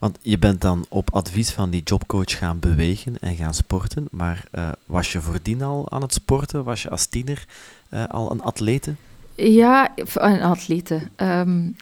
Want 0.00 0.18
je 0.22 0.38
bent 0.38 0.60
dan 0.60 0.86
op 0.88 1.14
advies 1.14 1.50
van 1.50 1.70
die 1.70 1.82
jobcoach 1.82 2.38
gaan 2.38 2.58
bewegen 2.58 3.18
en 3.20 3.36
gaan 3.36 3.54
sporten. 3.54 4.08
Maar 4.10 4.44
uh, 4.52 4.68
was 4.86 5.12
je 5.12 5.20
voordien 5.20 5.62
al 5.62 5.90
aan 5.90 6.02
het 6.02 6.12
sporten? 6.12 6.64
Was 6.64 6.82
je 6.82 6.90
als 6.90 7.06
tiener 7.06 7.44
uh, 7.90 8.04
al 8.08 8.30
een 8.30 8.42
atlete? 8.42 8.94
Ja, 9.34 9.92
een 10.14 10.42
atlete. 10.42 11.00
Um, 11.16 11.76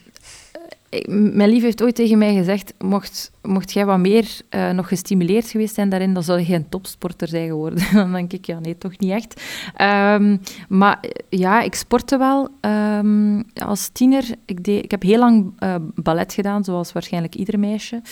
mijn 1.08 1.50
lief 1.50 1.62
heeft 1.62 1.82
ooit 1.82 1.94
tegen 1.94 2.18
mij 2.18 2.34
gezegd, 2.34 2.74
mocht, 2.78 3.30
mocht 3.42 3.72
jij 3.72 3.86
wat 3.86 3.98
meer 3.98 4.40
uh, 4.50 4.70
nog 4.70 4.88
gestimuleerd 4.88 5.50
geweest 5.50 5.74
zijn 5.74 5.88
daarin, 5.88 6.14
dan 6.14 6.22
zou 6.22 6.40
je 6.40 6.54
een 6.54 6.68
topsporter 6.68 7.28
zijn 7.28 7.48
geworden. 7.48 7.84
dan 7.92 8.12
denk 8.12 8.32
ik, 8.32 8.46
ja, 8.46 8.58
nee, 8.58 8.78
toch 8.78 8.98
niet 8.98 9.10
echt. 9.10 9.42
Um, 9.80 10.40
maar 10.68 11.04
ja, 11.28 11.60
ik 11.60 11.74
sportte 11.74 12.18
wel. 12.18 12.48
Um, 12.60 13.44
als 13.54 13.88
tiener, 13.88 14.24
ik, 14.44 14.64
deed, 14.64 14.84
ik 14.84 14.90
heb 14.90 15.02
heel 15.02 15.18
lang 15.18 15.52
uh, 15.60 15.74
ballet 15.94 16.32
gedaan, 16.32 16.64
zoals 16.64 16.92
waarschijnlijk 16.92 17.34
ieder 17.34 17.58
meisje. 17.58 18.02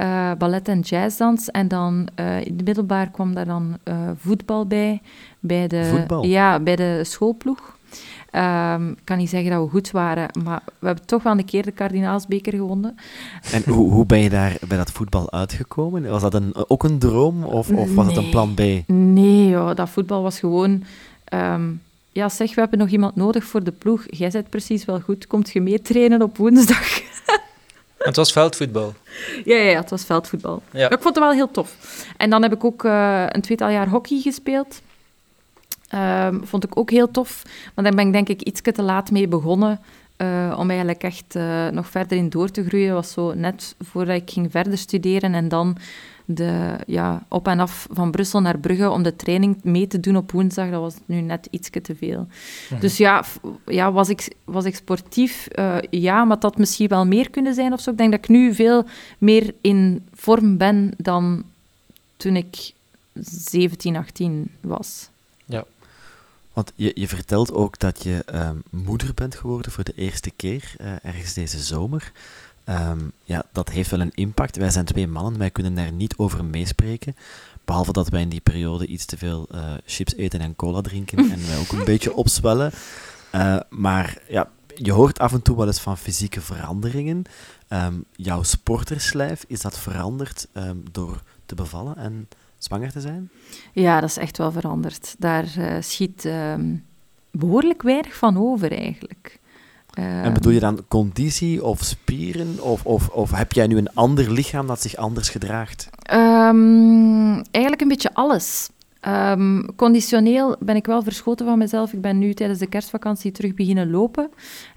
Uh, 0.00 0.32
ballet 0.38 0.68
en 0.68 0.80
jazzdans. 0.80 1.50
En 1.50 1.68
dan 1.68 2.08
in 2.42 2.56
de 2.56 2.64
middelbaar 2.64 3.10
kwam 3.10 3.34
daar 3.34 3.46
dan 3.46 3.78
voetbal 4.16 4.66
bij. 4.66 5.00
bij 5.40 5.68
de, 5.68 5.84
voetbal? 5.84 6.24
Ja, 6.24 6.60
bij 6.60 6.76
de 6.76 7.00
schoolploeg. 7.04 7.76
Um, 8.36 8.90
ik 8.90 9.04
kan 9.04 9.18
niet 9.18 9.28
zeggen 9.28 9.50
dat 9.50 9.64
we 9.64 9.70
goed 9.70 9.90
waren, 9.90 10.28
maar 10.44 10.62
we 10.78 10.86
hebben 10.86 11.06
toch 11.06 11.22
wel 11.22 11.38
een 11.38 11.44
keer 11.44 11.62
de 11.62 11.70
kardinaalsbeker 11.70 12.52
gewonnen. 12.52 12.96
En 13.52 13.62
hoe, 13.72 13.92
hoe 13.92 14.06
ben 14.06 14.18
je 14.18 14.30
daar 14.30 14.56
bij 14.68 14.76
dat 14.76 14.90
voetbal 14.90 15.32
uitgekomen? 15.32 16.10
Was 16.10 16.22
dat 16.22 16.34
een, 16.34 16.54
ook 16.68 16.84
een 16.84 16.98
droom 16.98 17.44
of, 17.44 17.70
of 17.70 17.94
was 17.94 18.06
nee. 18.06 18.14
het 18.14 18.24
een 18.24 18.30
plan 18.30 18.54
B? 18.54 18.88
Nee, 18.88 19.48
joh, 19.48 19.74
dat 19.74 19.88
voetbal 19.88 20.22
was 20.22 20.38
gewoon... 20.38 20.84
Um, 21.34 21.80
ja, 22.14 22.28
zeg, 22.28 22.54
we 22.54 22.60
hebben 22.60 22.78
nog 22.78 22.88
iemand 22.88 23.16
nodig 23.16 23.44
voor 23.44 23.64
de 23.64 23.72
ploeg. 23.72 24.04
Jij 24.06 24.30
bent 24.30 24.50
precies 24.50 24.84
wel 24.84 25.00
goed. 25.00 25.26
Komt 25.26 25.50
je 25.50 25.60
mee 25.60 25.82
trainen 25.82 26.22
op 26.22 26.36
woensdag? 26.36 27.00
het 27.98 28.16
was 28.16 28.32
veldvoetbal. 28.32 28.94
Ja, 29.44 29.56
ja, 29.56 29.70
ja, 29.70 29.80
het 29.80 29.90
was 29.90 30.04
veldvoetbal. 30.04 30.62
Ja. 30.70 30.90
Ik 30.90 31.00
vond 31.00 31.14
het 31.14 31.24
wel 31.24 31.32
heel 31.32 31.50
tof. 31.50 31.76
En 32.16 32.30
dan 32.30 32.42
heb 32.42 32.52
ik 32.52 32.64
ook 32.64 32.84
uh, 32.84 33.24
een 33.28 33.40
tweetal 33.40 33.68
jaar 33.68 33.88
hockey 33.88 34.20
gespeeld. 34.20 34.80
Um, 35.94 36.46
vond 36.46 36.64
ik 36.64 36.78
ook 36.78 36.90
heel 36.90 37.10
tof. 37.10 37.42
Maar 37.74 37.84
daar 37.84 37.94
ben 37.94 38.06
ik 38.06 38.12
denk 38.12 38.28
ik 38.28 38.42
iets 38.42 38.60
te 38.60 38.82
laat 38.82 39.10
mee 39.10 39.28
begonnen. 39.28 39.80
Uh, 40.16 40.54
om 40.58 40.68
eigenlijk 40.68 41.02
echt 41.02 41.34
uh, 41.36 41.68
nog 41.68 41.88
verder 41.88 42.18
in 42.18 42.28
door 42.28 42.50
te 42.50 42.64
groeien. 42.64 42.94
was 42.94 43.12
zo 43.12 43.34
net 43.34 43.74
voordat 43.80 44.16
ik 44.16 44.30
ging 44.30 44.50
verder 44.50 44.78
studeren. 44.78 45.34
En 45.34 45.48
dan 45.48 45.76
de, 46.24 46.76
ja, 46.86 47.22
op 47.28 47.48
en 47.48 47.60
af 47.60 47.86
van 47.90 48.10
Brussel 48.10 48.40
naar 48.40 48.58
Brugge 48.58 48.90
om 48.90 49.02
de 49.02 49.16
training 49.16 49.56
mee 49.62 49.86
te 49.86 50.00
doen 50.00 50.16
op 50.16 50.32
woensdag. 50.32 50.70
Dat 50.70 50.80
was 50.80 50.94
nu 51.06 51.20
net 51.20 51.48
iets 51.50 51.70
te 51.82 51.94
veel. 51.96 52.26
Mhm. 52.70 52.80
Dus 52.80 52.96
ja, 52.96 53.24
ja 53.66 53.92
was, 53.92 54.08
ik, 54.08 54.28
was 54.44 54.64
ik 54.64 54.74
sportief? 54.74 55.48
Uh, 55.58 55.76
ja, 55.90 56.24
maar 56.24 56.40
dat 56.40 56.58
misschien 56.58 56.88
wel 56.88 57.06
meer 57.06 57.30
kunnen 57.30 57.54
zijn 57.54 57.72
of 57.72 57.80
zo. 57.80 57.90
Ik 57.90 57.96
denk 57.96 58.10
dat 58.10 58.20
ik 58.20 58.28
nu 58.28 58.54
veel 58.54 58.84
meer 59.18 59.54
in 59.60 60.06
vorm 60.12 60.56
ben 60.56 60.92
dan 60.96 61.44
toen 62.16 62.36
ik 62.36 62.72
17, 63.12 63.96
18 63.96 64.50
was. 64.60 65.08
Ja. 65.44 65.64
Want 66.54 66.72
je, 66.74 66.92
je 66.94 67.08
vertelt 67.08 67.52
ook 67.52 67.78
dat 67.78 68.02
je 68.02 68.24
um, 68.34 68.62
moeder 68.70 69.14
bent 69.14 69.34
geworden 69.34 69.72
voor 69.72 69.84
de 69.84 69.94
eerste 69.94 70.30
keer, 70.30 70.74
uh, 70.80 70.92
ergens 71.02 71.34
deze 71.34 71.58
zomer. 71.58 72.12
Um, 72.68 73.12
ja, 73.24 73.44
dat 73.52 73.70
heeft 73.70 73.90
wel 73.90 74.00
een 74.00 74.14
impact. 74.14 74.56
Wij 74.56 74.70
zijn 74.70 74.84
twee 74.84 75.06
mannen, 75.06 75.38
wij 75.38 75.50
kunnen 75.50 75.74
daar 75.74 75.92
niet 75.92 76.16
over 76.16 76.44
meespreken. 76.44 77.16
Behalve 77.64 77.92
dat 77.92 78.08
wij 78.08 78.20
in 78.20 78.28
die 78.28 78.40
periode 78.40 78.86
iets 78.86 79.04
te 79.04 79.16
veel 79.16 79.48
uh, 79.52 79.72
chips 79.84 80.14
eten 80.14 80.40
en 80.40 80.56
cola 80.56 80.80
drinken 80.80 81.18
en 81.18 81.46
wij 81.46 81.58
ook 81.58 81.72
een 81.72 81.84
beetje 81.94 82.14
opzwellen. 82.14 82.72
Uh, 83.34 83.56
maar 83.68 84.18
ja, 84.28 84.48
je 84.76 84.92
hoort 84.92 85.18
af 85.18 85.32
en 85.32 85.42
toe 85.42 85.56
wel 85.56 85.66
eens 85.66 85.80
van 85.80 85.98
fysieke 85.98 86.40
veranderingen. 86.40 87.24
Um, 87.68 88.04
jouw 88.16 88.42
sporterslijf, 88.42 89.44
is 89.48 89.60
dat 89.60 89.78
veranderd 89.78 90.48
door 90.90 91.22
te 91.46 91.54
bevallen 91.54 91.96
en 91.96 92.28
zwanger 92.64 92.92
te 92.92 93.00
zijn? 93.00 93.30
Ja, 93.72 94.00
dat 94.00 94.08
is 94.08 94.16
echt 94.16 94.38
wel 94.38 94.52
veranderd. 94.52 95.14
Daar 95.18 95.54
uh, 95.58 95.76
schiet 95.80 96.24
ehm, 96.24 96.74
behoorlijk 97.30 97.82
weinig 97.82 98.16
van 98.16 98.38
over 98.38 98.72
eigenlijk. 98.72 99.38
en 99.94 100.32
bedoel 100.32 100.52
je 100.52 100.60
dan 100.60 100.84
conditie 100.88 101.64
of 101.64 101.82
spieren? 101.82 102.62
Of, 102.62 102.84
of, 102.84 103.08
of 103.08 103.30
heb 103.30 103.52
jij 103.52 103.66
nu 103.66 103.76
een 103.76 103.94
ander 103.94 104.32
lichaam 104.32 104.66
dat 104.66 104.80
zich 104.80 104.96
anders 104.96 105.28
gedraagt? 105.28 105.88
Um, 106.12 107.34
eigenlijk 107.34 107.80
een 107.80 107.88
beetje 107.88 108.14
alles. 108.14 108.68
Um, 109.08 109.74
conditioneel 109.76 110.56
ben 110.60 110.76
ik 110.76 110.86
wel 110.86 111.02
verschoten 111.02 111.46
van 111.46 111.58
mezelf. 111.58 111.92
Ik 111.92 112.00
ben 112.00 112.18
nu 112.18 112.34
tijdens 112.34 112.58
de 112.58 112.66
kerstvakantie 112.66 113.32
terug 113.32 113.54
beginnen 113.54 113.90
lopen. 113.90 114.30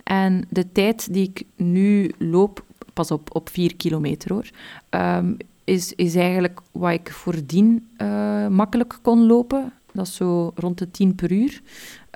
En 0.04 0.46
de 0.50 0.72
tijd 0.72 1.14
die 1.14 1.32
ik 1.34 1.44
nu 1.56 2.12
loop, 2.18 2.64
pas 2.94 3.12
op, 3.12 3.36
op 3.36 3.50
vier 3.50 3.76
kilometer 3.76 4.34
hoor, 4.34 4.50
um, 4.90 5.38
is, 5.68 5.94
is 5.94 6.16
eigenlijk 6.16 6.60
wat 6.72 6.92
ik 6.92 7.12
voordien 7.12 7.88
uh, 7.98 8.48
makkelijk 8.48 9.00
kon 9.02 9.26
lopen. 9.26 9.74
Dat 9.94 10.08
is 10.08 10.16
zo 10.16 10.52
rond 10.56 10.78
de 10.78 10.92
10 10.92 11.16
per 11.16 11.32
uur, 11.32 11.62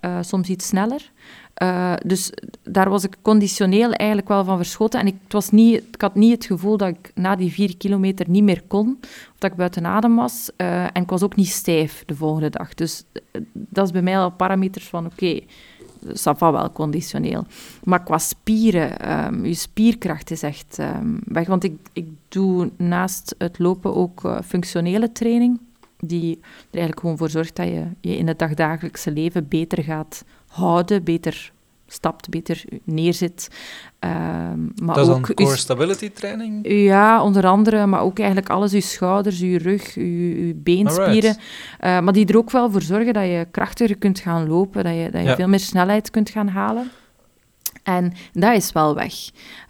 uh, 0.06 0.18
soms 0.22 0.50
iets 0.50 0.68
sneller. 0.68 1.12
Uh, 1.64 1.94
dus 2.06 2.32
daar 2.64 2.90
was 2.90 3.04
ik 3.04 3.18
conditioneel 3.22 3.92
eigenlijk 3.92 4.28
wel 4.28 4.44
van 4.44 4.58
verschoten. 4.58 5.00
En 5.00 5.08
ik, 5.08 5.16
het 5.24 5.34
was 5.34 5.50
niet, 5.50 5.84
ik 5.92 6.02
had 6.02 6.16
niet 6.16 6.32
het 6.32 6.46
gevoel 6.46 6.78
dat 6.78 6.88
ik 6.88 7.12
na 7.16 7.36
die 7.36 7.52
vier 7.52 7.78
kilometer 7.78 8.30
niet 8.30 8.44
meer 8.44 8.62
kon, 8.68 8.98
of 9.02 9.36
dat 9.38 9.52
ik 9.52 9.58
buiten 9.58 9.86
adem 9.86 10.16
was. 10.16 10.50
En 10.56 11.02
ik 11.02 11.10
was 11.10 11.24
ook 11.24 11.36
niet 11.36 11.50
stijf 11.50 12.04
de 12.06 12.16
volgende 12.16 12.50
dag. 12.50 12.74
Dus 12.74 13.04
dat 13.54 13.86
is 13.86 13.92
bij 13.92 14.02
mij 14.02 14.18
al 14.18 14.32
parameters 14.32 14.88
van 14.88 15.06
oké, 15.06 15.40
dat 16.24 16.40
wel 16.40 16.72
conditioneel. 16.72 17.46
Maar 17.84 18.04
qua 18.04 18.18
spieren, 18.18 19.44
je 19.44 19.54
spierkracht 19.54 20.32
is 20.32 20.44
echt 20.44 20.78
um, 20.80 21.20
weg. 21.26 21.48
Want 21.48 21.64
ik, 21.64 21.74
ik 21.94 22.08
doe 22.28 22.72
naast 22.78 23.36
het 23.38 23.60
lopen 23.60 23.96
ook 23.96 24.24
uh, 24.24 24.38
functionele 24.46 25.12
training, 25.12 25.60
die 26.00 26.36
er 26.36 26.68
eigenlijk 26.70 27.00
gewoon 27.00 27.18
voor 27.18 27.30
zorgt 27.30 27.56
dat 27.56 27.68
je 27.68 27.86
je 28.02 28.18
in 28.18 28.28
het 28.28 28.40
dagdagelijkse 28.40 29.12
leven 29.12 29.48
beter 29.48 29.84
gaat 29.84 30.24
houden, 30.48 31.04
beter 31.04 31.52
stapt, 31.92 32.30
beter 32.30 32.64
neerzit. 32.84 33.48
Um, 34.00 34.72
maar 34.84 34.96
dat 34.96 35.08
is 35.08 35.14
ook 35.14 35.34
core 35.34 35.58
stability 35.58 36.10
training? 36.10 36.68
Ja, 36.68 37.24
onder 37.24 37.46
andere, 37.46 37.86
maar 37.86 38.02
ook 38.02 38.18
eigenlijk 38.20 38.50
alles, 38.50 38.72
je 38.72 38.82
schouders, 38.82 39.40
je 39.40 39.58
rug, 39.58 39.94
je, 39.94 40.48
je 40.48 40.54
beenspieren. 40.56 41.36
Uh, 41.84 42.00
maar 42.00 42.14
die 42.14 42.26
er 42.26 42.38
ook 42.38 42.52
wel 42.52 42.72
voor 42.72 42.82
zorgen 42.82 43.14
dat 43.14 43.24
je 43.24 43.48
krachtiger 43.52 43.98
kunt 43.98 44.20
gaan 44.20 44.48
lopen, 44.48 44.84
dat 44.84 44.96
je, 44.96 45.10
dat 45.12 45.22
je 45.22 45.28
ja. 45.28 45.36
veel 45.36 45.48
meer 45.48 45.60
snelheid 45.60 46.10
kunt 46.10 46.30
gaan 46.30 46.48
halen. 46.48 46.92
En 47.84 48.14
dat 48.34 48.56
is 48.56 48.72
wel 48.72 48.96
weg. 48.96 49.14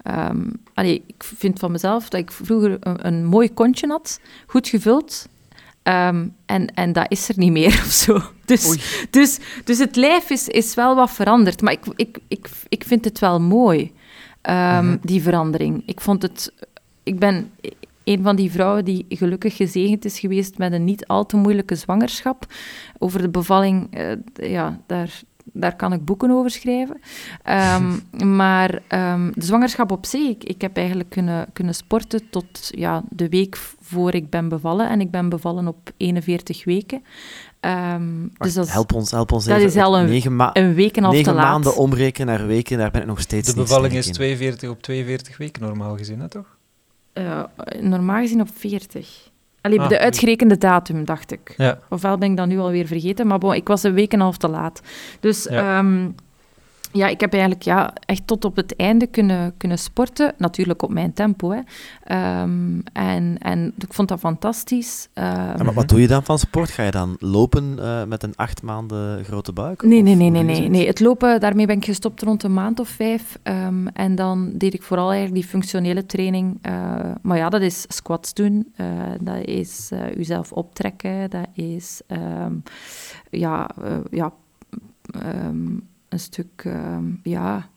Um, 0.04 0.52
allee, 0.74 1.04
ik 1.08 1.24
vind 1.24 1.60
van 1.60 1.72
mezelf 1.72 2.10
dat 2.10 2.20
ik 2.20 2.32
vroeger 2.32 2.78
een, 2.80 3.08
een 3.08 3.26
mooi 3.26 3.54
kontje 3.54 3.88
had, 3.88 4.20
goed 4.48 4.68
gevuld, 4.68 5.28
Um, 5.84 6.36
en, 6.46 6.74
en 6.74 6.94
dat 6.94 7.06
is 7.08 7.30
er 7.30 7.38
niet 7.38 7.52
meer 7.52 7.82
of 7.86 7.92
zo. 7.92 8.22
Dus, 8.46 8.78
dus, 9.10 9.40
dus 9.64 9.80
het 9.80 9.96
lijf 9.96 10.30
is, 10.30 10.48
is 10.48 10.74
wel 10.74 10.96
wat 10.96 11.12
veranderd. 11.12 11.62
Maar 11.62 11.74
ik, 11.74 11.86
ik, 11.96 12.18
ik, 12.28 12.50
ik 12.70 12.84
vind 12.84 13.06
het 13.06 13.20
wel 13.20 13.40
mooi, 13.40 13.92
um, 14.50 15.00
die 15.02 15.22
verandering. 15.22 15.84
Ik 15.86 16.02
vond 16.02 16.22
het... 16.22 16.54
Ik 17.04 17.20
ben 17.20 17.52
een 18.04 18.24
van 18.24 18.36
die 18.36 18.52
vrouwen 18.52 18.86
die 18.86 19.06
gelukkig 19.10 19.56
gezegend 19.56 20.06
is 20.06 20.20
geweest 20.20 20.58
met 20.58 20.74
een 20.74 20.84
niet 20.84 21.08
al 21.08 21.26
te 21.26 21.38
moeilijke 21.38 21.76
zwangerschap. 21.76 22.46
Over 22.98 23.22
de 23.22 23.30
bevalling, 23.30 23.98
uh, 23.98 24.12
ja, 24.34 24.80
daar, 24.86 25.22
daar 25.44 25.76
kan 25.76 25.94
ik 25.94 26.06
boeken 26.06 26.32
over 26.32 26.52
schrijven. 26.52 27.00
Um, 27.76 28.02
maar 28.38 28.82
um, 28.90 29.32
de 29.34 29.46
zwangerschap 29.46 29.92
op 29.92 30.06
zich, 30.06 30.30
ik, 30.30 30.44
ik 30.44 30.62
heb 30.62 30.78
eigenlijk 30.78 31.10
kunnen, 31.10 31.48
kunnen 31.54 31.76
sporten 31.76 32.30
tot 32.30 32.70
ja, 32.76 33.04
de 33.10 33.30
week 33.30 33.58
voor 33.92 34.14
ik 34.14 34.30
ben 34.30 34.50
bevallen. 34.50 34.90
En 34.90 35.02
ik 35.02 35.12
ben 35.12 35.30
bevallen 35.30 35.68
op 35.68 35.92
41 35.98 36.64
weken. 36.64 37.04
Um, 37.62 38.32
dus 38.38 38.54
dat 38.54 38.66
is, 38.66 38.72
help 38.72 38.94
ons, 38.94 39.12
help 39.12 39.32
ons 39.32 39.46
dat 39.46 39.58
even. 39.58 39.70
is 39.70 39.76
al 39.76 39.98
een, 39.98 40.06
negen 40.06 40.36
ma 40.36 40.50
een 40.54 40.74
week 40.74 40.98
en 40.98 41.04
negen 41.04 41.24
te 41.24 41.34
laat. 41.34 41.44
maanden 41.46 41.76
omrekenen 41.76 42.38
naar 42.38 42.48
weken, 42.48 42.78
daar 42.78 42.92
ben 42.92 43.02
ik 43.02 43.08
nog 43.08 43.20
steeds 43.20 43.50
De 43.50 43.56
bevalling 43.56 43.94
is 43.94 44.08
42 44.08 44.70
op 44.70 44.82
42 44.82 45.38
weken 45.38 45.62
normaal 45.62 45.98
gezien, 45.98 46.20
hè, 46.20 46.28
toch? 46.28 46.58
Uh, 47.14 47.44
normaal 47.80 48.22
gezien 48.22 48.42
op 48.42 48.50
40. 48.54 49.30
Allee, 49.62 49.80
ah, 49.80 49.90
de 49.90 50.00
uitgerekende 50.00 50.58
datum, 50.58 51.06
dacht 51.06 51.32
ik. 51.32 51.54
Ja. 51.58 51.80
Ofwel 51.90 52.18
ben 52.18 52.32
ik 52.32 52.38
dat 52.38 52.48
nu 52.48 52.60
alweer 52.60 52.88
vergeten, 52.88 53.28
maar 53.28 53.38
bon, 53.38 53.54
ik 53.54 53.68
was 53.68 53.84
een 53.84 53.94
week 53.94 54.12
en 54.12 54.18
een 54.18 54.24
half 54.24 54.38
te 54.38 54.48
laat. 54.48 54.82
Dus 55.20 55.48
ja. 55.50 55.80
Um, 55.80 56.16
ja, 56.92 57.08
ik 57.08 57.20
heb 57.20 57.32
eigenlijk 57.32 57.64
ja, 57.64 57.94
echt 58.06 58.28
tot 58.28 58.46
op 58.46 58.56
het 58.56 58.76
einde 58.76 59.08
kunnen, 59.08 59.54
kunnen 59.58 59.78
sporten. 59.78 60.34
Natuurlijk 60.38 60.82
op 60.84 60.90
mijn 60.90 61.14
tempo. 61.14 61.52
Hè. 61.52 61.60
Um, 62.42 62.84
en, 62.94 63.38
en 63.38 63.74
ik 63.78 63.94
vond 63.94 64.08
dat 64.08 64.20
fantastisch. 64.20 65.08
Um, 65.14 65.24
ja, 65.24 65.64
maar 65.64 65.74
wat 65.74 65.90
doe 65.90 66.02
je 66.02 66.08
dan 66.08 66.24
van 66.24 66.40
sport? 66.40 66.70
Ga 66.70 66.84
je 66.84 66.92
dan 66.92 67.16
lopen 67.20 67.76
uh, 67.80 68.04
met 68.04 68.24
een 68.24 68.36
acht 68.36 68.62
maanden 68.62 69.24
grote 69.26 69.54
buik? 69.54 69.84
Nee, 69.84 70.02
nee, 70.02 70.16
nee. 70.16 70.30
nee, 70.30 70.44
nee, 70.44 70.70
nee. 70.70 70.88
Het 70.88 71.00
lopen, 71.00 71.40
daarmee 71.40 71.66
ben 71.66 71.78
ik 71.78 71.86
gestopt 71.86 72.22
rond 72.22 72.44
een 72.44 72.54
maand 72.54 72.80
of 72.80 72.88
vijf. 72.88 73.40
Um, 73.44 73.88
en 73.88 74.16
dan 74.16 74.52
deed 74.54 74.74
ik 74.74 74.84
vooral 74.84 75.12
eigenlijk 75.12 75.42
die 75.42 75.50
functionele 75.50 76.06
training. 76.06 76.60
Uh, 76.62 76.96
maar 77.22 77.38
ja, 77.38 77.50
dat 77.50 77.62
is 77.62 77.86
squats 77.88 78.34
doen. 78.34 78.74
Uh, 78.78 78.88
dat 79.22 79.46
is 79.46 79.92
jezelf 80.16 80.52
optrekken. 80.52 81.30
Dat 81.30 81.48
is 81.54 82.02
ja, 83.30 83.70
ja 84.10 84.34
een 86.12 86.20
stuk, 86.20 86.64
uh, 86.64 86.98
ja, 87.24 87.70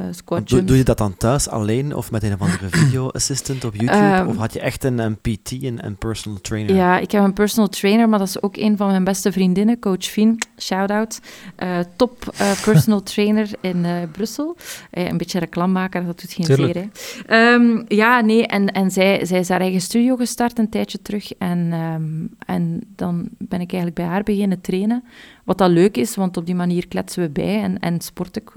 uh, 0.00 0.40
doe, 0.44 0.64
doe, 0.64 0.76
je 0.76 0.84
dat 0.84 0.98
dan 0.98 1.16
thuis 1.16 1.48
alleen 1.48 1.94
of 1.94 2.10
met 2.10 2.22
een 2.22 2.32
of 2.32 2.40
andere 2.40 2.68
video 2.78 3.08
assistant 3.08 3.64
op 3.64 3.74
YouTube? 3.74 4.16
Um, 4.16 4.26
of 4.26 4.36
had 4.36 4.52
je 4.52 4.60
echt 4.60 4.84
een, 4.84 4.98
een 4.98 5.16
PT, 5.16 5.50
een, 5.50 5.84
een, 5.86 5.96
personal 5.96 6.40
trainer? 6.40 6.74
Ja, 6.74 6.98
ik 6.98 7.10
heb 7.10 7.24
een 7.24 7.32
personal 7.32 7.68
trainer, 7.68 8.08
maar 8.08 8.18
dat 8.18 8.28
is 8.28 8.42
ook 8.42 8.56
een 8.56 8.76
van 8.76 8.86
mijn 8.86 9.04
beste 9.04 9.32
vriendinnen, 9.32 9.78
coach 9.78 10.04
Fien, 10.04 10.38
shout-out. 10.58 11.20
Uh, 11.62 11.78
top 11.96 12.34
uh, 12.40 12.62
personal 12.64 13.02
trainer 13.02 13.50
in 13.60 13.86
Brussel. 14.12 14.56
een 14.90 15.16
beetje 15.16 15.38
reclame 15.38 15.72
maken, 15.72 16.06
dat 16.06 16.20
doet 16.20 16.32
geen 16.32 16.44
zeer. 16.44 16.88
Um, 17.30 17.84
ja, 17.88 18.20
nee, 18.20 18.46
en, 18.46 18.72
en 18.72 18.90
zij, 18.90 19.24
zij 19.26 19.38
is 19.38 19.48
haar 19.48 19.60
eigen 19.60 19.80
studio 19.80 20.16
gestart 20.16 20.58
een 20.58 20.68
tijdje 20.68 21.02
terug. 21.02 21.32
En, 21.32 21.72
um, 21.72 22.30
en 22.46 22.80
dan 22.96 23.28
ben 23.38 23.60
ik 23.60 23.72
eigenlijk 23.72 23.94
bij 23.94 24.04
haar 24.04 24.22
beginnen 24.22 24.60
trainen. 24.60 25.04
Wat 25.48 25.58
dat 25.58 25.70
leuk 25.70 25.96
is, 25.96 26.14
want 26.14 26.36
op 26.36 26.46
die 26.46 26.54
manier 26.54 26.88
kletsen 26.88 27.22
we 27.22 27.28
bij 27.28 27.62
en, 27.62 27.78
en 27.78 28.00
sport 28.00 28.36
ik. 28.36 28.52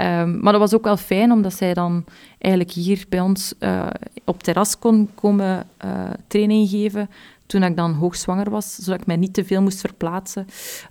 um, 0.00 0.40
maar 0.42 0.52
dat 0.52 0.60
was 0.60 0.74
ook 0.74 0.84
wel 0.84 0.96
fijn, 0.96 1.32
omdat 1.32 1.54
zij 1.54 1.74
dan 1.74 2.04
eigenlijk 2.38 2.74
hier 2.74 3.04
bij 3.08 3.20
ons 3.20 3.54
uh, 3.58 3.86
op 4.24 4.42
terras 4.42 4.78
kon 4.78 5.10
komen 5.14 5.66
uh, 5.84 6.10
training 6.26 6.68
geven 6.68 7.10
toen 7.46 7.62
ik 7.62 7.76
dan 7.76 7.92
hoogzwanger 7.92 8.50
was, 8.50 8.74
zodat 8.74 9.00
ik 9.00 9.06
mij 9.06 9.16
niet 9.16 9.34
te 9.34 9.44
veel 9.44 9.62
moest 9.62 9.80
verplaatsen. 9.80 10.46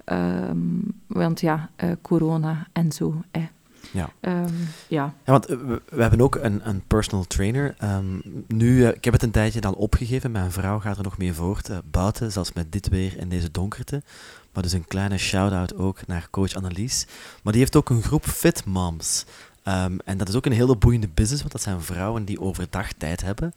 Um, 0.06 0.94
want 1.08 1.42
ja, 1.42 1.70
uh, 1.84 1.92
corona 2.02 2.68
en 2.74 2.92
zo. 2.92 3.22
Eh. 3.32 3.44
Ja. 3.92 4.10
Um, 4.22 4.46
ja. 4.88 5.14
ja. 5.26 5.32
want 5.32 5.46
we, 5.46 5.82
we, 5.90 6.02
hebben 6.02 6.22
ook 6.22 6.36
een, 6.36 6.70
een 6.70 6.84
personal 6.88 7.26
trainer. 7.26 7.76
Um, 7.84 8.22
nu, 8.48 8.78
uh, 8.78 8.88
ik 8.88 9.04
heb 9.04 9.14
het 9.14 9.24
een 9.24 9.32
tijdje 9.32 9.62
dan 9.62 9.76
opgegeven. 9.76 10.32
Mijn 10.32 10.52
vrouw 10.52 10.80
gaat 10.80 10.98
er 10.98 11.04
nog 11.04 11.18
mee 11.18 11.34
voort. 11.34 11.70
Uh, 11.70 11.78
buiten, 11.92 12.32
zelfs 12.32 12.54
met 12.54 12.72
dit 12.72 12.90
weer 12.90 13.20
en 13.20 13.30
deze 13.30 13.52
donkerte. 13.52 14.04
Maar 14.54 14.64
dus 14.64 14.72
een 14.72 14.88
kleine 14.88 15.18
shout-out 15.18 15.76
ook 15.76 16.08
naar 16.08 16.28
coach 16.32 16.54
Annelies. 16.54 17.06
Maar 17.44 17.54
die 17.54 17.62
heeft 17.62 17.76
ook 17.76 17.90
een 17.90 18.02
groep 18.02 18.26
fit 18.26 18.66
moms. 18.66 19.26
Um, 19.64 20.00
en 20.06 20.18
dat 20.18 20.30
is 20.30 20.36
ook 20.36 20.46
een 20.46 20.52
hele 20.52 20.76
boeiende 20.76 21.08
business, 21.08 21.42
want 21.42 21.52
dat 21.52 21.62
zijn 21.62 21.82
vrouwen 21.82 22.26
die 22.26 22.42
overdag 22.42 22.94
tijd 22.94 23.22
hebben. 23.22 23.54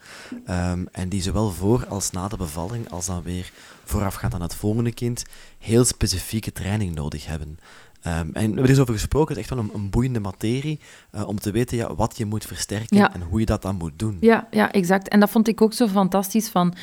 Um, 0.49 0.89
en 0.93 1.09
die 1.09 1.23
zowel 1.23 1.51
voor 1.51 1.87
als 1.87 2.11
na 2.11 2.29
de 2.29 2.37
bevalling, 2.37 2.91
als 2.91 3.07
dan 3.07 3.23
weer 3.23 3.51
voorafgaand 3.85 4.35
aan 4.35 4.43
het 4.43 4.55
volgende 4.55 4.93
kind, 4.93 5.25
heel 5.59 5.85
specifieke 5.85 6.53
training 6.53 6.95
nodig 6.95 7.27
hebben. 7.27 7.59
Um, 8.07 8.31
en 8.33 8.59
er 8.59 8.69
eens 8.69 8.79
over 8.79 8.95
gesproken, 8.95 9.29
het 9.29 9.45
is 9.45 9.51
echt 9.51 9.61
wel 9.61 9.65
een, 9.65 9.75
een 9.75 9.91
boeiende 9.91 10.21
materie, 10.21 10.81
uh, 11.15 11.29
om 11.29 11.41
te 11.41 11.51
weten 11.51 11.77
ja, 11.77 11.95
wat 11.95 12.17
je 12.17 12.25
moet 12.25 12.45
versterken 12.45 12.97
ja. 12.97 13.15
en 13.15 13.23
hoe 13.23 13.41
je 13.41 13.47
dat 13.47 13.63
dan 13.63 13.77
moet 13.77 13.93
doen. 13.97 14.17
Ja, 14.21 14.47
ja, 14.51 14.73
exact. 14.73 15.09
En 15.09 15.21
dat 15.21 15.31
vond 15.31 15.49
ik 15.49 15.61
ook 15.61 15.73
zo 15.73 15.89
fantastisch 15.89 16.49
van 16.49 16.75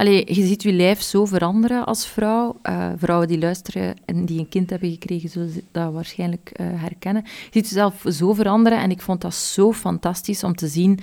Allee, 0.00 0.34
je 0.34 0.46
ziet 0.46 0.62
je 0.62 0.72
lijf 0.72 1.00
zo 1.00 1.24
veranderen 1.24 1.86
als 1.86 2.06
vrouw. 2.06 2.56
Uh, 2.62 2.90
vrouwen 2.96 3.28
die 3.28 3.38
luisteren 3.38 3.96
en 4.04 4.24
die 4.24 4.38
een 4.38 4.48
kind 4.48 4.70
hebben 4.70 4.90
gekregen, 4.90 5.28
zullen 5.28 5.52
dat 5.70 5.92
waarschijnlijk 5.92 6.52
uh, 6.60 6.66
herkennen. 6.74 7.22
Je 7.24 7.48
ziet 7.50 7.68
jezelf 7.68 8.04
zo 8.08 8.32
veranderen 8.32 8.78
en 8.78 8.90
ik 8.90 9.02
vond 9.02 9.20
dat 9.20 9.34
zo 9.34 9.72
fantastisch 9.72 10.44
om 10.44 10.54
te 10.54 10.66
zien. 10.66 10.98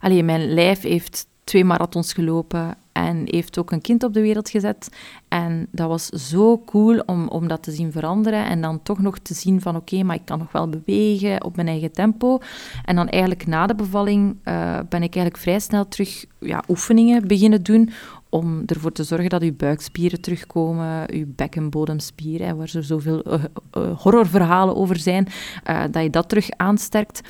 Allee, 0.00 0.22
mijn 0.22 0.54
lijf 0.54 0.82
heeft 0.82 1.26
twee 1.44 1.64
marathons 1.64 2.12
gelopen 2.12 2.76
en 2.92 3.22
heeft 3.24 3.58
ook 3.58 3.70
een 3.70 3.80
kind 3.80 4.02
op 4.04 4.14
de 4.14 4.20
wereld 4.20 4.50
gezet. 4.50 4.88
En 5.28 5.66
dat 5.70 5.88
was 5.88 6.06
zo 6.06 6.62
cool 6.66 6.98
om, 7.06 7.28
om 7.28 7.48
dat 7.48 7.62
te 7.62 7.70
zien 7.70 7.92
veranderen 7.92 8.44
en 8.44 8.60
dan 8.60 8.82
toch 8.82 8.98
nog 8.98 9.18
te 9.18 9.34
zien 9.34 9.60
van 9.60 9.76
oké, 9.76 10.02
maar 10.02 10.16
ik 10.16 10.24
kan 10.24 10.38
nog 10.38 10.52
wel 10.52 10.68
bewegen 10.68 11.44
op 11.44 11.56
mijn 11.56 11.68
eigen 11.68 11.92
tempo. 11.92 12.38
En 12.84 12.96
dan 12.96 13.08
eigenlijk 13.08 13.46
na 13.46 13.66
de 13.66 13.74
bevalling 13.74 14.36
uh, 14.44 14.78
ben 14.88 15.02
ik 15.02 15.14
eigenlijk 15.14 15.36
vrij 15.36 15.60
snel 15.60 15.88
terug 15.88 16.24
ja, 16.38 16.64
oefeningen 16.68 17.28
beginnen 17.28 17.62
doen 17.62 17.90
om 18.32 18.62
ervoor 18.66 18.92
te 18.92 19.04
zorgen 19.04 19.30
dat 19.30 19.42
uw 19.42 19.56
buikspieren 19.56 20.20
terugkomen, 20.20 21.12
uw 21.12 21.24
bekkenbodemspieren, 21.28 22.56
waar 22.56 22.70
er 22.74 22.84
zoveel 22.84 23.22
uh, 23.26 23.44
uh, 23.76 23.98
horrorverhalen 24.00 24.76
over 24.76 24.96
zijn, 24.96 25.28
uh, 25.70 25.82
dat 25.90 26.02
je 26.02 26.10
dat 26.10 26.28
terug 26.28 26.50
aansterkt. 26.50 27.20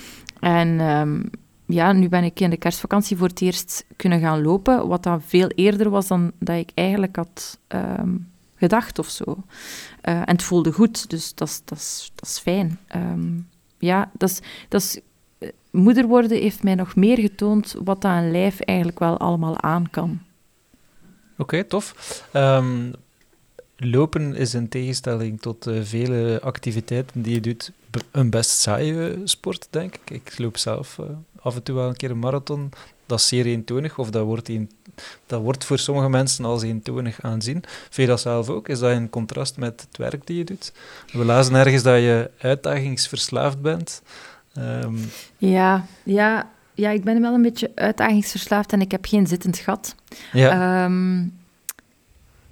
En 0.41 0.81
um, 0.81 1.31
ja, 1.67 1.93
nu 1.93 2.09
ben 2.09 2.25
ik 2.25 2.41
in 2.41 2.51
de 2.51 2.57
kerstvakantie 2.57 3.17
voor 3.17 3.29
het 3.29 3.41
eerst 3.41 3.85
kunnen 3.97 4.21
gaan 4.21 4.43
lopen, 4.43 4.89
wat 4.89 5.03
dan 5.03 5.23
veel 5.23 5.49
eerder 5.49 5.91
was 5.91 6.07
dan 6.07 6.33
dat 6.39 6.57
ik 6.57 6.71
eigenlijk 6.75 7.17
had 7.17 7.59
ehm, 7.69 8.17
gedacht 8.55 8.99
of 8.99 9.09
zo. 9.09 9.37
Eh, 10.01 10.15
en 10.15 10.27
het 10.27 10.43
voelde 10.43 10.73
goed, 10.73 11.11
dus 11.11 11.35
dat 11.35 11.63
is, 11.75 12.39
fijn. 12.43 12.79
Ehm, 12.87 13.39
ja, 13.79 14.11
dat 14.19 14.43
is, 14.69 15.01
eh, 15.39 15.49
moeder 15.71 16.07
worden 16.07 16.39
heeft 16.39 16.63
mij 16.63 16.75
nog 16.75 16.97
meer 16.97 17.19
getoond 17.19 17.75
wat 17.85 18.03
dat 18.03 18.13
een 18.13 18.31
lijf 18.31 18.61
eigenlijk 18.61 18.99
wel 18.99 19.19
allemaal 19.19 19.61
aan 19.61 19.91
kan. 19.91 20.21
Oké, 21.39 21.65
tof. 21.65 21.95
Ehm, 22.33 22.91
lopen 23.77 24.35
is 24.35 24.55
in 24.55 24.69
tegenstelling 24.69 25.41
tot 25.41 25.67
uh, 25.67 25.81
vele 25.83 26.41
activiteiten 26.43 27.23
die 27.23 27.35
je 27.35 27.41
doet 27.41 27.73
een 28.11 28.31
best 28.31 28.51
saaie 28.51 29.21
sport, 29.25 29.67
denk 29.71 29.95
ik. 29.95 30.11
Ik 30.11 30.39
loop 30.39 30.57
zelf 30.57 30.99
uh, 31.01 31.07
af 31.41 31.55
en 31.55 31.63
toe 31.63 31.75
wel 31.75 31.89
een 31.89 31.97
keer 31.97 32.11
een 32.11 32.19
marathon. 32.19 32.71
Dat 33.07 33.19
is 33.19 33.29
zeer 33.29 33.47
eentonig, 33.47 33.99
of 33.99 34.11
dat 34.11 34.25
wordt, 34.25 34.51
dat 35.27 35.41
wordt 35.41 35.65
voor 35.65 35.79
sommige 35.79 36.09
mensen 36.09 36.45
als 36.45 36.63
eentonig 36.63 37.23
aanzien. 37.23 37.65
Vind 37.65 37.95
je 37.95 38.07
dat 38.07 38.21
zelf 38.21 38.49
ook? 38.49 38.69
Is 38.69 38.79
dat 38.79 38.91
in 38.91 39.11
contrast 39.11 39.57
met 39.57 39.81
het 39.81 39.97
werk 39.97 40.27
die 40.27 40.37
je 40.37 40.45
doet? 40.45 40.73
We 41.13 41.25
lazen 41.25 41.55
ergens 41.55 41.83
dat 41.83 41.97
je 41.99 42.31
uitdagingsverslaafd 42.39 43.61
bent. 43.61 44.03
Um... 44.59 45.11
Ja, 45.39 45.87
ja, 46.03 46.51
ja, 46.75 46.91
ik 46.91 47.05
ben 47.05 47.21
wel 47.21 47.35
een 47.35 47.43
beetje 47.43 47.71
uitdagingsverslaafd 47.75 48.73
en 48.73 48.81
ik 48.81 48.91
heb 48.91 49.05
geen 49.07 49.27
zittend 49.27 49.59
gat. 49.59 49.95
Ja. 50.33 50.85
Um, 50.85 51.41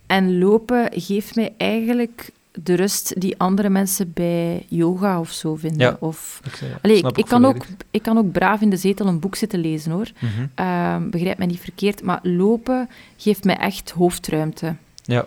en 0.07 0.39
lopen 0.39 0.89
geeft 0.93 1.35
mij 1.35 1.55
eigenlijk 1.57 2.31
de 2.53 2.75
rust 2.75 3.21
die 3.21 3.39
andere 3.39 3.69
mensen 3.69 4.13
bij 4.13 4.67
yoga 4.69 5.21
of 5.21 5.31
zo 5.31 5.55
vinden. 5.55 5.81
Ja, 5.81 5.97
of, 6.01 6.41
ik, 6.45 6.55
ja, 6.55 6.79
allee, 6.83 7.05
ik, 7.15 7.27
kan 7.27 7.45
ook, 7.45 7.65
ik 7.91 8.03
kan 8.03 8.19
ook 8.19 8.33
braaf 8.33 8.61
in 8.61 8.71
de 8.71 8.77
zetel 8.77 9.07
een 9.07 9.21
boek 9.21 9.37
zitten 9.37 9.59
lezen, 9.59 9.93
hoor. 9.93 10.11
Mm 10.19 10.29
-hmm. 10.29 11.11
begrijp 11.11 11.39
mij 11.39 11.47
niet 11.47 11.61
verkeerd, 11.61 12.03
maar 12.03 12.19
lopen 12.23 12.89
geeft 13.17 13.45
mij 13.45 13.57
echt 13.57 13.91
hoofdruimte. 13.91 14.75
Ja. 15.05 15.27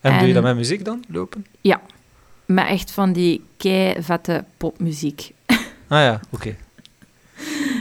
En, 0.00 0.12
en 0.12 0.18
doe 0.18 0.28
je 0.28 0.34
dat 0.34 0.42
met 0.42 0.56
muziek 0.56 0.84
dan, 0.84 1.04
lopen? 1.08 1.46
Ja. 1.60 1.80
Met 2.46 2.66
echt 2.66 2.90
van 2.90 3.12
die 3.12 3.44
kei 3.56 4.02
vette 4.02 4.44
popmuziek. 4.56 5.32
Ah 5.88 6.00
ja, 6.00 6.20
oké. 6.30 6.56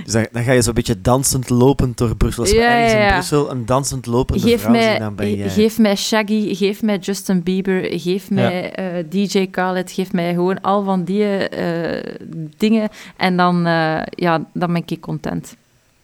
Dus 0.03 0.13
dan, 0.13 0.27
dan, 0.31 0.43
ga 0.43 0.51
je 0.51 0.61
zo'n 0.61 0.73
beetje 0.73 1.01
dansend 1.01 1.49
lopend 1.49 1.97
door 1.97 2.15
Brussel. 2.15 2.45
ja, 2.45 2.51
ergens 2.51 2.91
ja, 2.91 2.97
ja. 2.97 3.07
in 3.07 3.13
Brussel 3.13 3.51
een 3.51 3.65
dansend 3.65 4.05
lopende 4.05 4.41
geef 4.41 4.61
vrouw 4.61 4.71
mij, 4.71 4.99
dan 4.99 5.15
ben 5.15 5.37
je... 5.37 5.49
Geef 5.49 5.77
mij 5.77 5.95
Shaggy, 5.95 6.55
geef 6.55 6.81
mij 6.81 6.97
Justin 6.97 7.43
Bieber, 7.43 7.99
geef 7.99 8.29
mij 8.29 8.79
uh, 8.79 8.99
eh, 8.99 9.05
DJ 9.09 9.47
Khaled, 9.47 9.91
geef 9.91 10.11
mij 10.11 10.33
gewoon 10.33 10.61
al 10.61 10.83
van 10.83 11.03
die 11.03 11.49
uh, 11.57 12.13
dingen. 12.57 12.89
En 13.17 13.37
dan, 13.37 13.57
uh, 13.67 14.01
ja, 14.05 14.45
dan 14.53 14.73
ben 14.73 14.83
ik 14.85 15.01
content. 15.01 15.55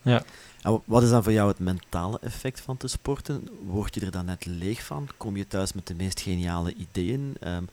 Ja. 0.02 0.24
En 0.62 0.82
wat 0.86 1.04
is 1.04 1.10
dan 1.10 1.24
voor 1.24 1.34
jou 1.34 1.48
het 1.48 1.60
mentale 1.60 2.20
effect 2.22 2.62
van 2.62 2.78
te 2.78 2.88
sporten? 2.88 3.48
Word 3.66 3.96
je 3.96 4.02
er 4.02 4.12
dan 4.12 4.26
net 4.26 4.46
leeg 4.46 4.84
van? 4.84 5.08
Kom 5.18 5.38
je 5.38 5.48
thuis 5.48 5.74
met 5.74 5.88
de 5.88 5.94
meest 5.94 6.22
geniale 6.22 6.74
ideeën? 6.74 7.36
Um, 7.48 7.68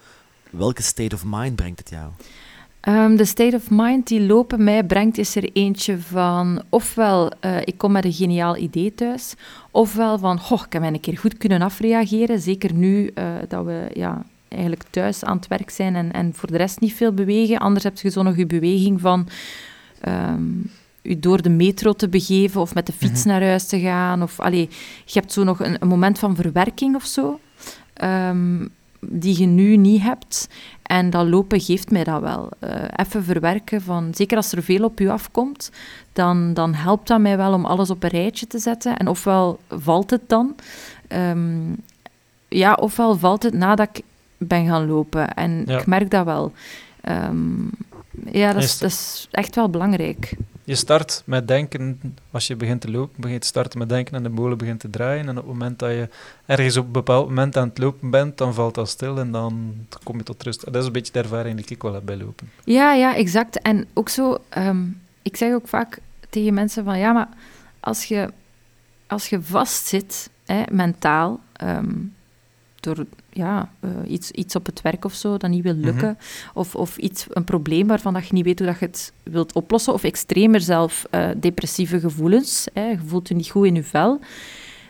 welke 0.51 0.83
state 0.83 1.15
of 1.15 1.23
mind 1.25 1.57
brengt 1.57 1.79
het 1.79 1.91
jou? 1.91 2.11
Um, 2.89 3.17
de 3.17 3.25
state 3.25 3.57
of 3.57 3.71
mind 3.71 4.07
die 4.07 4.21
lopen 4.21 4.65
mij 4.65 4.85
brengt, 4.85 5.19
is 5.19 5.37
er 5.37 5.51
eentje 5.53 5.99
van 5.99 6.63
ofwel 6.69 7.33
uh, 7.41 7.57
ik 7.65 7.79
kom 7.79 7.93
met 7.93 8.05
een 8.05 8.13
geniaal 8.13 8.57
idee 8.57 8.95
thuis, 8.95 9.35
ofwel 9.71 10.19
van 10.19 10.41
goh, 10.41 10.63
ik 10.67 10.73
heb 10.73 10.83
mij 10.83 10.93
een 10.93 11.01
keer 11.01 11.19
goed 11.19 11.37
kunnen 11.37 11.63
afreageren. 11.63 12.41
Zeker 12.41 12.73
nu 12.73 13.11
uh, 13.15 13.25
dat 13.49 13.65
we 13.65 13.91
ja, 13.93 14.25
eigenlijk 14.49 14.83
thuis 14.91 15.25
aan 15.25 15.37
het 15.37 15.49
werk 15.49 15.71
zijn 15.71 15.97
en, 15.97 16.13
en 16.13 16.35
voor 16.35 16.51
de 16.51 16.57
rest 16.57 16.81
niet 16.81 16.95
veel 16.95 17.13
bewegen. 17.13 17.59
Anders 17.59 17.85
heb 17.85 17.99
je 17.99 18.11
zo 18.11 18.23
nog 18.23 18.37
je 18.37 18.47
beweging 18.47 19.01
van 19.01 19.29
um, 20.09 20.71
u 21.03 21.19
door 21.19 21.43
de 21.43 21.51
metro 21.51 21.93
te 21.93 22.09
begeven 22.09 22.61
of 22.61 22.75
met 22.75 22.87
de 22.87 22.93
fiets 22.93 23.23
-hmm. 23.23 23.33
naar 23.33 23.43
huis 23.43 23.67
te 23.67 23.81
gaan. 23.81 24.23
Of, 24.23 24.41
allee, 24.41 24.69
je 25.05 25.19
hebt 25.19 25.33
zo 25.33 25.45
nog 25.45 25.61
een, 25.61 25.77
een 25.81 25.89
moment 25.89 26.19
van 26.19 26.37
verwerking 26.37 26.95
of 26.95 27.05
zo. 27.05 27.41
Um, 28.03 28.71
die 29.09 29.41
je 29.41 29.47
nu 29.47 29.77
niet 29.77 30.03
hebt. 30.03 30.49
En 30.83 31.11
dat 31.11 31.27
lopen 31.27 31.61
geeft 31.61 31.91
mij 31.91 32.05
dat 32.05 32.21
wel. 32.21 32.49
Uh, 32.61 32.71
even 32.97 33.25
verwerken 33.25 33.83
van, 33.83 34.09
zeker 34.15 34.37
als 34.37 34.53
er 34.53 34.63
veel 34.63 34.85
op 34.85 34.99
je 34.99 35.11
afkomt, 35.11 35.71
dan, 36.13 36.55
dan 36.55 36.75
helpt 36.75 37.09
dat 37.09 37.21
mij 37.21 37.37
wel 37.37 37.53
om 37.53 37.65
alles 37.65 37.91
op 37.91 38.03
een 38.03 38.11
rijtje 38.11 38.47
te 38.47 38.59
zetten. 38.59 38.97
En 38.97 39.09
ofwel 39.09 39.59
valt 39.69 40.11
het 40.11 40.29
dan, 40.29 40.55
um, 41.09 41.77
ja, 42.49 42.73
ofwel 42.73 43.17
valt 43.17 43.43
het 43.43 43.55
nadat 43.55 43.89
ik 43.89 44.05
ben 44.39 44.67
gaan 44.67 44.87
lopen. 44.87 45.35
En 45.35 45.63
ja. 45.67 45.79
ik 45.79 45.87
merk 45.87 46.11
dat 46.11 46.25
wel. 46.25 46.53
Um, 47.09 47.71
ja, 48.31 48.53
dat 48.53 48.63
is, 48.63 48.79
dat 48.79 48.91
is 48.91 49.29
echt 49.31 49.55
wel 49.55 49.71
belangrijk 49.71 50.37
je 50.67 50.75
start 50.75 51.23
met 51.25 51.49
denken, 51.49 52.01
als 52.31 52.47
je 52.47 52.57
begint 52.57 52.81
te 52.81 52.91
lopen, 52.91 53.21
begint 53.21 53.41
te 53.41 53.47
starten 53.47 53.79
met 53.79 53.89
denken 53.89 54.15
en 54.15 54.23
de 54.23 54.29
molen 54.29 54.59
begint 54.59 54.81
te 54.81 54.91
draaien. 54.91 55.29
En 55.29 55.31
op 55.31 55.37
het 55.37 55.47
moment 55.47 55.79
dat 55.79 55.91
je 55.91 56.09
ergens 56.47 56.77
op 56.77 56.87
een 56.87 56.93
bepaald 56.93 57.29
moment 57.29 57.57
aan 57.57 57.69
het 57.69 57.79
lopen 57.79 58.11
bent, 58.11 58.39
dan 58.39 58.55
valt 58.55 58.75
dat 58.75 58.89
stil 58.89 59.19
en 59.19 59.31
dan 59.31 59.75
kom 60.03 60.17
je 60.17 60.23
tot 60.23 60.43
rust. 60.43 60.65
Dat 60.65 60.77
is 60.77 60.87
een 60.87 60.93
beetje 60.93 61.13
de 61.13 61.19
ervaring 61.19 61.57
die 61.57 61.77
ik 61.77 61.83
wel 61.83 61.93
heb 61.93 62.05
bij 62.05 62.17
lopen. 62.17 62.51
Ja, 62.65 62.93
ja, 62.93 63.17
exact. 63.17 63.61
En 63.61 63.87
ook 63.95 64.09
zo, 64.09 64.39
um, 64.59 65.01
ik 65.23 65.37
zeg 65.37 65.53
ook 65.53 65.69
vaak 65.69 65.99
tegen 66.31 66.55
mensen 66.55 66.85
van, 66.85 66.99
ja, 66.99 67.13
maar 67.13 67.29
als 67.81 68.05
je, 68.05 68.33
als 69.07 69.29
je 69.29 69.43
vastzit, 69.43 70.31
hè, 70.45 70.63
mentaal, 70.71 71.41
um, 71.63 72.15
door 72.81 73.07
ja, 73.37 73.71
uh, 73.81 73.91
iets, 74.07 74.31
iets 74.31 74.57
op 74.57 74.67
het 74.67 74.83
werk 74.83 75.05
of 75.05 75.15
zo 75.15 75.37
dat 75.37 75.51
niet 75.51 75.63
wil 75.63 75.75
lukken, 75.75 76.09
mm 76.09 76.17
-hmm. 76.19 76.51
of, 76.55 76.75
of 76.75 76.97
iets, 76.97 77.27
een 77.31 77.45
probleem 77.45 77.87
waarvan 77.87 78.15
dat 78.15 78.27
je 78.27 78.33
niet 78.33 78.45
weet 78.45 78.59
hoe 78.59 78.69
dat 78.69 78.79
je 78.79 78.87
het 78.87 79.13
wilt 79.23 79.53
oplossen, 79.53 79.93
of 79.93 80.05
extremer 80.05 80.61
zelf 80.61 81.07
uh, 81.11 81.29
depressieve 81.37 82.01
gevoelens, 82.01 82.69
hè, 82.73 82.89
je 82.89 82.99
voelt 83.07 83.29
je 83.29 83.35
niet 83.35 83.51
goed 83.51 83.67
in 83.67 83.75
je 83.75 83.85
vel, 83.85 84.21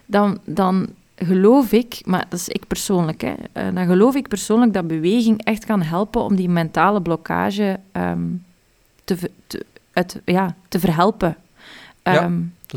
dan, 0.07 0.39
dan 0.45 0.89
geloof 1.17 1.73
ik, 1.73 2.01
maar 2.05 2.27
dat 2.29 2.39
is 2.39 2.49
ik 2.49 2.67
persoonlijk, 2.67 3.21
hè, 3.21 3.35
uh, 3.53 3.75
dan 3.75 3.87
geloof 3.87 4.15
ik 4.15 4.29
persoonlijk 4.29 4.73
dat 4.73 4.87
beweging 4.87 5.45
echt 5.45 5.65
kan 5.65 5.83
helpen 5.83 6.23
om 6.23 6.37
die 6.37 6.49
mentale 6.49 7.03
blokkage 7.03 7.81
um, 7.93 8.45
te, 9.05 9.31
te, 9.47 9.65
uit, 9.93 10.21
ja, 10.25 10.57
te 10.69 10.79
verhelpen. 10.79 11.37
Um, 12.03 12.15
ja, 12.15 12.31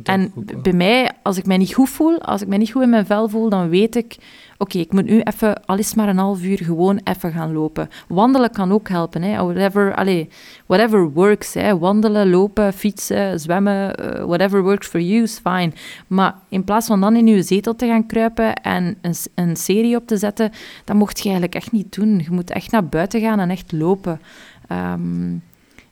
en 0.04 0.32
bij 0.62 0.74
mij, 0.74 1.12
als 1.22 1.38
ik 1.38 1.46
mij 1.46 1.58
niet 1.58 1.74
goed 1.74 1.90
voel, 1.90 2.22
als 2.22 2.42
ik 2.42 2.48
mij 2.48 2.58
niet 2.58 2.72
goed 2.72 2.82
in 2.82 2.90
mijn 2.90 3.06
vel 3.06 3.30
voel, 3.30 3.50
dan 3.50 3.70
weet 3.70 3.96
ik 3.96 4.18
oké, 4.60 4.72
okay, 4.72 4.82
ik 4.82 4.92
moet 4.92 5.06
nu 5.06 5.22
even, 5.22 5.66
al 5.66 5.78
is 5.78 5.94
maar 5.94 6.10
een 6.10 6.18
half 6.18 6.44
uur, 6.44 6.58
gewoon 6.58 7.00
even 7.04 7.32
gaan 7.32 7.54
lopen. 7.54 7.90
Wandelen 8.08 8.52
kan 8.52 8.72
ook 8.72 8.90
helpen, 8.90 9.22
hè. 9.22 9.44
Whatever, 9.44 9.96
allez, 9.96 10.26
whatever 10.66 11.12
works. 11.12 11.54
Hè. 11.54 11.78
Wandelen, 11.78 12.30
lopen, 12.30 12.74
fietsen, 12.74 13.40
zwemmen, 13.40 14.02
uh, 14.02 14.26
whatever 14.26 14.64
works 14.64 14.88
for 14.88 15.02
you 15.02 15.24
is 15.24 15.40
fine. 15.44 15.72
Maar 16.08 16.36
in 16.50 16.64
plaats 16.64 16.88
van 16.88 17.02
dan 17.02 17.16
in 17.16 17.28
je 17.28 17.42
zetel 17.42 17.76
te 17.76 17.88
gaan 17.88 18.06
kruipen 18.06 18.54
en 18.56 18.98
een, 19.02 19.16
een 19.36 19.56
serie 19.56 19.96
op 19.96 20.08
te 20.08 20.18
zetten, 20.18 20.52
dat 20.86 20.96
mocht 20.96 21.18
je 21.18 21.24
eigenlijk 21.24 21.56
echt 21.56 21.72
niet 21.72 21.96
doen. 21.96 22.20
Je 22.20 22.32
moet 22.32 22.50
echt 22.50 22.72
naar 22.72 22.86
buiten 22.86 23.22
gaan 23.22 23.40
en 23.40 23.50
echt 23.50 23.72
lopen. 23.72 24.22
Um, 24.72 25.44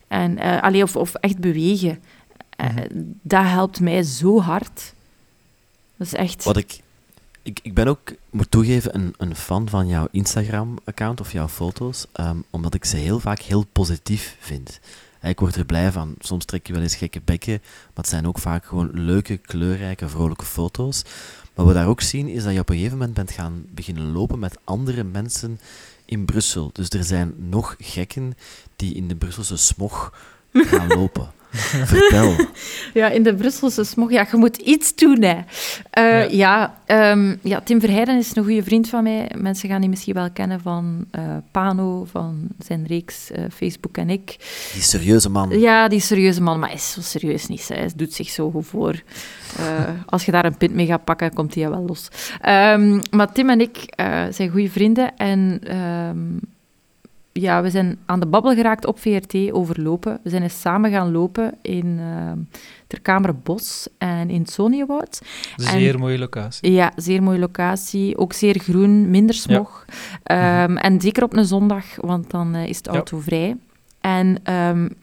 en, 0.07 0.37
uh, 0.37 0.61
allee, 0.61 0.83
of, 0.83 0.95
of 0.95 1.15
echt 1.15 1.39
bewegen. 1.39 1.99
Mm 2.57 2.67
-hmm. 2.67 3.19
dat 3.21 3.43
helpt 3.43 3.79
mij 3.79 4.03
zo 4.03 4.41
hard. 4.41 4.93
Dat 5.95 6.07
is 6.07 6.13
echt... 6.13 6.43
Wat 6.43 6.57
ik 6.57 6.79
ik, 7.47 7.59
ik 7.61 7.73
ben 7.73 7.87
ook, 7.87 8.13
moet 8.29 8.51
toegeven, 8.51 8.95
een, 8.95 9.13
een 9.17 9.35
fan 9.35 9.69
van 9.69 9.87
jouw 9.87 10.07
Instagram-account 10.11 11.19
of 11.19 11.31
jouw 11.31 11.47
foto's, 11.47 12.05
um, 12.19 12.43
omdat 12.49 12.73
ik 12.73 12.85
ze 12.85 12.97
heel 12.97 13.19
vaak 13.19 13.39
heel 13.39 13.65
positief 13.71 14.37
vind. 14.39 14.79
Ik 15.21 15.39
word 15.39 15.55
er 15.55 15.65
blij 15.65 15.91
van. 15.91 16.15
Soms 16.19 16.45
trek 16.45 16.67
je 16.67 16.73
wel 16.73 16.81
eens 16.81 16.95
gekke 16.95 17.21
bekken, 17.25 17.59
maar 17.61 17.93
het 17.93 18.07
zijn 18.07 18.27
ook 18.27 18.39
vaak 18.39 18.65
gewoon 18.65 18.89
leuke, 18.93 19.37
kleurrijke, 19.37 20.09
vrolijke 20.09 20.45
foto's. 20.45 21.03
Maar 21.03 21.65
wat 21.65 21.67
we 21.67 21.73
daar 21.73 21.87
ook 21.87 22.01
zien, 22.01 22.27
is 22.27 22.43
dat 22.43 22.53
je 22.53 22.59
op 22.59 22.69
een 22.69 22.75
gegeven 22.75 22.97
moment 22.97 23.15
bent 23.15 23.31
gaan 23.31 23.65
beginnen 23.69 24.11
lopen 24.11 24.39
met 24.39 24.57
andere 24.63 25.03
mensen 25.03 25.59
in 26.05 26.25
Brussel. 26.25 26.69
Dus 26.73 26.89
er 26.89 27.03
zijn 27.03 27.33
nog 27.37 27.75
gekken 27.79 28.37
die 28.75 28.95
in 28.95 29.07
de 29.07 29.15
Brusselse 29.15 29.57
smog 29.57 30.13
gaan 30.53 30.87
lopen. 30.99 31.31
Vertel. 31.85 32.35
ja, 32.93 33.09
in 33.09 33.23
de 33.23 33.35
Brusselse 33.35 33.83
smog. 33.83 34.11
Ja, 34.11 34.27
je 34.31 34.37
moet 34.37 34.57
iets 34.57 34.95
doen, 34.95 35.21
hè. 35.21 35.37
Uh, 35.99 36.29
ja, 36.31 36.75
ja, 36.87 37.11
um, 37.11 37.39
ja, 37.43 37.61
Tim 37.61 37.79
Verheijden 37.79 38.17
is 38.17 38.35
een 38.35 38.43
goede 38.43 38.63
vriend 38.63 38.89
van 38.89 39.03
mij. 39.03 39.31
Mensen 39.37 39.69
gaan 39.69 39.81
die 39.81 39.89
misschien 39.89 40.13
wel 40.13 40.31
kennen 40.31 40.61
van 40.61 41.05
uh, 41.11 41.21
Pano, 41.51 42.05
van 42.11 42.47
zijn 42.59 42.85
reeks 42.87 43.31
uh, 43.31 43.43
Facebook 43.53 43.97
en 43.97 44.09
ik. 44.09 44.35
Die 44.73 44.81
serieuze 44.81 45.29
man. 45.29 45.59
Ja, 45.59 45.87
die 45.87 45.99
serieuze 45.99 46.41
man. 46.41 46.59
Maar 46.59 46.69
hij 46.69 46.77
is 46.77 46.91
zo 46.91 47.01
serieus 47.01 47.47
niet. 47.47 47.67
Hij 47.67 47.91
doet 47.95 48.13
zich 48.13 48.29
zo 48.29 48.51
goed 48.51 48.67
voor. 48.67 49.03
als 50.05 50.25
je 50.25 50.31
daar 50.31 50.45
een 50.45 50.57
pint 50.57 50.73
mee 50.73 50.85
gaat 50.85 51.03
pakken, 51.03 51.33
komt 51.33 51.55
hij 51.55 51.69
wel 51.69 51.85
los. 51.87 52.07
Um, 52.47 53.01
maar 53.11 53.31
Tim 53.31 53.49
en 53.49 53.61
ik 53.61 53.93
zijn 54.29 54.49
goede 54.49 54.69
vrienden. 54.69 55.15
En... 55.17 55.61
Um, 55.77 56.39
ja, 57.41 57.61
we 57.61 57.69
zijn 57.69 57.97
aan 58.05 58.19
de 58.19 58.25
babbel 58.25 58.53
geraakt 58.55 58.85
op 58.85 58.99
VRT 58.99 59.51
over 59.51 59.81
lopen. 59.81 60.19
We 60.23 60.29
zijn 60.29 60.41
eens 60.41 60.61
samen 60.61 60.91
gaan 60.91 61.11
lopen 61.11 61.53
in 61.61 61.85
uh, 61.85 62.31
Ter 62.87 63.01
Kamerbos 63.01 63.87
en 63.97 64.29
in 64.29 64.45
Soniewoud. 64.45 65.21
Zeer 65.55 65.93
en, 65.93 65.99
mooie 65.99 66.17
locatie. 66.17 66.71
Ja, 66.71 66.91
zeer 66.95 67.23
mooie 67.23 67.39
locatie. 67.39 68.17
Ook 68.17 68.33
zeer 68.33 68.59
groen, 68.59 69.09
minder 69.09 69.35
smog. 69.35 69.85
Ja. 70.23 70.63
Um, 70.63 70.77
en 70.77 71.01
zeker 71.01 71.23
op 71.23 71.35
een 71.35 71.45
zondag, 71.45 71.85
want 71.95 72.31
dan 72.31 72.55
uh, 72.55 72.67
is 72.67 72.77
het 72.77 72.87
autovrij. 72.87 73.47
Ja. 73.47 73.55
En 73.99 74.53
um, 74.53 74.93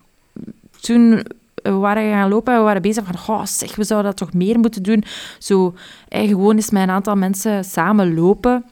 toen 0.80 1.22
we 1.64 1.72
waren 1.72 2.10
gaan 2.12 2.28
lopen 2.28 2.52
en 2.52 2.58
we 2.58 2.64
waren 2.64 2.82
bezig 2.82 3.04
van, 3.04 3.34
oh, 3.34 3.44
zeg, 3.44 3.76
we 3.76 3.84
zouden 3.84 4.10
dat 4.10 4.20
toch 4.20 4.32
meer 4.32 4.58
moeten 4.58 4.82
doen. 4.82 5.04
Zo, 5.38 5.74
eh, 6.08 6.28
gewoon 6.28 6.56
eens 6.56 6.70
met 6.70 6.82
een 6.82 6.90
aantal 6.90 7.16
mensen 7.16 7.64
samen 7.64 8.14
lopen. 8.14 8.64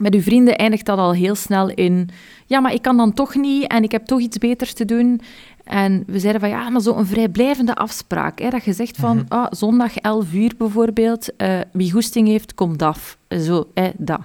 Met 0.00 0.14
uw 0.14 0.20
vrienden 0.20 0.56
eindigt 0.56 0.86
dat 0.86 0.98
al 0.98 1.12
heel 1.12 1.34
snel 1.34 1.70
in, 1.70 2.08
ja, 2.46 2.60
maar 2.60 2.72
ik 2.72 2.82
kan 2.82 2.96
dan 2.96 3.12
toch 3.12 3.34
niet 3.34 3.66
en 3.66 3.82
ik 3.82 3.92
heb 3.92 4.04
toch 4.06 4.20
iets 4.20 4.38
beters 4.38 4.72
te 4.72 4.84
doen. 4.84 5.20
En 5.64 6.04
we 6.06 6.18
zeiden 6.18 6.40
van 6.40 6.50
ja, 6.50 6.68
maar 6.70 6.80
zo'n 6.80 7.06
vrijblijvende 7.06 7.74
afspraak. 7.74 8.38
Hè, 8.40 8.50
dat 8.50 8.64
je 8.64 8.72
zegt 8.72 8.96
van 8.96 9.16
Mhm. 9.16 9.24
ah, 9.28 9.46
zondag 9.50 9.96
11 9.96 10.32
uur 10.32 10.52
bijvoorbeeld, 10.58 11.36
eh, 11.36 11.58
wie 11.72 11.92
goesting 11.92 12.28
heeft, 12.28 12.54
komt 12.54 12.82
af. 12.82 13.18
Zo, 13.40 13.66
hè, 13.74 13.90
dat. 13.96 14.20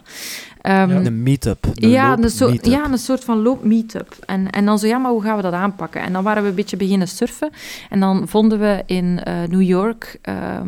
Ehm, 0.62 0.89
Ja. 0.89 1.06
Een 1.06 1.24
meet-up. 1.24 1.65
Een 1.74 1.89
ja, 1.89 2.10
loop 2.10 2.24
een 2.24 2.30
soort, 2.30 2.52
meet-up. 2.52 2.72
ja, 2.72 2.91
een 2.91 2.98
soort 2.98 3.24
van 3.24 3.41
loop-meetup. 3.41 4.15
En, 4.26 4.50
en 4.50 4.65
dan 4.65 4.80
zo, 4.80 4.88
ja, 4.88 4.98
maar 4.98 5.12
hoe 5.12 5.22
gaan 5.22 5.36
we 5.36 5.41
dat 5.41 5.54
aanpakken? 5.54 6.02
En 6.02 6.13
dan 6.13 6.24
waren 6.24 6.43
we 6.43 6.50
een 6.50 6.56
beetje 6.56 6.78
beginnen 6.78 7.08
surfen. 7.08 7.50
En 7.89 8.00
dan 8.00 8.28
vonden 8.28 8.60
we 8.60 8.84
in 8.86 9.19
eh, 9.24 9.34
New 9.48 9.62
York 9.62 10.19
ehm, 10.22 10.67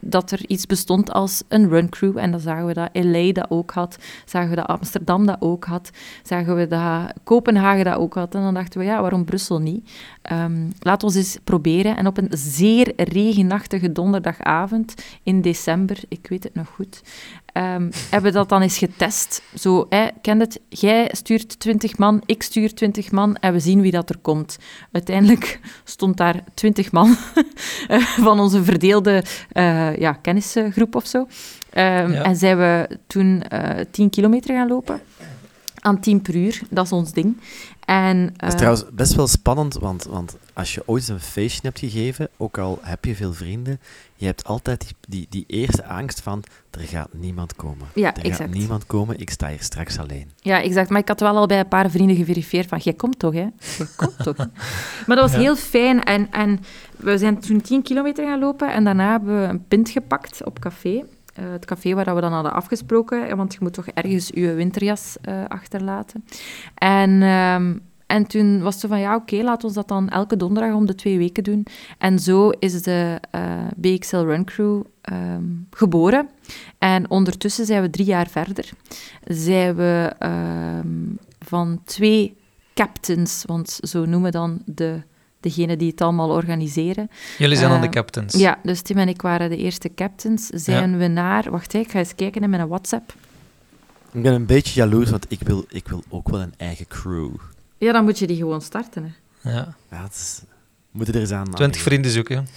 dat 0.00 0.30
er 0.30 0.40
iets 0.46 0.66
bestond 0.66 1.12
als 1.12 1.42
een 1.48 1.68
runcrew. 1.68 2.18
En 2.18 2.30
dan 2.30 2.40
zagen 2.40 2.66
we 2.66 2.72
dat 2.74 2.88
LA 2.92 3.32
dat 3.32 3.46
ook 3.48 3.70
had. 3.70 3.96
Zagen 4.24 4.50
we 4.50 4.56
dat 4.56 4.66
Amsterdam 4.66 5.26
dat 5.26 5.36
ook 5.40 5.64
had. 5.64 5.90
Zagen 6.22 6.56
we 6.56 6.66
dat 6.66 7.12
Kopenhagen 7.24 7.84
dat 7.84 7.96
ook 7.96 8.14
had. 8.14 8.34
En 8.34 8.42
dan 8.42 8.54
dachten 8.54 8.80
we, 8.80 8.86
ja, 8.86 9.00
waarom 9.00 9.24
Brussel 9.24 9.58
niet? 9.60 9.90
Ehm 10.22 10.52
laat 10.78 11.02
ons 11.02 11.14
eens 11.14 11.38
proberen. 11.44 11.96
En 11.96 12.06
op 12.06 12.18
een 12.18 12.28
zeer 12.30 12.92
regenachtige 12.96 13.92
donderdagavond 13.92 14.94
in 15.22 15.40
december, 15.40 15.96
ik 16.08 16.26
weet 16.28 16.42
het 16.44 16.54
nog 16.54 16.68
goed, 16.68 17.02
ehm, 17.54 17.90
hebben 18.10 18.32
we 18.32 18.38
dat 18.38 18.48
dan 18.48 18.62
eens 18.62 18.78
getest. 18.78 19.42
Zo, 19.54 19.86
hè, 19.88 20.06
ken 20.22 20.40
het, 20.40 20.60
jij 20.68 21.08
stuurt 21.12 21.60
20 21.60 21.98
man, 21.98 22.22
ik 22.26 22.42
stuur 22.42 22.74
20 22.74 23.10
man 23.10 23.36
en 23.36 23.52
we 23.52 23.60
zien 23.60 23.80
wie 23.80 23.90
dat 23.92 24.10
er 24.10 24.18
komt. 24.18 24.58
Uiteindelijk 24.92 25.60
stond 25.84 26.16
daar 26.16 26.44
20 26.54 26.92
man 26.92 27.16
eh, 27.88 27.98
van 28.00 28.40
onze 28.40 28.64
verdeelde 28.64 29.24
eh, 29.52 29.96
ja, 29.96 30.12
kennisgroep 30.12 30.94
of 30.94 31.06
zo. 31.06 31.26
Ehm, 31.70 32.12
Ja. 32.12 32.22
En 32.22 32.36
zijn 32.36 32.56
we 32.58 32.98
toen 33.06 33.42
eh 33.42 33.84
10 33.90 34.10
kilometer 34.10 34.54
gaan 34.54 34.68
lopen. 34.68 35.00
Aan 35.80 36.00
10 36.00 36.22
per 36.22 36.34
uur, 36.34 36.62
dat 36.70 36.84
is 36.84 36.92
ons 36.92 37.12
ding. 37.12 37.36
En, 37.84 38.34
Dat 38.36 38.48
is 38.48 38.54
trouwens 38.54 38.84
best 38.92 39.14
wel 39.14 39.26
spannend, 39.26 39.74
want, 39.74 40.04
want 40.04 40.36
als 40.54 40.74
je 40.74 40.82
ooit 40.86 41.08
een 41.08 41.20
feestje 41.20 41.60
hebt 41.62 41.78
gegeven, 41.78 42.28
ook 42.36 42.58
al 42.58 42.78
heb 42.82 43.04
je 43.04 43.14
veel 43.14 43.32
vrienden, 43.32 43.80
je 44.16 44.26
hebt 44.26 44.44
altijd 44.44 44.80
die, 44.80 44.96
die, 45.08 45.26
die 45.30 45.44
eerste 45.58 45.84
angst 45.86 46.20
van, 46.20 46.42
er 46.70 46.80
gaat 46.80 47.08
niemand 47.12 47.56
komen. 47.56 47.86
Ja, 47.94 48.14
er 48.14 48.22
exact. 48.24 48.36
gaat 48.36 48.58
niemand 48.58 48.86
komen, 48.86 49.20
ik 49.20 49.30
sta 49.30 49.48
hier 49.48 49.62
straks 49.62 49.98
alleen. 49.98 50.30
Ja, 50.40 50.62
exact. 50.62 50.90
Maar 50.90 51.00
ik 51.00 51.08
had 51.08 51.20
wel 51.20 51.36
al 51.36 51.46
bij 51.46 51.58
een 51.58 51.68
paar 51.68 51.90
vrienden 51.90 52.16
geverifieerd 52.16 52.68
van, 52.68 52.78
jij 52.78 52.92
komt 52.92 53.18
toch, 53.18 53.32
hè? 53.34 53.46
Jij 53.78 53.86
komt 53.96 54.18
toch. 54.22 54.36
Maar 55.06 55.16
dat 55.16 55.20
was 55.20 55.32
Ja. 55.32 55.38
heel 55.38 55.56
fijn. 55.56 56.02
En, 56.04 56.30
en 56.30 56.60
we 56.96 57.18
zijn 57.18 57.38
toen 57.40 57.60
10 57.60 57.82
kilometer 57.82 58.26
gaan 58.26 58.38
lopen 58.38 58.72
en 58.72 58.84
daarna 58.84 59.10
hebben 59.10 59.40
we 59.40 59.46
een 59.46 59.64
pint 59.68 59.88
gepakt 59.90 60.44
op 60.44 60.58
café. 60.58 61.04
Eh, 61.34 61.44
het 61.50 61.64
café 61.64 61.94
waar 61.94 62.14
we 62.14 62.20
dan 62.20 62.32
hadden 62.32 62.52
afgesproken, 62.52 63.36
want 63.36 63.52
je 63.52 63.58
moet 63.62 63.72
toch 63.72 63.86
ergens 63.86 64.30
je 64.34 64.52
winterjas 64.52 65.16
eh, 65.20 65.44
achterlaten. 65.48 66.24
En, 66.74 67.22
ehm, 67.22 67.74
en 68.14 68.26
toen 68.26 68.60
was 68.62 68.72
het 68.72 68.82
zo 68.82 68.88
van, 68.88 69.00
ja, 69.00 69.14
oké, 69.14 69.36
laat 69.42 69.64
ons 69.64 69.74
dat 69.74 69.88
dan 69.88 70.08
elke 70.08 70.36
donderdag 70.36 70.74
om 70.74 70.86
de 70.86 70.94
twee 70.94 71.18
weken 71.18 71.44
doen. 71.44 71.66
En 71.98 72.18
zo 72.18 72.50
is 72.50 72.82
de 72.82 73.20
eh, 73.30 73.42
BXL 73.76 74.16
Run 74.16 74.44
Crew 74.44 74.82
ehm, 75.00 75.42
geboren. 75.70 76.28
En 76.78 77.10
ondertussen 77.10 77.66
zijn 77.66 77.82
we 77.82 77.90
drie 77.90 78.06
jaar 78.06 78.26
verder. 78.26 78.70
Zijn 79.24 79.74
we 79.74 80.12
ehm, 80.18 80.88
van 81.38 81.80
twee 81.84 82.36
captains, 82.74 83.44
want 83.46 83.78
zo 83.82 84.04
noemen 84.04 84.32
dan 84.32 84.62
de, 84.64 85.02
degene 85.40 85.76
die 85.76 85.90
het 85.90 86.00
allemaal 86.00 86.30
organiseren. 86.30 87.10
Jullie 87.38 87.56
zijn 87.56 87.70
dan 87.70 87.80
de 87.80 87.86
Eh, 87.86 87.92
captains. 87.92 88.34
Ja, 88.34 88.58
dus 88.62 88.82
Tim 88.82 88.98
en 88.98 89.08
ik 89.08 89.22
waren 89.22 89.50
de 89.50 89.56
eerste 89.56 89.94
captains. 89.94 90.46
Zijn 90.46 90.98
we 90.98 91.06
naar... 91.06 91.50
Wacht, 91.50 91.74
ik 91.74 91.90
ga 91.90 91.98
eens 91.98 92.14
kijken 92.14 92.42
in 92.42 92.50
mijn 92.50 92.68
WhatsApp. 92.68 93.14
Ik 94.12 94.22
ben 94.22 94.32
een 94.34 94.46
beetje 94.46 94.74
jaloers, 94.74 95.10
want 95.10 95.26
ik 95.28 95.40
wil, 95.40 95.64
ik 95.68 95.88
wil 95.88 96.02
ook 96.08 96.28
wel 96.28 96.40
een 96.40 96.54
eigen 96.56 96.86
crew. 96.86 97.30
Ja, 97.78 97.92
dan 97.92 98.04
moet 98.04 98.18
je 98.18 98.26
die 98.26 98.36
gewoon 98.36 98.62
starten. 98.62 99.04
Hè. 99.40 99.50
Ja. 99.50 99.74
Ja, 99.90 100.02
het 100.02 100.12
is, 100.14 100.40
we 100.42 100.46
moeten 100.90 101.14
er 101.14 101.20
eens 101.20 101.30
aan. 101.30 101.50
Twintig 101.54 101.80
vrienden 101.80 102.10
zoeken. 102.10 102.48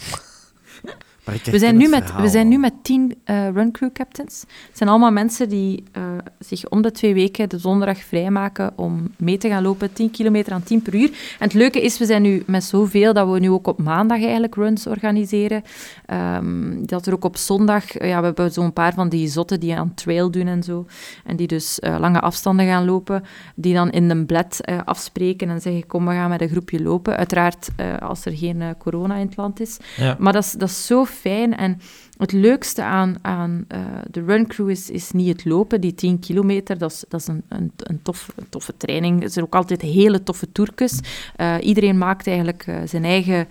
We 1.44 1.60
zijn, 1.60 1.78
nu 1.78 1.90
met, 1.90 2.16
we 2.16 2.28
zijn 2.28 2.48
nu 2.48 2.58
met 2.58 2.74
tien 2.82 3.18
run 3.26 3.72
crew 3.72 3.92
captains. 3.94 4.42
Het 4.68 4.78
zijn 4.78 4.90
allemaal 4.90 5.12
mensen 5.12 5.50
die 5.50 5.84
eh, 5.92 6.04
zich 6.40 6.70
om 6.70 6.82
de 6.82 6.92
twee 6.92 7.14
weken 7.14 7.50
de 7.50 7.62
donderdag 7.62 7.98
vrijmaken 7.98 8.72
om 8.76 9.12
mee 9.18 9.38
te 9.38 9.48
gaan 9.48 9.64
lopen, 9.64 9.94
10 9.94 10.12
kilometer 10.12 10.54
aan 10.54 10.64
10 10.64 10.82
per 10.82 10.96
uur. 10.96 11.10
En 11.10 11.46
het 11.46 11.54
leuke 11.54 11.82
is, 11.82 11.98
we 11.98 12.06
zijn 12.06 12.22
nu 12.22 12.44
met 12.46 12.64
zoveel 12.64 13.14
dat 13.14 13.30
we 13.30 13.40
nu 13.40 13.50
ook 13.50 13.68
op 13.68 13.80
maandag 13.80 14.22
eigenlijk 14.22 14.56
runs 14.56 14.88
organiseren. 14.88 15.64
Ehm, 16.06 16.86
dat 16.86 17.06
er 17.06 17.14
ook 17.14 17.24
op 17.24 17.38
zondag, 17.38 17.96
eh, 17.96 18.10
ja, 18.10 18.20
we 18.20 18.26
hebben 18.26 18.52
zo'n 18.52 18.74
paar 18.74 18.94
van 18.94 19.10
die 19.10 19.28
zotten 19.28 19.60
die 19.60 19.76
aan 19.76 19.94
trail 19.94 20.32
doen 20.32 20.48
en 20.48 20.64
zo. 20.64 20.86
En 21.26 21.36
die 21.36 21.48
dus 21.48 21.80
lange 21.82 22.20
afstanden 22.20 22.66
gaan 22.66 22.86
lopen, 22.86 23.24
die 23.56 23.74
dan 23.74 23.90
in 23.90 24.10
een 24.10 24.26
blad 24.26 24.62
afspreken 24.86 25.50
en 25.50 25.62
zeggen, 25.62 25.88
kom, 25.88 26.06
we 26.06 26.12
gaan 26.12 26.30
met 26.30 26.42
een 26.42 26.50
groepje 26.50 26.82
lopen. 26.82 27.18
Uiteraard 27.18 27.70
als 28.00 28.26
er 28.26 28.38
geen 28.38 28.76
corona 28.78 29.16
in 29.16 29.26
het 29.26 29.38
land 29.38 29.60
is. 29.60 29.78
Ja. 29.98 30.16
Maar 30.20 30.34
dat 30.34 30.44
is, 30.44 30.52
dat 30.52 30.70
is 30.70 30.86
zo 30.86 31.04
fijn. 31.18 31.58
En 31.58 31.80
het 32.18 32.32
leukste 32.32 32.84
aan, 32.84 33.16
aan 33.22 33.66
eh, 33.68 33.80
de 34.12 34.24
run 34.24 34.48
crew 34.48 34.70
is, 34.70 34.90
is 34.90 35.12
niet 35.12 35.28
het 35.28 35.46
lopen, 35.46 35.82
die 35.82 35.96
10 35.96 36.20
kilometer. 36.20 36.78
Dat 36.78 36.92
is, 36.92 37.04
dat 37.08 37.20
is 37.20 37.28
een, 37.28 37.44
een, 37.48 37.72
een, 37.78 38.02
tof, 38.02 38.32
een 38.36 38.50
toffe 38.50 38.78
training. 38.78 39.24
Er 39.24 39.30
zijn 39.30 39.46
ook 39.46 39.56
altijd 39.56 39.82
hele 39.82 40.24
toffe 40.24 40.52
toertjes. 40.52 41.00
Eh, 41.36 41.56
iedereen 41.62 41.98
maakt 41.98 42.28
eigenlijk 42.28 42.68
eh, 42.68 42.76
zijn 42.86 43.04
eigen 43.04 43.48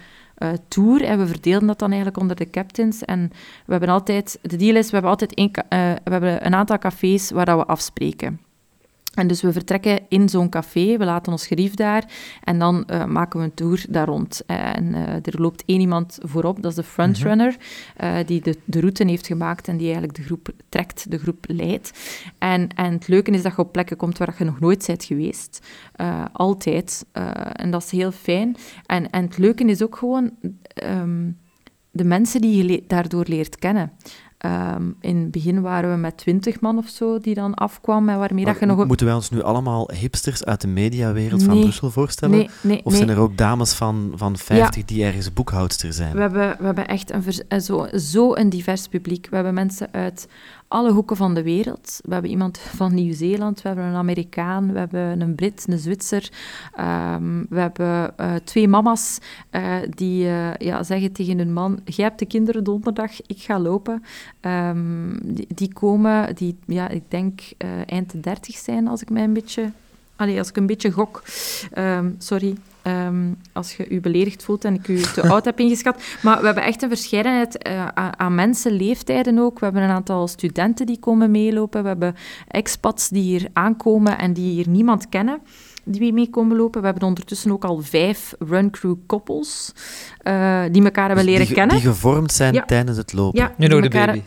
tour 0.68 1.04
en 1.04 1.18
we 1.18 1.26
verdelen 1.26 1.66
dat 1.66 1.78
dan 1.78 1.88
eigenlijk 1.88 2.20
onder 2.20 2.36
de 2.36 2.50
captains. 2.50 3.04
En 3.04 3.30
we 3.66 3.70
hebben 3.72 3.88
altijd, 3.88 4.38
de 4.42 4.56
deal 4.56 4.76
is, 4.76 4.86
we 4.86 4.92
hebben 4.92 5.10
altijd 5.10 5.34
eh, 5.34 5.54
we 6.04 6.10
hebben 6.10 6.46
een 6.46 6.54
aantal 6.54 6.78
cafés 6.78 7.30
waar 7.30 7.44
dat 7.44 7.58
we 7.58 7.64
afspreken. 7.64 8.40
En 9.16 9.26
dus 9.26 9.42
we 9.42 9.52
vertrekken 9.52 10.00
in 10.08 10.28
zo'n 10.28 10.48
café, 10.48 10.96
we 10.96 11.04
laten 11.04 11.32
ons 11.32 11.46
gerief 11.46 11.74
daar 11.74 12.04
en 12.44 12.58
dan 12.58 12.84
eh, 12.86 13.04
maken 13.04 13.38
we 13.40 13.44
een 13.44 13.54
tour 13.54 13.84
daar 13.88 14.06
rond. 14.06 14.42
En 14.46 14.94
eh, 14.94 15.14
er 15.14 15.40
loopt 15.40 15.62
één 15.66 15.80
iemand 15.80 16.18
voorop, 16.22 16.62
dat 16.62 16.70
is 16.70 16.76
de 16.76 16.82
frontrunner, 16.82 17.56
eh, 17.96 18.16
die 18.26 18.40
de, 18.42 18.58
de 18.64 18.80
route 18.80 19.04
heeft 19.04 19.26
gemaakt 19.26 19.68
en 19.68 19.76
die 19.76 19.84
eigenlijk 19.86 20.16
de 20.16 20.22
groep 20.22 20.48
trekt, 20.68 21.10
de 21.10 21.18
groep 21.18 21.44
leidt. 21.48 21.92
En, 22.38 22.68
en 22.74 22.92
het 22.92 23.08
leuke 23.08 23.30
is 23.30 23.42
dat 23.42 23.52
je 23.56 23.62
op 23.62 23.72
plekken 23.72 23.96
komt 23.96 24.18
waar 24.18 24.34
je 24.38 24.44
nog 24.44 24.60
nooit 24.60 24.84
bent 24.86 25.04
geweest. 25.04 25.66
Altijd. 26.32 27.06
En 27.52 27.70
dat 27.70 27.82
is 27.82 27.90
heel 27.90 28.12
fijn. 28.12 28.56
En, 28.86 29.10
en 29.10 29.22
het 29.24 29.38
leuke 29.38 29.64
is 29.64 29.82
ook 29.82 29.96
gewoon 29.96 30.30
ehm, 30.74 31.30
de 31.90 32.04
mensen 32.04 32.40
die 32.40 32.56
je 32.56 32.64
le- 32.64 32.80
daardoor 32.86 33.24
leert 33.28 33.58
kennen. 33.58 33.92
Ehm, 34.38 34.90
in 35.00 35.16
het 35.16 35.30
begin 35.30 35.60
waren 35.60 35.90
we 35.90 35.96
met 35.96 36.16
twintig 36.16 36.60
man 36.60 36.78
of 36.78 36.88
zo 36.88 37.18
die 37.18 37.34
dan 37.34 37.54
afkwam 37.54 38.08
en 38.08 38.18
waarmee 38.18 38.44
dat 38.44 38.58
je 38.58 38.66
nog... 38.66 38.86
Moeten 38.86 39.06
wij 39.06 39.14
ons 39.14 39.30
nu 39.30 39.42
allemaal 39.42 39.90
hipsters 39.92 40.44
uit 40.44 40.60
de 40.60 40.68
mediawereld 40.68 41.42
van. 41.42 41.60
Brussel 41.60 41.90
voorstellen? 41.90 42.36
Nee, 42.36 42.50
nee, 42.60 42.80
Of 42.84 42.94
zijn 42.94 43.08
er 43.08 43.18
ook 43.18 43.36
dames 43.36 43.72
van, 43.72 44.12
van 44.14 44.36
50 44.36 44.84
die 44.84 45.04
ergens 45.04 45.32
boekhoudster 45.32 45.92
zijn? 45.92 46.14
We 46.14 46.20
hebben, 46.20 46.56
we 46.58 46.64
hebben 46.64 46.86
echt 46.86 47.12
een 47.12 47.24
eh, 47.48 47.58
zo, 47.58 47.86
zo 47.98 48.34
een 48.34 48.48
divers 48.48 48.88
publiek. 48.88 49.26
We 49.30 49.34
hebben 49.34 49.54
mensen 49.54 49.88
uit 49.92 50.28
alle 50.68 50.92
hoeken 50.92 51.16
van 51.16 51.34
de 51.34 51.42
wereld. 51.42 52.00
We 52.04 52.12
hebben 52.12 52.30
iemand 52.30 52.58
van 52.58 52.94
Nieuw-Zeeland, 52.94 53.62
we 53.62 53.68
hebben 53.68 53.86
een 53.86 53.94
Amerikaan, 53.94 54.72
we 54.72 54.78
hebben 54.78 55.20
een 55.20 55.34
Brit, 55.34 55.64
een 55.68 55.78
Zwitser. 55.78 56.30
Ehm, 56.74 57.44
we 57.48 57.60
hebben 57.60 58.18
eh, 58.18 58.34
twee 58.44 58.68
mama's 58.68 59.18
eh, 59.50 59.74
die 59.90 60.26
eh, 60.26 60.54
ja, 60.58 60.82
zeggen 60.82 61.12
tegen 61.12 61.38
hun 61.38 61.52
man, 61.52 61.80
jij 61.84 62.04
hebt 62.04 62.18
de 62.18 62.26
kinderen 62.26 62.64
donderdag, 62.64 63.10
ik 63.26 63.42
ga 63.42 63.60
lopen. 63.60 64.04
Ehm, 64.40 65.18
die, 65.54 65.72
komen, 65.72 66.34
die, 66.34 66.58
ja, 66.66 66.88
ik 66.88 67.02
denk 67.08 67.40
eind 67.86 68.10
de 68.10 68.20
dertig 68.20 68.56
zijn, 68.56 68.88
als 68.88 69.02
ik 69.02 69.10
mij 69.10 69.24
een 69.24 69.32
beetje... 69.32 69.70
Als 70.16 70.48
ik 70.48 70.56
een 70.56 70.66
beetje 70.66 70.90
gok. 70.90 71.22
Ehm, 71.72 72.10
sorry, 72.18 72.56
ehm, 72.86 73.32
als 73.52 73.76
je 73.76 73.88
u 73.88 74.00
beledigd 74.00 74.44
voelt 74.44 74.64
en 74.64 74.74
ik 74.74 74.88
u 74.88 75.00
te 75.00 75.28
oud 75.28 75.44
heb 75.44 75.60
ingeschat. 75.60 76.02
Maar 76.22 76.38
we 76.40 76.46
hebben 76.46 76.64
echt 76.64 76.82
een 76.82 76.88
verscheidenheid 76.88 77.58
eh, 77.58 77.86
aan, 77.94 78.34
mensen, 78.34 78.72
leeftijden 78.72 79.38
ook. 79.38 79.58
We 79.58 79.64
hebben 79.64 79.82
een 79.82 79.90
aantal 79.90 80.28
studenten 80.28 80.86
die 80.86 80.98
komen 80.98 81.30
meelopen. 81.30 81.82
We 81.82 81.88
hebben 81.88 82.14
expats 82.48 83.08
die 83.08 83.22
hier 83.22 83.48
aankomen 83.52 84.18
en 84.18 84.32
die 84.32 84.50
hier 84.52 84.68
niemand 84.68 85.08
kennen. 85.08 85.38
Die 85.84 86.12
mee 86.12 86.30
komen 86.30 86.56
lopen. 86.56 86.80
We 86.80 86.86
hebben 86.86 87.08
ondertussen 87.08 87.50
ook 87.52 87.64
al 87.64 87.80
vijf 87.80 88.34
run-crew 88.38 88.94
koppels 89.06 89.72
eh, 90.18 90.62
die 90.72 90.84
elkaar 90.84 91.06
hebben 91.06 91.24
Dus 91.24 91.32
leren 91.32 91.46
die, 91.46 91.54
kennen. 91.54 91.76
Die 91.76 91.86
gevormd 91.86 92.32
zijn 92.32 92.54
Ja. 92.54 92.64
tijdens 92.64 92.96
het 92.96 93.12
lopen. 93.12 93.40
ja, 93.40 93.54
Nu 93.56 93.66
nog 93.66 93.80
de 93.80 93.88
baby. 93.88 94.22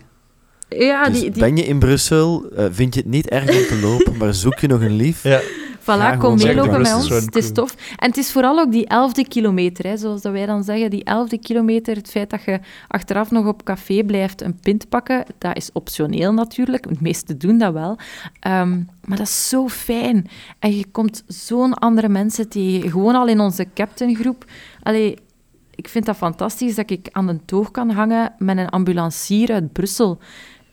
Ja, 0.70 1.10
dus 1.10 1.20
die, 1.20 1.32
die, 1.32 1.42
ben 1.42 1.56
je 1.56 1.66
in 1.66 1.80
Brussel, 1.80 2.50
eh, 2.56 2.66
vind 2.72 2.94
je 2.94 3.00
het 3.00 3.10
niet 3.10 3.30
erg 3.30 3.50
om 3.50 3.78
te 3.78 3.80
lopen, 3.82 4.18
maar 4.18 4.34
zoek 4.34 4.60
je 4.60 4.68
nog 4.68 4.82
een 4.82 4.96
lief? 4.96 5.24
Ja. 5.24 5.40
Voilà, 5.90 6.18
kom 6.18 6.38
meelopen 6.38 6.82
met 6.82 6.94
ons. 6.94 7.10
Het 7.10 7.36
is 7.36 7.52
tof. 7.52 7.76
En 7.96 8.08
het 8.08 8.18
is 8.18 8.32
vooral 8.32 8.60
ook 8.60 8.72
die 8.72 8.88
elfde 8.88 9.28
kilometer, 9.28 9.86
hè, 9.86 9.98
zoals 9.98 10.22
dat 10.22 10.32
wij 10.32 10.46
dan 10.46 10.64
zeggen. 10.64 10.90
Die 10.90 11.04
elfde 11.04 11.40
kilometer, 11.40 11.96
het 11.96 12.10
feit 12.10 12.30
dat 12.30 12.44
je 12.44 12.60
achteraf 12.88 13.32
nog 13.32 13.46
op 13.46 13.64
café 13.64 14.04
blijft 14.04 14.42
een 14.42 14.60
pint 14.60 14.90
pakken, 14.90 15.26
dat 15.38 15.58
is 15.58 15.70
optioneel 15.74 16.34
natuurlijk. 16.34 16.88
De 16.90 16.96
meesten 17.00 17.38
doen 17.38 17.58
dat 17.58 17.74
wel. 17.74 17.98
Ehm, 18.40 18.78
maar 19.06 19.18
dat 19.18 19.28
is 19.28 19.50
zo 19.50 19.68
fijn. 19.68 20.30
En 20.60 20.78
je 20.78 20.86
komt 20.92 21.24
zo'n 21.28 21.74
andere 21.74 22.10
mensen 22.10 22.50
tegen. 22.50 22.90
Gewoon 22.90 23.16
al 23.16 23.28
in 23.28 23.40
onze 23.40 23.68
captaingroep. 23.74 24.46
Allee, 24.84 25.18
ik 25.76 25.88
vind 25.88 26.06
dat 26.06 26.16
fantastisch 26.16 26.76
dat 26.76 26.90
ik 26.90 27.08
aan 27.12 27.28
de 27.28 27.40
toog 27.46 27.72
kan 27.72 27.90
hangen 27.90 28.34
met 28.38 28.58
een 28.58 28.70
ambulancier 28.70 29.52
uit 29.52 29.74
Brussel. 29.74 30.20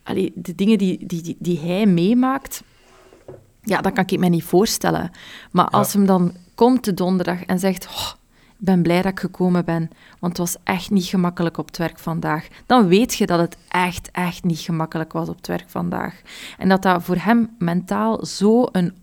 Allee, 0.02 0.32
de 0.34 0.54
dingen 0.54 0.78
die, 0.78 1.06
die, 1.06 1.22
die, 1.22 1.36
die 1.38 1.58
hij 1.58 1.86
meemaakt, 1.86 2.62
ja, 3.66 3.80
dat 3.80 3.92
kan 3.92 4.04
ik 4.06 4.18
me 4.18 4.28
niet 4.28 4.44
voorstellen. 4.44 5.10
Maar 5.50 5.68
als 5.68 5.92
hem 5.92 6.06
dan 6.06 6.32
komt 6.54 6.84
de 6.84 6.94
donderdag 6.94 7.42
en 7.42 7.58
zegt... 7.58 7.86
Oh, 7.86 8.10
ik 8.58 8.64
ben 8.64 8.82
blij 8.82 9.02
dat 9.02 9.12
ik 9.12 9.20
gekomen 9.20 9.64
ben, 9.64 9.90
want 10.18 10.38
het 10.38 10.38
was 10.38 10.56
echt 10.64 10.90
niet 10.90 11.04
gemakkelijk 11.04 11.58
op 11.58 11.66
het 11.66 11.76
werk 11.76 11.98
vandaag. 11.98 12.46
Dan 12.66 12.86
weet 12.86 13.14
je 13.14 13.26
dat 13.26 13.38
het 13.38 13.56
echt, 13.68 14.10
echt 14.12 14.44
niet 14.44 14.58
gemakkelijk 14.58 15.12
was 15.12 15.28
op 15.28 15.36
het 15.36 15.46
werk 15.46 15.68
vandaag. 15.68 16.20
En 16.58 16.68
dat 16.68 16.82
dat 16.82 17.02
voor 17.02 17.16
hem 17.16 17.50
mentaal 17.58 18.26
zo 18.26 18.68
een, 18.72 18.94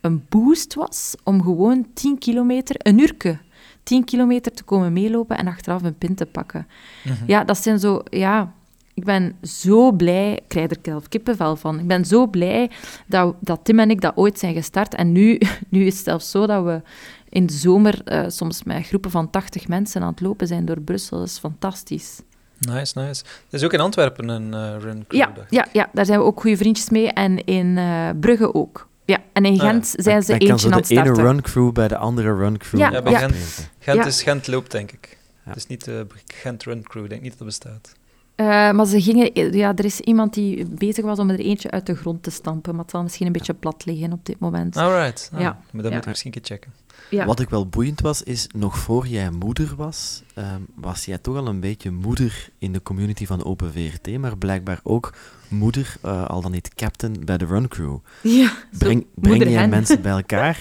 een 0.00 0.24
boost 0.28 0.74
was 0.74 1.14
om 1.24 1.42
gewoon 1.42 1.86
10 1.94 2.18
kilometer, 2.18 2.76
een 2.78 2.98
uurke, 2.98 3.38
10 3.82 4.04
kilometer 4.04 4.52
te 4.52 4.62
komen 4.62 4.92
meelopen 4.92 5.38
en 5.38 5.46
achteraf 5.46 5.82
een 5.82 5.98
pin 5.98 6.14
te 6.14 6.26
pakken. 6.26 6.66
Mhm. 7.04 7.14
Ja, 7.26 7.44
dat 7.44 7.58
zijn 7.58 7.78
zo... 7.78 8.02
Ja, 8.04 8.52
ik 8.94 9.04
ben 9.04 9.36
zo 9.42 9.92
blij, 9.92 10.32
ik 10.32 10.48
krijg 10.48 10.70
er 10.70 10.76
zelf 10.82 11.08
kippenvel 11.08 11.56
van. 11.56 11.78
Ik 11.78 11.86
ben 11.86 12.04
zo 12.04 12.26
blij 12.26 12.70
dat, 13.06 13.34
dat 13.40 13.60
Tim 13.62 13.78
en 13.78 13.90
ik 13.90 14.00
dat 14.00 14.16
ooit 14.16 14.38
zijn 14.38 14.54
gestart. 14.54 14.94
En 14.94 15.12
nu, 15.12 15.38
nu 15.68 15.84
is 15.84 15.94
het 15.94 16.04
zelfs 16.04 16.30
zo 16.30 16.46
dat 16.46 16.64
we 16.64 16.82
in 17.28 17.46
de 17.46 17.52
zomer 17.52 18.00
uh, 18.04 18.24
soms 18.28 18.62
met 18.62 18.86
groepen 18.86 19.10
van 19.10 19.30
80 19.30 19.68
mensen 19.68 20.02
aan 20.02 20.10
het 20.10 20.20
lopen 20.20 20.46
zijn 20.46 20.64
door 20.64 20.80
Brussel. 20.80 21.18
Dat 21.18 21.26
is 21.26 21.38
fantastisch. 21.38 22.20
Nice, 22.58 22.98
nice. 22.98 23.24
Er 23.24 23.58
is 23.58 23.64
ook 23.64 23.72
in 23.72 23.80
Antwerpen 23.80 24.28
een 24.28 24.52
uh, 24.54 24.82
run 24.82 25.04
crew, 25.08 25.20
ja, 25.20 25.32
ja, 25.48 25.66
ja, 25.72 25.88
daar 25.92 26.06
zijn 26.06 26.18
we 26.18 26.24
ook 26.24 26.40
goede 26.40 26.56
vriendjes 26.56 26.90
mee. 26.90 27.08
En 27.08 27.44
in 27.44 27.66
uh, 27.66 28.08
Brugge 28.20 28.54
ook. 28.54 28.88
Ja, 29.04 29.18
en 29.32 29.44
in 29.44 29.52
ah, 29.52 29.60
Gent 29.60 29.94
zijn 29.96 30.22
ze 30.22 30.32
eentje 30.32 30.70
aan 30.70 30.76
het 30.76 30.86
starten. 30.86 31.14
de 31.14 31.20
ene 31.20 31.28
run 31.28 31.42
crew 31.42 31.72
bij 31.72 31.88
de 31.88 31.96
andere 31.96 32.34
run 32.34 32.58
crew. 32.58 32.80
Ja, 32.80 32.90
ja 32.90 33.02
bij 33.02 33.14
Gent, 33.14 33.70
Gent 33.78 34.06
is 34.06 34.22
Gent 34.22 34.46
loopt, 34.46 34.70
denk 34.70 34.92
ik. 34.92 35.18
Het 35.42 35.56
is 35.56 35.66
niet 35.66 35.84
de 35.84 36.06
Gent 36.26 36.64
run 36.64 36.82
crew, 36.82 37.04
ik 37.04 37.10
denk 37.10 37.22
niet 37.22 37.30
dat 37.30 37.38
dat 37.38 37.48
bestaat. 37.48 37.92
Uh, 38.36 38.46
maar 38.46 38.86
ze 38.86 39.00
gingen, 39.00 39.56
ja, 39.56 39.76
er 39.76 39.84
is 39.84 40.00
iemand 40.00 40.34
die 40.34 40.66
bezig 40.66 41.04
was 41.04 41.18
om 41.18 41.30
er 41.30 41.38
eentje 41.38 41.70
uit 41.70 41.86
de 41.86 41.94
grond 41.94 42.22
te 42.22 42.30
stampen, 42.30 42.74
maar 42.74 42.82
het 42.82 42.90
zal 42.90 43.02
misschien 43.02 43.26
een 43.26 43.32
beetje 43.32 43.54
plat 43.54 43.84
liggen 43.84 44.12
op 44.12 44.26
dit 44.26 44.38
moment. 44.38 44.76
Alright, 44.76 45.30
ah, 45.32 45.40
ja. 45.40 45.58
maar 45.72 45.82
dat 45.82 45.92
moet 45.92 46.00
ik 46.00 46.08
misschien 46.08 46.32
een 46.34 46.42
keer 46.42 46.56
checken. 46.56 46.72
Ja. 47.10 47.26
Wat 47.26 47.40
ik 47.40 47.50
wel 47.50 47.66
boeiend 47.66 48.00
was, 48.00 48.22
is 48.22 48.46
nog 48.54 48.78
voor 48.78 49.06
jij 49.06 49.30
moeder 49.30 49.74
was, 49.76 50.22
ehm, 50.34 50.60
was 50.74 51.04
jij 51.04 51.18
toch 51.18 51.36
al 51.36 51.46
een 51.46 51.60
beetje 51.60 51.90
moeder 51.90 52.48
in 52.58 52.72
de 52.72 52.82
community 52.82 53.26
van 53.26 53.44
Open 53.44 53.72
VRT, 53.72 54.18
maar 54.18 54.38
blijkbaar 54.38 54.80
ook 54.82 55.14
moeder, 55.48 55.96
uh, 56.04 56.26
al 56.26 56.40
dan 56.40 56.50
niet 56.50 56.74
captain, 56.74 57.24
bij 57.24 57.38
de 57.38 57.44
Run 57.44 57.68
Crew. 57.68 57.96
Ja, 58.22 58.52
breng 58.78 59.06
breng 59.14 59.48
jij 59.48 59.68
mensen 59.68 60.02
bij 60.02 60.12
elkaar? 60.20 60.58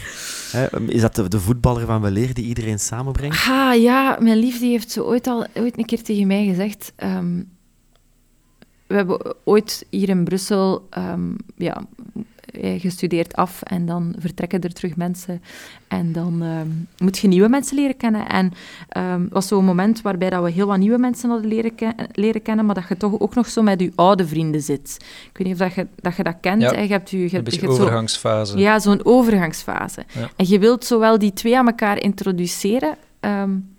is 0.88 1.02
dat 1.02 1.16
de, 1.16 1.28
de, 1.28 1.40
voetballer 1.40 1.86
van 1.86 2.02
weleer 2.02 2.34
die 2.34 2.46
iedereen 2.46 2.80
samenbrengt? 2.80 3.36
Ah 3.50 3.82
ja, 3.82 4.18
mijn 4.20 4.38
liefde 4.38 4.66
heeft 4.66 4.92
zo 4.92 5.04
ooit 5.04 5.28
al 5.28 5.46
ooit 5.54 5.78
een 5.78 5.86
keer 5.86 6.04
tegen 6.04 6.28
mij 6.28 6.46
gezegd... 6.46 6.94
Ehm, 6.96 7.40
we 8.92 8.98
hebben 8.98 9.36
ooit 9.44 9.86
hier 9.90 10.10
in 10.10 10.24
Brussel 10.24 10.88
um, 10.98 11.36
ja, 11.58 11.84
gestudeerd 12.78 13.36
af 13.36 13.62
en 13.62 13.86
dan 13.86 14.16
vertrekken 14.18 14.62
er 14.62 14.74
terug 14.74 14.96
mensen 14.96 15.42
en 15.88 16.12
dan 16.12 16.42
um, 16.42 16.88
moet 16.98 17.18
je 17.18 17.28
nieuwe 17.28 17.50
mensen 17.50 17.76
leren 17.76 17.98
kennen. 17.98 18.28
En 18.30 18.52
um, 18.98 19.28
was 19.30 19.48
zo'n 19.48 19.66
moment 19.66 20.02
waarbij 20.02 20.30
dat 20.30 20.44
we 20.44 20.52
heel 20.52 20.68
wat 20.68 20.78
nieuwe 20.78 20.98
mensen 20.98 21.30
hadden 21.30 21.48
leren, 21.48 21.74
leren 22.12 22.42
kennen, 22.42 22.66
maar 22.66 22.76
dat 22.76 22.88
je 22.88 22.98
toch 22.98 23.20
ook 23.20 23.36
nog 23.36 23.48
zo 23.48 23.62
met 23.62 23.80
je 23.80 23.92
oude 23.96 24.28
vrienden 24.28 24.62
zit. 24.62 24.98
Ik 25.00 25.38
weet 25.38 25.48
niet 25.48 25.62
of 25.62 25.68
dat 25.68 25.74
je 25.74 25.88
dat, 25.96 26.16
je 26.16 26.24
dat 26.24 26.38
kent. 26.42 26.62
Ja, 26.62 26.80
je 26.80 26.88
hebt 26.88 27.10
je, 27.10 27.18
je, 27.18 27.38
een 27.38 27.44
beetje 27.44 27.68
overgangsfase. 27.68 28.58
ja, 28.58 28.80
zo'n 28.80 29.06
overgangsfase. 29.06 30.06
En 30.36 30.48
je 30.48 30.60
wilt 30.60 30.86
zowel 30.86 31.20
die 31.20 31.34
twee 31.34 31.58
aan 31.58 31.68
elkaar 31.68 32.02
introduceren... 32.02 32.98
Um, 33.26 33.71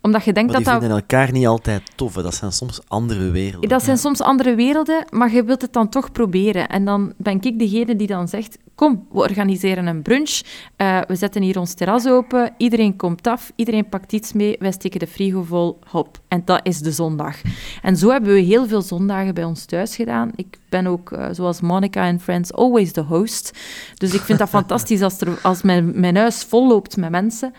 omdat 0.00 0.24
je 0.24 0.32
denkt 0.32 0.50
maar 0.50 0.60
die 0.60 0.70
dat 0.70 0.80
vinden 0.80 0.98
elkaar 0.98 1.32
niet 1.32 1.46
altijd 1.46 1.82
tof. 1.94 2.12
Dat 2.12 2.34
zijn 2.34 2.52
soms 2.52 2.80
andere 2.88 3.30
werelden. 3.30 3.68
Dat 3.68 3.82
zijn 3.82 3.98
soms 3.98 4.20
andere 4.20 4.54
werelden, 4.54 5.04
maar 5.10 5.32
je 5.32 5.44
wilt 5.44 5.62
het 5.62 5.72
dan 5.72 5.88
toch 5.88 6.12
proberen. 6.12 6.68
En 6.68 6.84
dan 6.84 7.12
ben 7.16 7.40
ik 7.40 7.58
degene 7.58 7.96
die 7.96 8.06
dan 8.06 8.28
zegt... 8.28 8.58
Kom, 8.74 9.06
we 9.12 9.18
organiseren 9.18 9.86
een 9.86 10.02
brunch. 10.02 10.40
Uh, 10.76 11.00
we 11.06 11.16
zetten 11.16 11.42
hier 11.42 11.58
ons 11.58 11.74
terras 11.74 12.06
open. 12.06 12.52
Iedereen 12.56 12.96
komt 12.96 13.26
af. 13.26 13.52
Iedereen 13.56 13.88
pakt 13.88 14.12
iets 14.12 14.32
mee. 14.32 14.56
Wij 14.58 14.72
steken 14.72 14.98
de 14.98 15.06
frigo 15.06 15.42
vol. 15.42 15.78
Hop. 15.90 16.20
En 16.28 16.42
dat 16.44 16.60
is 16.62 16.78
de 16.78 16.92
zondag. 16.92 17.36
En 17.82 17.96
zo 17.96 18.10
hebben 18.10 18.34
we 18.34 18.40
heel 18.40 18.66
veel 18.66 18.82
zondagen 18.82 19.34
bij 19.34 19.44
ons 19.44 19.64
thuis 19.64 19.96
gedaan. 19.96 20.30
Ik 20.34 20.58
ben 20.68 20.86
ook, 20.86 21.10
uh, 21.10 21.26
zoals 21.30 21.60
Monica 21.60 22.06
en 22.06 22.20
Friends, 22.20 22.52
always 22.52 22.92
the 22.92 23.00
host. 23.00 23.58
Dus 23.94 24.14
ik 24.14 24.20
vind 24.20 24.38
dat 24.38 24.48
fantastisch 24.60 25.02
als, 25.02 25.20
er, 25.20 25.38
als 25.42 25.62
mijn, 25.62 26.00
mijn 26.00 26.16
huis 26.16 26.44
vol 26.44 26.68
loopt 26.68 26.96
met 26.96 27.10
mensen. 27.10 27.52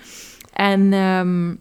En... 0.53 0.93
Um, 0.93 1.59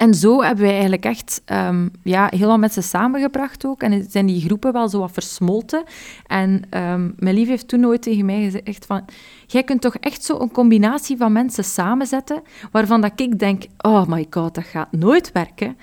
en 0.00 0.14
zo 0.14 0.42
hebben 0.42 0.64
wij 0.64 0.72
eigenlijk 0.72 1.04
echt 1.04 1.42
um, 1.46 1.90
ja, 2.02 2.28
heel 2.36 2.48
wat 2.48 2.58
mensen 2.58 2.82
samengebracht 2.82 3.66
ook. 3.66 3.82
En 3.82 4.06
zijn 4.10 4.26
die 4.26 4.40
groepen 4.40 4.72
wel 4.72 4.88
zo 4.88 4.98
wat 4.98 5.12
versmolten. 5.12 5.84
En 6.26 6.50
um, 6.50 7.14
mijn 7.16 7.34
lief 7.34 7.48
heeft 7.48 7.68
toen 7.68 7.80
nooit 7.80 8.02
tegen 8.02 8.24
mij 8.24 8.42
gezegd 8.42 8.86
van... 8.86 9.04
Jij 9.46 9.62
kunt 9.62 9.80
toch 9.80 9.94
echt 9.94 10.24
zo 10.24 10.38
een 10.38 10.50
combinatie 10.50 11.16
van 11.16 11.32
mensen 11.32 11.64
samenzetten, 11.64 12.42
waarvan 12.72 13.00
dat 13.00 13.20
ik 13.20 13.38
denk, 13.38 13.64
oh 13.78 14.06
my 14.06 14.26
god, 14.30 14.54
dat 14.54 14.64
gaat 14.64 14.92
nooit 14.92 15.32
werken. 15.32 15.76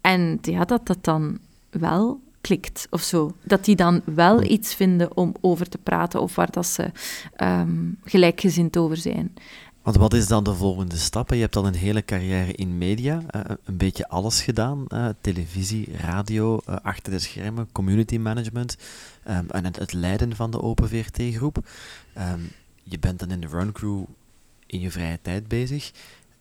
En 0.00 0.38
ja, 0.42 0.64
dat 0.64 0.86
dat 0.86 1.04
dan 1.04 1.38
wel 1.70 2.20
klikt 2.40 2.86
of 2.90 3.00
zo. 3.00 3.32
Dat 3.42 3.64
die 3.64 3.76
dan 3.76 4.02
wel 4.04 4.42
iets 4.42 4.74
vinden 4.74 5.16
om 5.16 5.34
over 5.40 5.68
te 5.68 5.78
praten 5.78 6.20
of 6.20 6.34
waar 6.34 6.50
dat 6.50 6.66
ze 6.66 6.90
um, 7.42 7.98
gelijkgezind 8.04 8.76
over 8.76 8.96
zijn. 8.96 9.34
Want 9.86 9.98
wat 9.98 10.14
is 10.14 10.26
dan 10.26 10.44
de 10.44 10.54
volgende 10.54 10.96
stap? 10.96 11.30
Je 11.30 11.40
hebt 11.40 11.56
al 11.56 11.66
een 11.66 11.74
hele 11.74 12.04
carrière 12.04 12.52
in 12.52 12.78
media, 12.78 13.22
uh, 13.36 13.42
een 13.64 13.76
beetje 13.76 14.08
alles 14.08 14.42
gedaan. 14.42 14.84
Uh, 14.88 15.08
televisie, 15.20 15.88
radio, 15.96 16.60
uh, 16.68 16.76
achter 16.82 17.12
de 17.12 17.18
schermen, 17.18 17.68
community 17.72 18.18
management 18.18 18.76
um, 19.28 19.46
en 19.50 19.64
het, 19.64 19.76
het, 19.76 19.92
leiden 19.92 20.36
van 20.36 20.50
de 20.50 20.62
Open 20.62 20.88
VRT-groep. 20.88 21.56
Um, 22.18 22.50
je 22.82 22.98
bent 22.98 23.18
dan 23.18 23.30
in 23.30 23.40
de 23.40 23.46
Run 23.46 23.72
Crew 23.72 24.04
in 24.66 24.80
je 24.80 24.90
vrije 24.90 25.18
tijd 25.22 25.48
bezig. 25.48 25.92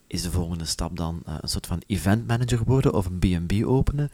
Is 0.07 0.21
de 0.21 0.31
volgende 0.31 0.65
stap 0.65 0.97
dan 0.97 1.21
een 1.25 1.49
soort 1.49 1.67
van 1.67 1.81
event 1.87 2.27
manager 2.27 2.63
worden 2.65 2.93
of 2.93 3.05
een 3.05 3.19
B&B 3.19 3.65
openen? 3.65 4.11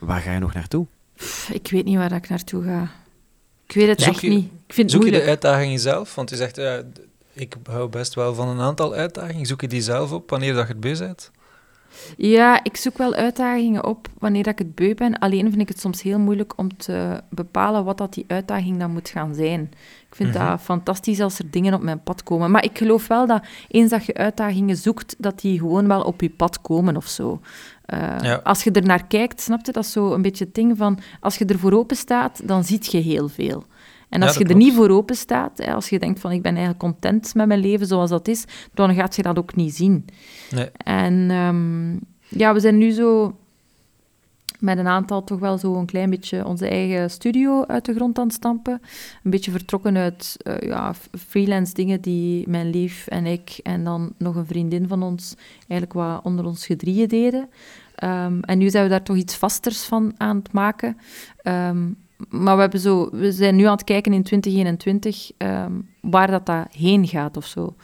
waar 0.00 0.20
ga 0.20 0.32
je 0.32 0.38
nog 0.38 0.54
naartoe? 0.54 0.86
Ik 1.52 1.70
weet 1.70 1.84
niet 1.84 1.96
waar 1.96 2.12
ik 2.12 2.28
naartoe 2.28 2.64
ga. 2.64 2.90
Ik 3.66 3.74
weet 3.74 3.88
het 3.88 4.00
zoek 4.00 4.12
echt 4.12 4.22
je, 4.22 4.28
niet. 4.28 4.50
Ik 4.66 4.74
vind 4.74 4.90
zoek 4.90 5.04
je 5.04 5.10
de 5.10 5.22
uitdaging 5.22 5.80
zelf? 5.80 6.14
Want 6.14 6.30
je 6.30 6.36
zegt, 6.36 6.60
ik 7.32 7.56
hou 7.64 7.88
best 7.88 8.14
wel 8.14 8.34
van 8.34 8.48
een 8.48 8.60
aantal 8.60 8.94
uitdagingen. 8.94 9.46
Zoek 9.46 9.60
je 9.60 9.68
die 9.68 9.82
zelf 9.82 10.12
op 10.12 10.30
wanneer 10.30 10.54
dat 10.54 10.66
je 10.66 10.72
het 10.72 10.80
beu 10.80 10.98
bent? 10.98 11.30
Ja, 12.16 12.64
ik 12.64 12.76
zoek 12.76 12.98
wel 12.98 13.14
uitdagingen 13.14 13.84
op 13.84 14.08
wanneer 14.18 14.42
dat 14.42 14.52
ik 14.52 14.58
het 14.58 14.74
beu 14.74 14.94
ben. 14.94 15.18
Alleen 15.18 15.48
vind 15.48 15.60
ik 15.60 15.68
het 15.68 15.80
soms 15.80 16.02
heel 16.02 16.18
moeilijk 16.18 16.58
om 16.58 16.76
te 16.76 17.20
bepalen 17.30 17.84
wat 17.84 17.98
dat 17.98 18.14
die 18.14 18.24
uitdaging 18.28 18.78
dan 18.78 18.90
moet 18.90 19.08
gaan 19.08 19.34
zijn. 19.34 19.70
Ik 20.08 20.14
vind 20.14 20.32
dat 20.32 20.42
mhm. 20.42 20.58
fantastisch 20.58 21.20
als 21.20 21.38
er 21.38 21.50
dingen 21.50 21.74
op 21.74 21.82
mijn 21.82 22.02
pad 22.02 22.22
komen. 22.22 22.50
Maar 22.50 22.64
ik 22.64 22.78
geloof 22.78 23.06
wel 23.06 23.26
dat 23.26 23.44
eens 23.68 23.90
dat 23.90 24.04
je 24.04 24.14
uitdagingen 24.14 24.76
zoekt, 24.76 25.14
dat 25.18 25.40
die 25.40 25.58
gewoon 25.58 25.88
wel 25.88 26.02
op 26.02 26.20
je 26.20 26.30
pad 26.30 26.60
komen 26.60 26.96
of 26.96 27.06
zo. 27.06 27.40
Uh, 27.94 28.36
Als 28.42 28.64
je 28.64 28.70
er 28.70 28.86
naar 28.86 29.06
kijkt, 29.06 29.40
snap 29.40 29.66
je, 29.66 29.72
dat 29.72 29.84
is 29.84 29.92
zo 29.92 30.12
een 30.12 30.22
beetje 30.22 30.44
het 30.44 30.54
ding 30.54 30.76
van... 30.76 30.98
Als 31.20 31.36
je 31.36 31.44
er 31.44 31.58
voor 31.58 31.72
open 31.72 31.96
staat, 31.96 32.40
dan 32.44 32.64
ziet 32.64 32.92
je 32.92 32.98
heel 32.98 33.28
veel. 33.28 33.64
En 34.12 34.22
als 34.22 34.36
je 34.36 34.44
er 34.44 34.56
niet 34.56 34.74
voor 34.74 34.88
open 34.88 35.16
staat, 35.16 35.66
als 35.66 35.88
je 35.88 35.98
denkt 35.98 36.20
van 36.20 36.32
ik 36.32 36.42
ben 36.42 36.52
eigenlijk 36.52 36.78
content 36.78 37.34
met 37.34 37.46
mijn 37.46 37.60
leven 37.60 37.86
zoals 37.86 38.10
dat 38.10 38.28
is, 38.28 38.44
dan 38.74 38.94
gaat 38.94 39.16
je 39.16 39.22
dat 39.22 39.38
ook 39.38 39.54
niet 39.54 39.74
zien. 39.74 40.04
Nee. 40.50 40.70
En 40.76 41.30
um, 41.30 42.00
ja, 42.28 42.54
we 42.54 42.60
zijn 42.60 42.78
nu 42.78 42.90
zo 42.90 43.36
met 44.58 44.78
een 44.78 44.86
aantal 44.86 45.24
toch 45.24 45.38
wel 45.38 45.58
zo 45.58 45.74
een 45.74 45.86
klein 45.86 46.10
beetje 46.10 46.46
onze 46.46 46.68
eigen 46.68 47.10
studio 47.10 47.64
uit 47.64 47.84
de 47.84 47.94
grond 47.94 48.18
aan 48.18 48.26
het 48.26 48.34
stampen. 48.34 48.80
Een 49.22 49.30
beetje 49.30 49.50
vertrokken 49.50 49.96
uit 49.96 50.36
uh, 50.42 50.54
ja, 50.58 50.94
freelance 51.28 51.74
dingen 51.74 52.00
die 52.00 52.48
mijn 52.48 52.70
lief 52.70 53.06
en 53.06 53.26
ik 53.26 53.60
en 53.62 53.84
dan 53.84 54.12
nog 54.18 54.36
een 54.36 54.46
vriendin 54.46 54.88
van 54.88 55.02
ons 55.02 55.34
eigenlijk 55.68 55.92
wat 55.92 56.24
onder 56.24 56.44
ons 56.44 56.66
gedrieën 56.66 57.08
deden. 57.08 57.48
Um, 58.04 58.42
en 58.42 58.58
nu 58.58 58.70
zijn 58.70 58.84
we 58.84 58.90
daar 58.90 59.02
toch 59.02 59.16
iets 59.16 59.36
vasters 59.36 59.82
van 59.82 60.12
aan 60.16 60.36
het 60.36 60.52
maken. 60.52 60.96
Um, 61.44 61.96
maar 62.28 62.70
we, 62.70 62.78
zo, 62.78 63.10
zijn 63.12 63.56
nu 63.56 63.64
aan 63.64 63.76
het 63.76 63.84
kijken 63.84 64.12
in 64.12 64.22
2021 64.22 65.30
um, 65.38 65.88
waar 66.00 66.30
dat, 66.30 66.46
dat 66.46 66.66
heen 66.70 67.08
gaat 67.08 67.36
of 67.36 67.46
zo. 67.46 67.74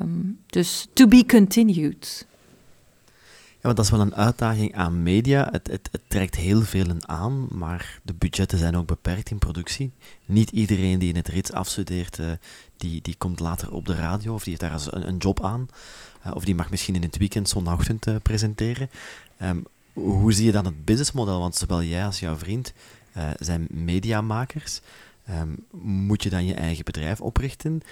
Um, 0.00 0.38
dus 0.46 0.88
to 0.92 1.06
be 1.06 1.26
continued. 1.26 2.26
Ja, 3.62 3.68
want 3.68 3.76
dat 3.76 3.84
is 3.84 3.90
wel 3.90 4.00
een 4.00 4.14
uitdaging 4.14 4.74
aan 4.74 5.02
media. 5.02 5.48
Het, 5.50 5.66
het, 5.66 5.88
het 5.92 6.00
trekt 6.08 6.36
heel 6.36 6.62
veel 6.62 6.86
aan, 7.00 7.46
maar 7.50 8.00
de 8.02 8.14
budgetten 8.14 8.58
zijn 8.58 8.76
ook 8.76 8.86
beperkt 8.86 9.30
in 9.30 9.38
productie. 9.38 9.90
Niet 10.24 10.50
iedereen 10.50 10.98
die 10.98 11.08
in 11.08 11.16
het 11.16 11.28
rits 11.28 11.52
afstudeert, 11.52 12.18
uh, 12.18 12.30
die, 12.76 13.02
die 13.02 13.14
komt 13.18 13.40
later 13.40 13.72
op 13.72 13.86
de 13.86 13.94
radio 13.94 14.34
of 14.34 14.44
die 14.44 14.56
heeft 14.58 14.72
daar 14.72 14.94
een, 14.94 15.08
een 15.08 15.16
job 15.16 15.44
aan. 15.44 15.68
Uh, 16.26 16.34
of 16.34 16.44
die 16.44 16.54
mag 16.54 16.70
misschien 16.70 16.94
in 16.94 17.02
het 17.02 17.16
weekend 17.16 17.48
zondagochtend 17.48 18.06
uh, 18.06 18.16
presenteren. 18.22 18.90
Um, 19.42 19.64
hoe 19.92 20.32
zie 20.32 20.46
je 20.46 20.52
dan 20.52 20.64
het 20.64 20.84
businessmodel? 20.84 21.38
Want 21.38 21.54
zowel 21.54 21.82
jij 21.82 22.04
als 22.04 22.20
jouw 22.20 22.36
vriend 22.36 22.72
uh, 23.16 23.30
zijn 23.38 23.66
mediamakers. 23.70 24.80
Um, 25.30 25.66
moet 25.80 26.22
je 26.22 26.30
dan 26.30 26.44
je 26.44 26.54
eigen 26.54 26.84
bedrijf 26.84 27.20
oprichten? 27.20 27.82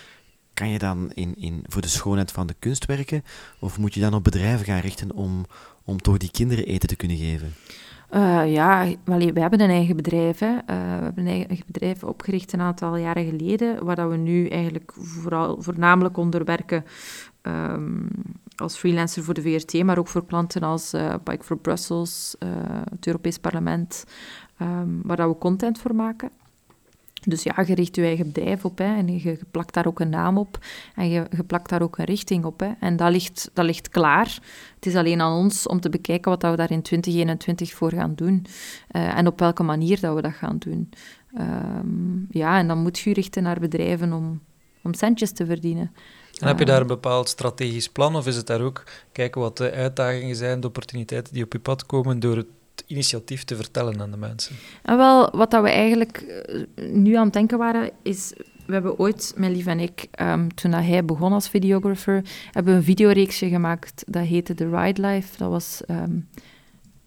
kan 0.61 0.69
je 0.69 0.79
dan 0.79 1.11
in, 1.15 1.35
in, 1.37 1.65
voor 1.67 1.83
de 1.83 1.89
schoonheid 1.89 2.33
van 2.33 2.47
de 2.47 2.55
kunst 2.59 2.87
werken? 2.87 3.25
Of 3.59 3.79
moet 3.79 3.95
je 3.95 4.01
dan 4.01 4.15
op 4.15 4.25
bedrijven 4.25 4.65
gaan 4.65 4.81
richten 4.81 5.13
om, 5.13 5.45
om 5.85 5.99
toch 5.99 6.17
die 6.17 6.31
kinderen 6.31 6.67
eten 6.67 6.89
te 6.89 6.97
kunnen 6.97 7.17
geven? 7.17 7.55
Uh, 8.15 8.53
ja, 8.53 8.87
we 9.05 9.41
hebben 9.41 9.61
een 9.61 9.71
eigen 9.71 9.97
bedrijf. 9.97 10.39
Hè. 10.39 10.47
Uh, 10.47 10.59
we 10.67 11.05
hebben 11.05 11.27
een 11.27 11.47
eigen 11.47 11.67
bedrijf 11.67 12.05
opgericht 12.05 12.53
een 12.53 12.61
aantal 12.61 12.97
jaren 12.97 13.25
geleden, 13.25 13.85
waar 13.85 13.97
dat 13.97 14.11
we 14.11 14.17
nu 14.17 14.49
eigenlijk 14.49 14.93
vooral, 14.97 15.63
voornamelijk 15.63 16.17
onder 16.17 16.45
werken 16.45 16.85
um, 17.43 18.09
als 18.57 18.77
freelancer 18.77 19.25
voor 19.25 19.35
de 19.35 19.43
VRT, 19.43 19.83
maar 19.83 19.99
ook 19.99 20.09
voor 20.09 20.27
klanten 20.27 20.63
als 20.63 20.95
uh, 20.95 21.15
Bike 21.25 21.45
for 21.45 21.59
Brussels, 21.59 22.37
het 22.91 23.07
Europees 23.07 23.39
Parlement, 23.39 24.05
um, 24.63 25.01
waar 25.05 25.17
dat 25.17 25.29
we 25.29 25.39
content 25.39 25.79
voor 25.79 25.95
maken. 25.95 26.31
Dus 27.25 27.43
ja, 27.43 27.65
je 27.67 27.75
richt 27.75 27.97
je 27.97 28.03
eigen 28.03 28.33
bedrijf 28.33 28.65
op 28.65 28.79
hè, 28.79 28.97
en 28.97 29.13
je, 29.13 29.23
je, 29.23 29.39
plakt 29.51 29.75
daar 29.75 29.87
ook 29.87 30.01
een 30.01 30.09
naam 30.09 30.39
op 30.39 30.59
en 30.95 31.09
je, 31.09 31.27
je 31.37 31.45
plakt 31.45 31.69
daar 31.71 31.83
ook 31.83 31.99
een 31.99 32.05
richting 32.05 32.45
op. 32.45 32.61
Hè, 32.61 32.71
en 32.81 32.97
dat 32.97 33.11
ligt, 33.11 33.51
dat 33.53 33.65
ligt 33.65 33.89
klaar. 33.89 34.39
Het 34.75 34.87
is 34.87 34.95
alleen 34.95 35.21
aan 35.21 35.37
ons 35.37 35.67
om 35.67 35.81
te 35.81 35.89
bekijken 35.89 36.31
wat 36.31 36.41
dat 36.41 36.51
we 36.51 36.57
daar 36.57 36.71
in 36.71 36.83
2021 36.83 37.73
voor 37.73 37.93
gaan 37.93 38.15
doen 38.15 38.47
uh, 38.91 39.19
en 39.19 39.27
op 39.27 39.39
welke 39.39 39.63
manier 39.63 40.01
dat 40.01 40.15
we 40.15 40.23
dat 40.23 40.33
gaan 40.33 40.57
doen. 40.59 40.91
Um, 41.39 42.27
ja, 42.31 42.59
en 42.59 42.69
dan 42.69 42.79
moet 42.79 42.99
je 42.99 43.13
richten 43.13 43.43
naar 43.43 43.61
bedrijven 43.61 44.13
om, 44.13 44.41
om 44.83 44.95
centjes 44.95 45.33
te 45.33 45.47
verdienen. 45.47 45.93
En 46.39 46.47
heb 46.47 46.59
je 46.59 46.65
daar 46.65 46.81
een 46.81 46.87
bepaald 46.87 47.29
strategisch 47.29 47.89
plan 47.89 48.17
of 48.17 48.27
is 48.27 48.37
het 48.37 48.47
daar 48.47 48.61
ook 48.61 48.85
kijken 49.13 49.41
wat 49.41 49.57
de 49.57 49.71
uitdagingen 49.71 50.37
zijn, 50.37 50.61
de 50.61 50.67
opportuniteiten 50.67 51.35
die 51.35 51.45
op 51.45 51.53
je 51.53 51.59
pad 51.59 51.87
komen 51.87 52.21
door 52.21 52.37
het 52.37 52.47
initiatief 52.87 53.45
te 53.45 53.57
vertellen 53.57 54.01
aan 54.01 54.11
de 54.11 54.17
mensen? 54.17 54.57
En 54.83 54.97
wel, 54.97 55.31
wat 55.31 55.51
dat 55.51 55.63
we 55.63 55.71
eigenlijk 55.71 56.17
eh, 56.17 56.91
nu 56.93 57.15
aan 57.15 57.25
het 57.25 57.33
denken 57.33 57.59
waren, 57.59 57.91
is... 58.03 58.33
We 58.67 58.77
hebben 58.77 58.99
ooit, 58.99 59.33
mijn 59.37 59.53
lief 59.53 59.67
en 59.67 59.81
ik, 59.81 60.07
um, 60.21 60.55
toen 60.55 60.73
hij 60.73 61.05
begon 61.05 61.33
als 61.33 61.49
videographer, 61.49 62.25
hebben 62.51 62.73
we 62.73 62.79
een 62.79 62.85
videoreeksje 62.85 63.49
gemaakt. 63.49 64.05
Dat 64.07 64.25
heette 64.25 64.55
The 64.55 64.69
Ride 64.71 65.07
Life. 65.07 65.39
Dat 65.39 65.51
was... 65.51 65.81
Um, 65.91 66.29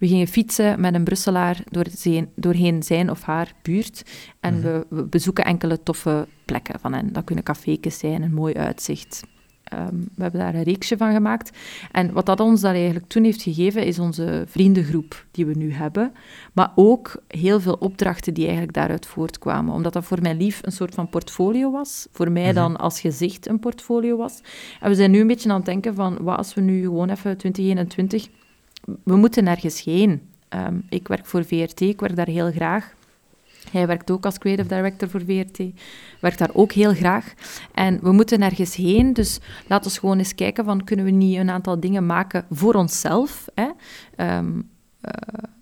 we 0.03 0.09
gingen 0.09 0.27
fietsen 0.27 0.79
met 0.81 0.93
een 0.93 1.03
Brusselaar 1.03 1.63
door 1.69 1.85
zijn, 1.89 2.29
doorheen 2.35 2.83
zijn 2.83 3.09
of 3.09 3.21
haar 3.21 3.53
buurt. 3.61 4.03
En 4.39 4.53
mhm. 4.53 4.63
we, 4.63 4.85
we, 4.89 5.03
bezoeken 5.03 5.45
enkele 5.45 5.83
toffe 5.83 6.27
plekken 6.45 6.79
van 6.79 6.93
hen. 6.93 7.13
Dat 7.13 7.23
kunnen 7.23 7.43
café's 7.43 7.99
zijn, 7.99 8.21
een 8.21 8.33
mooi 8.33 8.53
uitzicht. 8.53 9.23
Ehm, 9.73 9.95
we 10.15 10.21
hebben 10.21 10.39
daar 10.39 10.55
een 10.55 10.63
reeksje 10.63 10.97
van 10.97 11.13
gemaakt. 11.13 11.57
En 11.91 12.13
wat 12.13 12.25
dat 12.25 12.39
ons 12.39 12.61
daar 12.61 12.73
eigenlijk 12.73 13.07
toen 13.07 13.23
heeft 13.23 13.41
gegeven, 13.41 13.85
is 13.85 13.99
onze 13.99 14.43
vriendengroep 14.47 15.25
die 15.31 15.45
we 15.45 15.53
nu 15.57 15.73
hebben. 15.73 16.11
Maar 16.53 16.71
ook 16.75 17.21
heel 17.27 17.59
veel 17.59 17.73
opdrachten 17.79 18.33
die 18.33 18.43
eigenlijk 18.43 18.73
daaruit 18.73 19.05
voortkwamen. 19.05 19.73
Omdat 19.73 19.93
dat 19.93 20.05
voor 20.05 20.21
mij 20.21 20.35
lief 20.35 20.59
een 20.63 20.71
soort 20.71 20.93
van 20.93 21.09
portfolio 21.09 21.71
was. 21.71 22.07
Voor 22.11 22.31
mij 22.31 22.45
mhm. 22.45 22.53
dan 22.53 22.77
als 22.77 22.99
gezicht 22.99 23.47
een 23.47 23.59
portfolio 23.59 24.17
was. 24.17 24.41
En 24.79 24.89
we 24.89 24.95
zijn 24.95 25.11
nu 25.11 25.19
een 25.19 25.27
beetje 25.27 25.49
aan 25.49 25.55
het 25.55 25.65
denken 25.65 25.95
van, 25.95 26.17
wat 26.21 26.37
als 26.37 26.53
we 26.53 26.61
nu 26.61 26.81
gewoon 26.81 27.09
even 27.09 27.37
2021... 27.37 28.27
We 29.03 29.15
moeten 29.15 29.43
nergens 29.43 29.83
heen. 29.83 30.21
Um, 30.49 30.85
ik 30.89 31.07
werk 31.07 31.25
voor 31.25 31.45
VRT, 31.45 31.81
ik 31.81 31.99
werk 31.99 32.15
daar 32.15 32.27
heel 32.27 32.51
graag. 32.51 32.93
Hij 33.73 33.87
werkt 33.87 34.11
ook 34.11 34.25
als 34.25 34.37
creative 34.37 34.67
director 34.67 35.09
voor 35.09 35.21
VRT, 35.21 35.59
werkt 36.19 36.37
daar 36.37 36.53
ook 36.53 36.71
heel 36.71 36.93
graag. 36.93 37.33
En 37.73 37.99
we 38.01 38.11
moeten 38.11 38.41
ergens 38.41 38.75
heen, 38.75 39.13
dus 39.13 39.39
laten 39.67 39.91
we 39.91 39.99
gewoon 39.99 40.17
eens 40.17 40.35
kijken 40.35 40.65
van 40.65 40.83
kunnen 40.83 41.05
we 41.05 41.11
niet 41.11 41.37
een 41.37 41.49
aantal 41.49 41.79
dingen 41.79 42.05
maken 42.05 42.45
voor 42.49 42.73
onszelf. 42.73 43.45
Hè? 43.55 43.69
Um, 44.37 44.69
uh, 45.01 45.11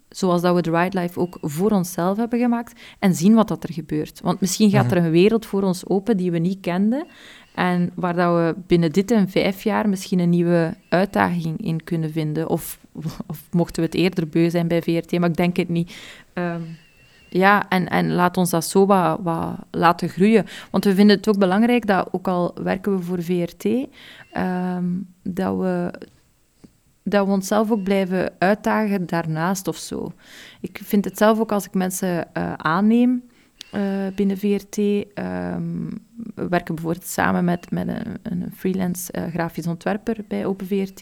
zoals 0.09 0.41
dat 0.41 0.55
we 0.55 0.61
de 0.61 0.71
Ride 0.71 0.99
Life 0.99 1.19
ook 1.19 1.37
voor 1.41 1.71
onszelf 1.71 2.17
hebben 2.17 2.39
gemaakt 2.39 2.81
en 2.99 3.15
zien 3.15 3.33
wat 3.33 3.47
dat 3.47 3.63
er 3.63 3.73
gebeurt. 3.73 4.21
Want 4.21 4.41
misschien 4.41 4.69
gaat 4.69 4.85
mhm. 4.85 4.95
er 4.95 5.05
een 5.05 5.11
wereld 5.11 5.45
voor 5.45 5.63
ons 5.63 5.87
open 5.87 6.17
die 6.17 6.31
we 6.31 6.37
niet 6.37 6.59
kenden 6.59 7.05
en 7.55 7.91
waar 7.95 8.15
dat 8.15 8.35
we 8.35 8.55
binnen 8.67 8.91
dit 8.91 9.11
en 9.11 9.29
vijf 9.29 9.63
jaar 9.63 9.89
misschien 9.89 10.19
een 10.19 10.29
nieuwe 10.29 10.73
uitdaging 10.89 11.65
in 11.65 11.83
kunnen 11.83 12.11
vinden. 12.11 12.49
Of, 12.49 12.79
of 13.27 13.47
mochten 13.51 13.81
we 13.81 13.89
het 13.89 13.97
eerder 13.97 14.27
beu 14.27 14.49
zijn 14.49 14.67
bij 14.67 14.81
VRT, 14.81 15.19
maar 15.19 15.29
ik 15.29 15.35
denk 15.35 15.57
het 15.57 15.69
niet. 15.69 15.95
Um, 16.33 16.77
ja, 17.33 17.69
en, 17.69 17.89
en 17.89 18.11
laat 18.11 18.37
ons 18.37 18.49
dat 18.49 18.65
zo 18.65 18.85
wat, 18.85 19.55
laten 19.71 20.09
groeien. 20.09 20.45
Want 20.71 20.83
we 20.83 20.95
vinden 20.95 21.15
het 21.15 21.27
ook 21.27 21.37
belangrijk 21.37 21.85
dat, 21.87 22.07
ook 22.11 22.27
al 22.27 22.55
werken 22.63 22.97
we 22.97 23.03
voor 23.03 23.23
VRT, 23.23 23.65
ehm, 24.31 24.85
dat, 25.23 25.57
we, 25.57 25.93
dat 27.03 27.25
we 27.25 27.31
onszelf 27.31 27.71
ook 27.71 27.83
blijven 27.83 28.33
uitdagen 28.37 29.05
daarnaast 29.05 29.67
of 29.67 29.77
zo. 29.77 30.11
Ik 30.61 30.79
vind 30.83 31.05
het 31.05 31.17
zelf 31.17 31.39
ook 31.39 31.51
als 31.51 31.65
ik 31.65 31.73
mensen 31.73 32.27
uh, 32.37 32.53
aanneem 32.53 33.23
uh, 33.73 33.81
binnen 34.15 34.37
VRT. 34.37 34.77
Um, 34.77 35.89
we 36.35 36.47
werken 36.49 36.75
bijvoorbeeld 36.75 37.07
samen 37.07 37.45
met, 37.45 37.71
met 37.71 37.87
een, 37.87 38.17
een 38.23 38.51
freelance 38.55 39.13
uh, 39.17 39.23
grafisch 39.23 39.67
ontwerper 39.67 40.17
bij 40.27 40.45
Open 40.45 40.67
VRT, 40.67 41.01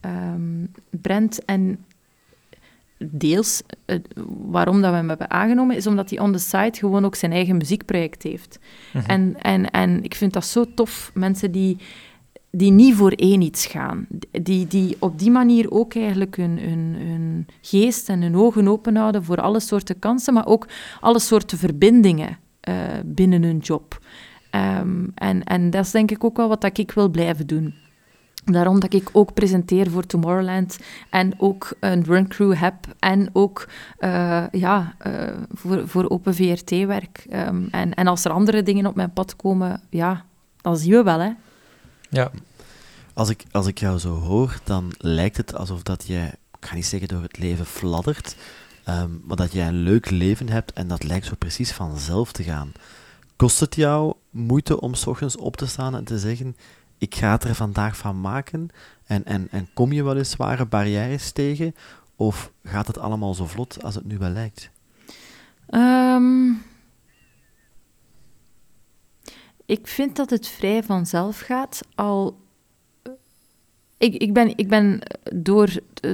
ehm, 0.00 0.64
Brent. 0.90 1.44
En 1.44 1.84
deels 2.98 3.62
uh, 3.86 3.96
waarom 4.26 4.80
dat 4.80 4.90
we 4.90 4.96
hem 4.96 5.08
hebben 5.08 5.30
aangenomen, 5.30 5.76
is 5.76 5.86
omdat 5.86 6.10
hij 6.10 6.18
on 6.18 6.32
the 6.32 6.38
side 6.38 6.78
gewoon 6.78 7.04
ook 7.04 7.14
zijn 7.14 7.32
eigen 7.32 7.56
muziekproject 7.56 8.22
heeft. 8.22 8.58
Mhm. 8.92 9.04
en, 9.06 9.40
en, 9.40 9.70
en 9.70 10.02
ik 10.04 10.14
vind 10.14 10.32
dat 10.32 10.44
zo 10.44 10.64
tof, 10.74 11.10
mensen 11.14 11.52
die, 11.52 11.76
die 12.50 12.70
niet 12.70 12.94
voor 12.94 13.12
één 13.12 13.40
iets 13.40 13.66
gaan. 13.66 14.06
Die, 14.30 14.66
die 14.66 14.96
op 14.98 15.18
die 15.18 15.30
manier 15.30 15.70
ook 15.70 15.94
eigenlijk 15.94 16.36
hun, 16.36 16.58
hun, 16.58 16.94
hun 16.98 17.46
geest 17.60 18.08
en 18.08 18.22
hun 18.22 18.36
ogen 18.36 18.68
open 18.68 18.96
houden 18.96 19.24
voor 19.24 19.40
alle 19.40 19.60
soorten 19.60 19.98
kansen, 19.98 20.34
maar 20.34 20.46
ook 20.46 20.66
alle 21.00 21.18
soorten 21.18 21.58
verbindingen 21.58 22.38
uh, 22.68 22.74
binnen 23.04 23.42
hun 23.42 23.58
job. 23.58 23.98
Um, 24.80 25.12
en, 25.14 25.44
en 25.44 25.70
dat 25.70 25.84
is 25.84 25.90
denk 25.90 26.10
ik 26.10 26.24
ook 26.24 26.36
wel 26.36 26.48
wat 26.48 26.60
dat 26.60 26.78
ik 26.78 26.90
wil 26.90 27.08
blijven 27.08 27.46
doen. 27.46 27.74
Daarom 28.52 28.80
dat 28.80 28.94
ik 28.94 29.08
ook 29.12 29.34
presenteer 29.34 29.90
voor 29.90 30.06
Tomorrowland 30.06 30.78
en 31.10 31.34
ook 31.38 31.72
een 31.80 32.04
run 32.04 32.28
crew 32.28 32.54
heb 32.54 32.74
en 32.98 33.30
ook 33.32 33.68
uh, 34.00 34.44
ja, 34.50 34.94
uh, 35.06 35.12
voor, 35.52 35.88
voor 35.88 36.08
Open 36.08 36.34
VRT-werk. 36.34 37.24
Um, 37.26 37.32
ehm, 37.32 37.66
en, 37.70 37.94
en 37.94 38.06
als 38.06 38.24
er 38.24 38.30
andere 38.30 38.62
dingen 38.62 38.86
op 38.86 38.94
mijn 38.94 39.12
pad 39.12 39.36
komen, 39.36 39.80
ja, 39.90 40.24
dan 40.60 40.76
zien 40.76 40.90
we 40.90 41.02
wel, 41.02 41.20
hè. 41.20 41.30
Ja. 42.10 42.30
Als 43.14 43.28
ik, 43.28 43.44
als 43.50 43.66
ik 43.66 43.78
jou 43.78 43.98
zo 43.98 44.14
hoor, 44.14 44.58
dan 44.64 44.92
lijkt 44.98 45.36
het 45.36 45.54
alsof 45.54 45.82
dat 45.82 46.06
je, 46.06 46.18
ik 46.60 46.66
ga 46.66 46.74
niet 46.74 46.86
zeggen 46.86 47.08
door 47.08 47.22
het 47.22 47.38
leven 47.38 47.66
fladdert, 47.66 48.36
um, 48.88 49.22
maar 49.26 49.36
dat 49.36 49.52
jij 49.52 49.66
een 49.66 49.82
leuk 49.82 50.10
leven 50.10 50.48
hebt 50.48 50.72
en 50.72 50.88
dat 50.88 51.02
lijkt 51.02 51.26
zo 51.26 51.34
precies 51.38 51.72
vanzelf 51.72 52.32
te 52.32 52.42
gaan. 52.42 52.72
Kost 53.36 53.60
het 53.60 53.74
jou 53.74 54.14
moeite 54.30 54.80
om 54.80 54.94
s 54.94 55.06
ochtends 55.06 55.36
op 55.36 55.56
te 55.56 55.66
staan 55.66 55.94
en 55.94 56.04
te 56.04 56.18
zeggen 56.18 56.56
ik 56.98 57.14
ga 57.14 57.30
het 57.30 57.44
er 57.44 57.54
vandaag 57.54 57.96
van 57.96 58.20
maken? 58.20 58.68
En, 59.04 59.24
en, 59.24 59.48
en 59.50 59.68
kom 59.74 59.92
je 59.92 60.02
wel 60.02 60.16
eens 60.16 60.30
zware 60.30 60.66
barrières 60.66 61.32
tegen? 61.32 61.74
Of 62.16 62.52
gaat 62.62 62.86
het 62.86 62.98
allemaal 62.98 63.34
zo 63.34 63.46
vlot 63.46 63.82
als 63.82 63.94
het 63.94 64.04
nu 64.04 64.18
wel 64.18 64.30
lijkt? 64.30 64.70
Um, 65.70 66.62
ik 69.66 69.86
vind 69.86 70.16
dat 70.16 70.30
het 70.30 70.48
vrij 70.48 70.82
vanzelf 70.82 71.40
gaat. 71.40 71.80
Al 71.94 72.40
ik, 73.98 74.14
ik, 74.14 74.32
ben, 74.32 74.52
ik 74.56 74.68
ben 74.68 75.00
door 75.34 75.68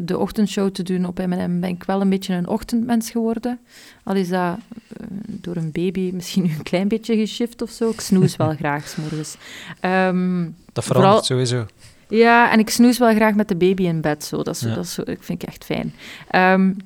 de 0.05 0.19
ochtendshow 0.19 0.71
te 0.71 0.83
doen 0.83 1.05
op 1.05 1.19
M&M 1.19 1.61
ben 1.61 1.71
ik 1.71 1.85
wel 1.85 2.01
een 2.01 2.09
beetje 2.09 2.35
een 2.35 2.49
ochtendmens 2.49 3.11
geworden. 3.11 3.59
Al 4.03 4.15
is 4.15 4.29
dat 4.29 4.59
uh, 5.01 5.07
door 5.27 5.57
een 5.57 5.73
baby 5.73 6.11
misschien 6.13 6.45
een 6.57 6.63
klein 6.63 6.89
beetje 6.89 7.17
geshift 7.17 7.63
of 7.63 7.71
zo. 7.71 7.91
Ik 7.91 8.01
snoes 8.01 8.37
wel 8.37 8.55
graag 8.61 8.89
s'morgens. 8.89 9.37
Um, 9.81 10.57
dat 10.73 10.85
verandert 10.85 11.25
sowieso. 11.25 11.67
Ja, 12.09 12.53
en 12.53 12.59
ik 12.59 12.71
snoes 12.71 12.99
wel 12.99 13.15
graag 13.15 13.35
met 13.35 13.49
de 13.49 13.57
baby 13.57 13.83
in 13.83 14.01
bed. 14.01 14.25
Zo. 14.25 14.43
Dat, 14.43 14.55
is, 14.55 14.61
dat, 14.61 14.85
is, 14.85 14.95
dat 14.95 15.17
vind 15.21 15.43
ik 15.43 15.49
echt 15.49 15.65
fijn. 15.65 15.95
Um, 16.35 16.77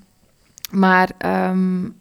maar 0.71 1.11
um, 1.51 1.95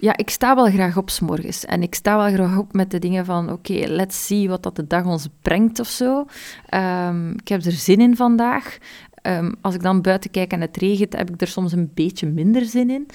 ja, 0.00 0.16
ik 0.16 0.30
sta 0.30 0.54
wel 0.54 0.70
graag 0.70 0.96
op 0.96 1.10
s'morgens. 1.10 1.64
En 1.64 1.82
ik 1.82 1.94
sta 1.94 2.16
wel 2.16 2.32
graag 2.32 2.58
op 2.58 2.72
met 2.72 2.90
de 2.90 2.98
dingen 2.98 3.24
van... 3.24 3.52
Oké, 3.52 3.72
let's 3.72 4.26
see 4.26 4.48
wat 4.48 4.62
dat 4.62 4.76
de 4.76 4.86
dag 4.86 5.04
ons 5.04 5.28
brengt 5.42 5.80
of 5.80 5.88
zo. 5.88 6.26
Um, 6.74 7.30
ik 7.30 7.48
heb 7.48 7.64
er 7.64 7.72
zin 7.72 8.00
in 8.00 8.16
vandaag. 8.16 8.78
Um, 9.22 9.54
als 9.60 9.74
ik 9.74 9.82
dan 9.82 10.02
buiten 10.02 10.30
kijk 10.30 10.52
en 10.52 10.60
het 10.60 10.76
regent, 10.76 11.16
heb 11.16 11.30
ik 11.30 11.40
er 11.40 11.46
soms 11.46 11.72
een 11.72 11.90
beetje 11.94 12.26
minder 12.26 12.64
zin 12.64 12.90
in. 12.90 13.06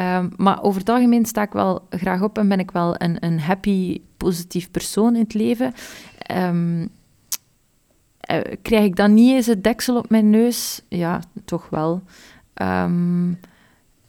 Um, 0.00 0.32
maar 0.36 0.62
over 0.62 0.80
het 0.80 0.88
algemeen 0.88 1.26
sta 1.26 1.42
ik 1.42 1.52
wel 1.52 1.86
graag 1.90 2.22
op 2.22 2.38
en 2.38 2.48
ben 2.48 2.58
ik 2.58 2.70
wel 2.70 2.94
een, 2.98 3.16
een 3.24 3.40
happy, 3.40 4.00
positief 4.16 4.70
persoon 4.70 5.14
in 5.14 5.22
het 5.22 5.34
leven. 5.34 5.72
Um, 6.36 6.88
krijg 8.62 8.84
ik 8.84 8.96
dan 8.96 9.14
niet 9.14 9.34
eens 9.34 9.46
het 9.46 9.64
deksel 9.64 9.96
op 9.96 10.10
mijn 10.10 10.30
neus? 10.30 10.82
Ja, 10.88 11.20
toch 11.44 11.68
wel. 11.70 12.02
Um, 12.62 13.38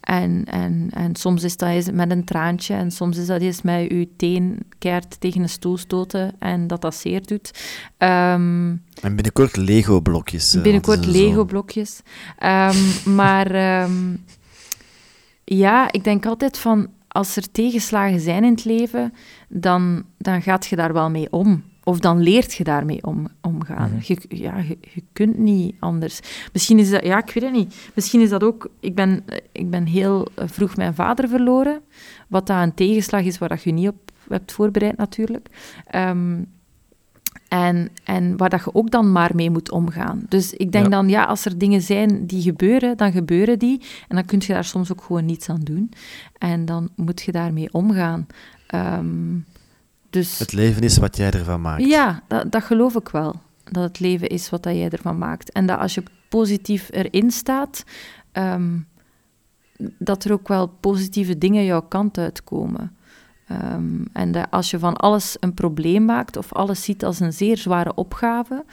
en, 0.05 0.43
en, 0.45 0.89
en 0.93 1.15
soms 1.15 1.43
is 1.43 1.57
dat 1.57 1.69
eens 1.69 1.91
met 1.91 2.11
een 2.11 2.23
traantje 2.23 2.73
en 2.73 2.91
soms 2.91 3.17
is 3.17 3.25
dat 3.25 3.41
eens 3.41 3.61
met 3.61 3.81
je 3.81 4.07
teen 4.17 4.59
keert 4.77 5.19
tegen 5.19 5.41
een 5.41 5.49
stoel 5.49 5.77
stoten 5.77 6.33
en 6.39 6.67
dat 6.67 6.81
dat 6.81 6.95
zeer 6.95 7.25
doet. 7.25 7.51
Um, 7.97 8.83
en 9.01 9.15
binnenkort 9.15 9.55
Lego-blokjes. 9.55 10.55
Uh, 10.55 10.61
binnenkort 10.61 11.05
Lego-blokjes. 11.05 12.01
Um, 12.43 13.15
maar 13.19 13.81
um, 13.83 14.23
ja, 15.43 15.91
ik 15.91 16.03
denk 16.03 16.25
altijd 16.25 16.57
van, 16.57 16.87
als 17.07 17.35
er 17.35 17.51
tegenslagen 17.51 18.19
zijn 18.19 18.43
in 18.43 18.51
het 18.51 18.65
leven, 18.65 19.13
dan, 19.49 20.03
dan 20.17 20.41
gaat 20.41 20.65
je 20.65 20.75
daar 20.75 20.93
wel 20.93 21.09
mee 21.09 21.31
om. 21.31 21.63
Of 21.87 21.99
dan 21.99 22.21
leert 22.21 22.53
je 22.53 22.63
daarmee 22.63 23.03
om, 23.03 23.27
omgaan. 23.41 23.89
Mhm. 23.89 23.99
je, 24.03 24.17
ja, 24.29 24.57
je, 24.57 24.77
je 24.93 25.03
kunt 25.13 25.37
niet 25.37 25.75
anders. 25.79 26.19
Misschien 26.53 26.79
is 26.79 26.89
dat, 26.89 27.03
ja, 27.03 27.17
ik 27.17 27.31
weet 27.33 27.43
het 27.43 27.53
niet. 27.53 27.75
Misschien 27.93 28.21
is 28.21 28.29
dat 28.29 28.43
ook, 28.43 28.69
ik 28.79 28.95
ben, 28.95 29.23
ik 29.51 29.69
ben 29.69 29.85
heel 29.85 30.27
eh, 30.35 30.47
vroeg 30.47 30.75
mijn 30.75 30.95
vader 30.95 31.29
verloren, 31.29 31.81
wat 32.27 32.47
dat 32.47 32.61
een 32.61 32.73
tegenslag 32.73 33.23
is 33.23 33.37
waar 33.37 33.49
dat 33.49 33.63
je 33.63 33.71
niet 33.71 33.87
op 33.87 34.11
hebt 34.29 34.51
voorbereid 34.51 34.97
natuurlijk. 34.97 35.47
Ehm, 35.87 36.41
en, 37.47 37.89
en 38.03 38.37
waar 38.37 38.49
dat 38.49 38.63
je 38.63 38.73
ook 38.73 38.91
dan 38.91 39.11
maar 39.11 39.31
mee 39.35 39.49
moet 39.51 39.71
omgaan. 39.71 40.25
Dus 40.29 40.53
ik 40.53 40.71
denk 40.71 40.85
Ja. 40.85 40.91
dan, 40.91 41.09
ja, 41.09 41.23
als 41.23 41.45
er 41.45 41.57
dingen 41.57 41.81
zijn 41.81 42.25
die 42.25 42.41
gebeuren, 42.41 42.97
dan 42.97 43.11
gebeuren 43.11 43.59
die. 43.59 43.81
En 44.07 44.15
dan 44.15 44.25
kun 44.25 44.41
je 44.45 44.53
daar 44.53 44.63
soms 44.63 44.91
ook 44.91 45.01
gewoon 45.01 45.25
niets 45.25 45.49
aan 45.49 45.61
doen. 45.63 45.91
En 46.37 46.65
dan 46.65 46.89
moet 46.95 47.21
je 47.21 47.31
daarmee 47.31 47.73
omgaan. 47.73 48.27
Ehm, 48.67 49.37
dus 50.15 50.39
Het 50.39 50.53
leven 50.53 50.81
is 50.81 50.97
wat 50.97 51.17
jij 51.17 51.31
ervan 51.31 51.61
maakt. 51.61 51.85
ja, 51.85 52.21
dat, 52.27 52.51
dat 52.51 52.63
geloof 52.63 52.95
ik 52.95 53.09
wel. 53.09 53.35
Dat 53.71 53.83
het 53.83 53.99
leven 53.99 54.27
is 54.27 54.49
wat 54.49 54.63
dat 54.63 54.75
jij 54.75 54.89
ervan 54.89 55.17
maakt. 55.17 55.51
En 55.51 55.65
dat 55.65 55.79
als 55.79 55.93
je 55.93 56.03
positief 56.29 56.89
erin 56.91 57.31
staat, 57.31 57.83
ehm, 58.31 58.77
dat 59.97 60.23
er 60.23 60.31
ook 60.31 60.47
wel 60.47 60.67
positieve 60.67 61.37
dingen 61.37 61.65
jouw 61.65 61.81
kant 61.81 62.17
uitkomen. 62.17 62.95
Ehm, 63.47 64.05
en 64.13 64.31
dat 64.31 64.47
als 64.49 64.69
je 64.71 64.79
van 64.79 64.95
alles 64.95 65.37
een 65.39 65.53
probleem 65.53 66.05
maakt 66.05 66.37
of 66.37 66.53
alles 66.53 66.83
ziet 66.83 67.05
als 67.05 67.19
een 67.19 67.33
zeer 67.33 67.57
zware 67.57 67.93
opgave, 67.95 68.65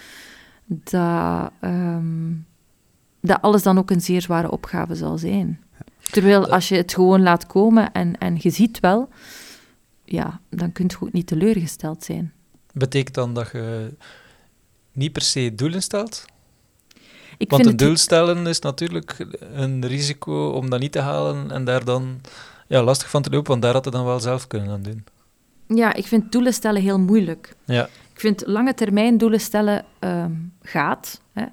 dat, 0.64 1.50
ehm, 1.60 2.30
dat 3.20 3.42
alles 3.42 3.62
dan 3.62 3.78
ook 3.78 3.90
een 3.90 4.00
zeer 4.00 4.22
zware 4.22 4.50
opgave 4.50 4.94
zal 4.94 5.18
zijn. 5.18 5.60
Terwijl 6.10 6.48
als 6.48 6.68
je 6.68 6.76
het 6.76 6.94
gewoon 6.94 7.22
laat 7.22 7.46
komen 7.46 7.92
en, 7.92 8.18
en 8.18 8.36
je 8.38 8.50
ziet 8.50 8.80
wel, 8.80 9.08
ja, 10.12 10.40
dan 10.50 10.72
kun 10.72 10.84
je 10.88 10.94
goed 10.94 11.12
niet 11.12 11.26
teleurgesteld 11.26 12.04
zijn. 12.04 12.32
Betekent 12.72 13.14
dan 13.14 13.34
dat 13.34 13.50
je 13.52 13.94
niet 14.92 15.12
per 15.12 15.22
se 15.22 15.54
doelen 15.54 15.82
stelt? 15.82 16.24
Ik 17.38 17.50
Want 17.50 17.62
vind 17.62 17.64
een 17.64 17.66
het- 17.68 17.78
doel 17.78 17.96
stellen 17.96 18.46
is 18.46 18.58
natuurlijk 18.58 19.26
een 19.52 19.86
risico 19.86 20.48
om 20.50 20.70
dat 20.70 20.80
niet 20.80 20.92
te 20.92 21.00
halen 21.00 21.50
en 21.50 21.64
daar 21.64 21.84
dan 21.84 22.20
ja, 22.68 22.82
lastig 22.82 23.10
van 23.10 23.22
te 23.22 23.30
lopen, 23.30 23.50
want 23.50 23.62
daar 23.62 23.72
had 23.72 23.84
je 23.84 23.90
dan 23.90 24.04
wel 24.04 24.20
zelf 24.20 24.46
kunnen 24.46 24.70
aan 24.70 24.82
doen. 24.82 25.04
Ja, 25.66 25.94
ik 25.94 26.06
vind 26.06 26.32
doelen 26.32 26.52
stellen 26.52 26.82
heel 26.82 26.98
moeilijk. 26.98 27.54
Ja, 27.64 27.84
Ik 28.12 28.20
vind 28.20 28.42
lange 28.46 28.74
termijn 28.74 29.18
doelen 29.18 29.40
stellen 29.40 29.84
ehm, 29.98 30.32
gaat. 30.62 31.20
Hè. 31.32 31.44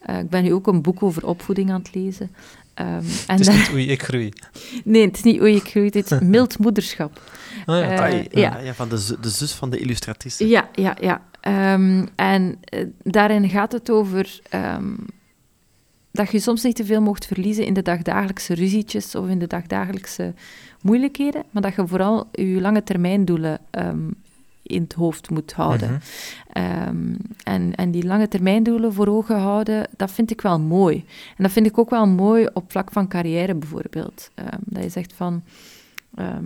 Eh, 0.00 0.18
ik 0.18 0.28
ben 0.30 0.42
nu 0.42 0.52
ook 0.52 0.66
een 0.66 0.82
boek 0.82 1.02
over 1.02 1.26
opvoeding 1.26 1.70
aan 1.70 1.78
het 1.82 1.94
lezen. 1.94 2.34
Ehm, 2.74 2.88
en 2.96 3.04
het 3.26 3.40
is 3.40 3.46
daar- 3.46 3.56
niet 3.56 3.70
oei, 3.72 3.86
ik 3.90 4.02
groei. 4.02 4.32
Nee, 4.84 5.06
het 5.06 5.16
is 5.16 5.22
niet 5.22 5.40
oei, 5.40 5.56
ik 5.56 5.68
groei, 5.68 5.86
het 5.86 6.10
is 6.12 6.18
mild 6.34 6.58
moederschap. 6.58 7.20
Ah, 7.64 7.78
ja. 7.78 8.08
Eh, 8.08 8.24
ja. 8.30 8.58
ja, 8.58 8.74
van 8.74 8.88
de, 8.88 9.16
de 9.20 9.28
zus 9.28 9.52
van 9.52 9.70
de 9.70 9.78
illustratiste. 9.78 10.48
Ja, 10.48 10.68
ja, 10.72 10.96
ja. 11.00 11.22
Ehm, 11.40 12.06
en 12.14 12.58
eh, 12.64 12.86
daarin 13.02 13.48
gaat 13.48 13.72
het 13.72 13.90
over 13.90 14.40
ehm, 14.50 14.94
dat 16.10 16.30
je 16.30 16.40
soms 16.40 16.62
niet 16.62 16.76
te 16.76 16.84
veel 16.84 17.02
mocht 17.02 17.26
verliezen 17.26 17.66
in 17.66 17.74
de 17.74 17.82
dagdagelijkse 17.82 18.54
ruzietjes 18.54 19.14
of 19.14 19.28
in 19.28 19.38
de 19.38 19.46
dagdagelijkse 19.46 20.34
moeilijkheden, 20.80 21.44
maar 21.50 21.62
dat 21.62 21.74
je 21.74 21.86
vooral 21.86 22.28
je 22.32 22.60
lange 22.60 22.82
termijn 22.82 23.24
doelen 23.24 23.58
ehm, 23.70 24.08
in 24.62 24.82
het 24.82 24.92
hoofd 24.92 25.30
moet 25.30 25.52
houden. 25.52 25.90
Mhm. 25.90 26.00
Ehm, 26.52 27.14
en, 27.42 27.74
en 27.74 27.90
die 27.90 28.06
lange 28.06 28.28
termijndoelen 28.28 28.92
voor 28.92 29.06
ogen 29.08 29.38
houden, 29.38 29.88
dat 29.96 30.10
vind 30.10 30.30
ik 30.30 30.40
wel 30.40 30.60
mooi. 30.60 31.04
En 31.36 31.42
dat 31.42 31.52
vind 31.52 31.66
ik 31.66 31.78
ook 31.78 31.90
wel 31.90 32.06
mooi 32.06 32.48
op 32.52 32.70
vlak 32.70 32.92
van 32.92 33.08
carrière 33.08 33.54
bijvoorbeeld. 33.54 34.30
Ehm, 34.34 34.58
dat 34.64 34.82
je 34.82 34.88
zegt 34.88 35.12
van... 35.12 35.42
ehm, 36.14 36.44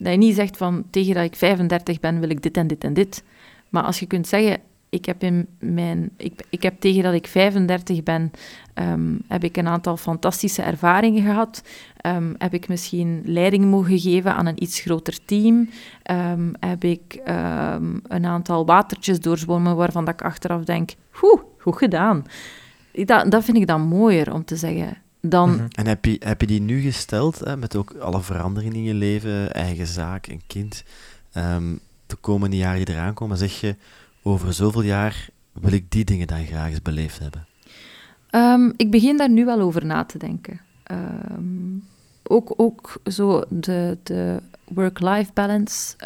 dat 0.00 0.12
je 0.12 0.18
niet 0.18 0.34
zegt 0.34 0.56
van 0.56 0.84
tegen 0.90 1.14
dat 1.14 1.24
ik 1.24 1.36
35 1.36 2.00
ben, 2.00 2.20
wil 2.20 2.30
ik 2.30 2.42
dit 2.42 2.56
en 2.56 2.66
dit 2.66 2.84
en 2.84 2.94
dit. 2.94 3.24
Maar 3.68 3.82
als 3.82 3.98
je 3.98 4.06
kunt 4.06 4.26
zeggen, 4.26 4.58
ik 4.88 5.04
heb, 5.04 5.22
in 5.22 5.46
mijn, 5.58 6.10
ik, 6.16 6.44
ik 6.50 6.62
heb 6.62 6.80
tegen 6.80 7.02
dat 7.02 7.14
ik 7.14 7.26
35 7.26 8.02
ben, 8.02 8.30
ehm, 8.74 9.14
heb 9.28 9.44
ik 9.44 9.56
een 9.56 9.68
aantal 9.68 9.96
fantastische 9.96 10.62
ervaringen 10.62 11.22
gehad. 11.22 11.62
Ehm, 11.96 12.34
heb 12.38 12.54
ik 12.54 12.68
misschien 12.68 13.22
leiding 13.24 13.64
mogen 13.64 13.98
geven 13.98 14.34
aan 14.34 14.46
een 14.46 14.62
iets 14.62 14.80
groter 14.80 15.24
team. 15.24 15.68
Ehm, 16.02 16.52
heb 16.60 16.84
ik 16.84 17.20
een 18.08 18.26
aantal 18.26 18.66
watertjes 18.66 19.20
doorzwommen 19.20 19.76
waarvan 19.76 20.04
dat 20.04 20.14
ik 20.14 20.22
achteraf 20.22 20.64
denk, 20.64 20.90
hoe, 21.10 21.40
goed 21.58 21.76
gedaan. 21.76 22.24
Dat, 22.92 23.30
dat 23.30 23.44
vind 23.44 23.56
ik 23.56 23.66
dan 23.66 23.80
mooier 23.80 24.32
om 24.32 24.44
te 24.44 24.56
zeggen. 24.56 24.96
Dan, 25.20 25.50
Mhm. 25.50 25.66
En 25.72 25.86
heb 25.86 26.04
je, 26.04 26.16
heb 26.24 26.40
je 26.40 26.46
die 26.46 26.60
nu 26.60 26.80
gesteld, 26.80 27.38
hè, 27.38 27.56
met 27.56 27.76
ook 27.76 27.94
alle 27.94 28.20
veranderingen 28.22 28.76
in 28.76 28.82
je 28.82 28.94
leven, 28.94 29.52
eigen 29.52 29.86
zaak, 29.86 30.26
een 30.26 30.42
kind, 30.46 30.84
ehm, 31.32 31.74
de 32.06 32.16
komende 32.16 32.56
jaren 32.56 32.84
die 32.84 32.94
eraan 32.94 33.14
komen, 33.14 33.36
zeg 33.36 33.60
je, 33.60 33.76
over 34.22 34.52
zoveel 34.52 34.82
jaar 34.82 35.28
wil 35.52 35.72
ik 35.72 35.90
die 35.90 36.04
dingen 36.04 36.26
dan 36.26 36.46
graag 36.46 36.68
eens 36.68 36.82
beleefd 36.82 37.18
hebben? 37.18 37.46
Ehm, 38.30 38.70
ik 38.76 38.90
begin 38.90 39.16
daar 39.16 39.30
nu 39.30 39.44
wel 39.44 39.60
over 39.60 39.86
na 39.86 40.04
te 40.04 40.18
denken. 40.18 40.60
Ehm, 40.82 41.78
ook, 42.22 42.52
ook 42.56 42.92
zo 43.10 43.42
de, 43.48 43.98
de 44.02 44.40
work-life 44.68 45.30
balance 45.34 45.96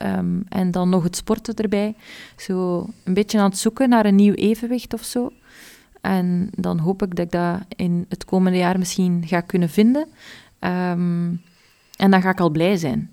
en 0.48 0.70
dan 0.70 0.88
nog 0.88 1.02
het 1.02 1.16
sporten 1.16 1.54
erbij. 1.54 1.94
Zo 2.36 2.86
een 3.04 3.14
beetje 3.14 3.38
aan 3.38 3.48
het 3.48 3.58
zoeken 3.58 3.88
naar 3.88 4.06
een 4.06 4.14
nieuw 4.14 4.34
evenwicht 4.34 4.94
of 4.94 5.02
zo. 5.02 5.32
En 6.05 6.50
dan 6.57 6.78
hoop 6.78 7.02
ik 7.02 7.16
dat 7.16 7.24
ik 7.24 7.30
dat 7.30 7.59
in 7.68 8.05
het 8.09 8.24
komende 8.24 8.59
jaar 8.59 8.78
misschien 8.78 9.22
ga 9.26 9.40
kunnen 9.40 9.68
vinden. 9.68 10.07
Ehm, 10.59 11.28
en 11.96 12.11
dan 12.11 12.22
ga 12.22 12.30
ik 12.30 12.40
al 12.40 12.50
blij 12.50 12.76
zijn. 12.76 13.11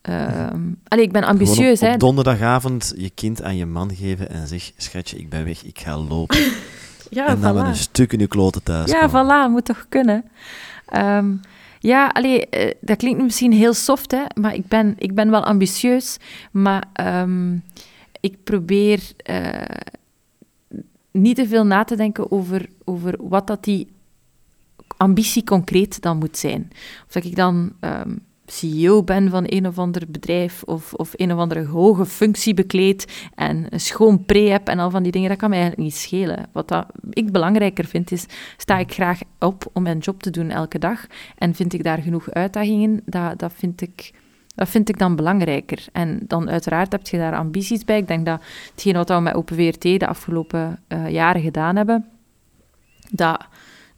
Ehm 0.00 0.58
allee, 0.88 1.04
ik 1.04 1.12
ben 1.12 1.24
ambitieus, 1.24 1.80
op, 1.80 1.86
hè. 1.86 1.92
op 1.94 2.00
donderdagavond 2.00 2.92
je 2.96 3.10
kind 3.10 3.42
aan 3.42 3.56
je 3.56 3.66
man 3.66 3.94
geven 3.94 4.30
en 4.30 4.46
zeg, 4.46 4.72
schatje, 4.76 5.18
ik 5.18 5.28
ben 5.28 5.44
weg, 5.44 5.64
ik 5.64 5.78
ga 5.78 5.98
lopen. 5.98 6.38
Ja, 7.10 7.26
en 7.26 7.40
dan 7.40 7.54
met 7.54 7.64
voilà. 7.64 7.66
een 7.68 7.76
stuk 7.76 8.12
in 8.12 8.18
je 8.18 8.26
kloten 8.26 8.62
thuis 8.62 8.90
Ja, 8.90 9.06
komen. 9.06 9.26
voilà, 9.26 9.50
moet 9.50 9.64
toch 9.64 9.86
kunnen. 9.88 10.24
Ehm, 10.86 11.26
ja, 11.78 12.06
allee, 12.06 12.46
eh, 12.48 12.74
dat 12.80 12.96
klinkt 12.96 13.22
misschien 13.22 13.52
heel 13.52 13.74
soft, 13.74 14.10
hè, 14.10 14.22
maar 14.40 14.54
ik 14.54 14.68
ben, 14.68 14.94
ik 14.98 15.14
ben 15.14 15.30
wel 15.30 15.44
ambitieus. 15.44 16.16
Maar 16.50 16.84
ik 18.20 18.44
probeer 18.44 19.00
eh, 19.16 19.52
niet 21.10 21.36
te 21.36 21.48
veel 21.48 21.66
na 21.66 21.84
te 21.84 21.96
denken 21.96 22.30
over, 22.30 22.68
over 22.84 23.14
wat 23.18 23.46
dat 23.46 23.64
die 23.64 23.88
ambitie 24.96 25.44
concreet 25.44 26.02
dan 26.02 26.18
moet 26.18 26.36
zijn. 26.36 26.70
Of 27.06 27.12
dat 27.12 27.24
ik 27.24 27.36
dan 27.36 27.72
ehm, 27.80 28.16
CEO 28.52 29.02
ben 29.02 29.30
van 29.30 29.44
een 29.46 29.66
of 29.66 29.78
ander 29.78 30.02
bedrijf 30.08 30.62
of, 30.62 30.94
of 30.94 31.12
een 31.16 31.32
of 31.32 31.38
andere 31.38 31.64
hoge 31.64 32.06
functie 32.06 32.54
bekleed 32.54 33.28
en 33.34 33.66
een 33.68 33.80
schoon 33.80 34.24
pre 34.24 34.38
heb 34.38 34.68
en 34.68 34.78
al 34.78 34.90
van 34.90 35.02
die 35.02 35.12
dingen, 35.12 35.28
dat 35.28 35.38
kan 35.38 35.50
mij 35.50 35.58
eigenlijk 35.58 35.90
niet 35.90 36.00
schelen. 36.00 36.48
Wat 36.52 36.68
dat 36.68 36.86
ik 37.10 37.32
belangrijker 37.32 37.84
vind 37.84 38.12
is, 38.12 38.26
sta 38.56 38.78
ik 38.78 38.92
graag 38.92 39.20
op 39.38 39.70
om 39.72 39.82
mijn 39.82 39.98
job 39.98 40.22
te 40.22 40.30
doen 40.30 40.50
elke 40.50 40.78
dag 40.78 41.06
en 41.38 41.54
vind 41.54 41.72
ik 41.72 41.84
daar 41.84 41.98
genoeg 41.98 42.30
uitdagingen, 42.30 43.02
dat, 43.04 43.38
dat, 43.38 43.52
vind 43.56 43.80
ik, 43.80 44.10
dat 44.60 44.68
vind 44.68 44.88
ik 44.88 44.98
dan 44.98 45.16
belangrijker. 45.16 45.86
En 45.92 46.20
dan 46.26 46.50
uiteraard 46.50 46.92
heb 46.92 47.06
je 47.06 47.16
daar 47.16 47.36
ambities 47.36 47.84
bij. 47.84 47.98
Ik 47.98 48.08
denk 48.08 48.26
dat 48.26 48.42
hetgeen 48.70 48.94
wat 48.94 49.08
we 49.08 49.20
met 49.20 49.34
Open 49.34 49.56
VRT 49.56 49.82
de 49.82 50.06
afgelopen 50.06 50.82
eh, 50.88 51.08
jaren 51.08 51.42
gedaan 51.42 51.76
hebben, 51.76 52.06
dat, 53.10 53.46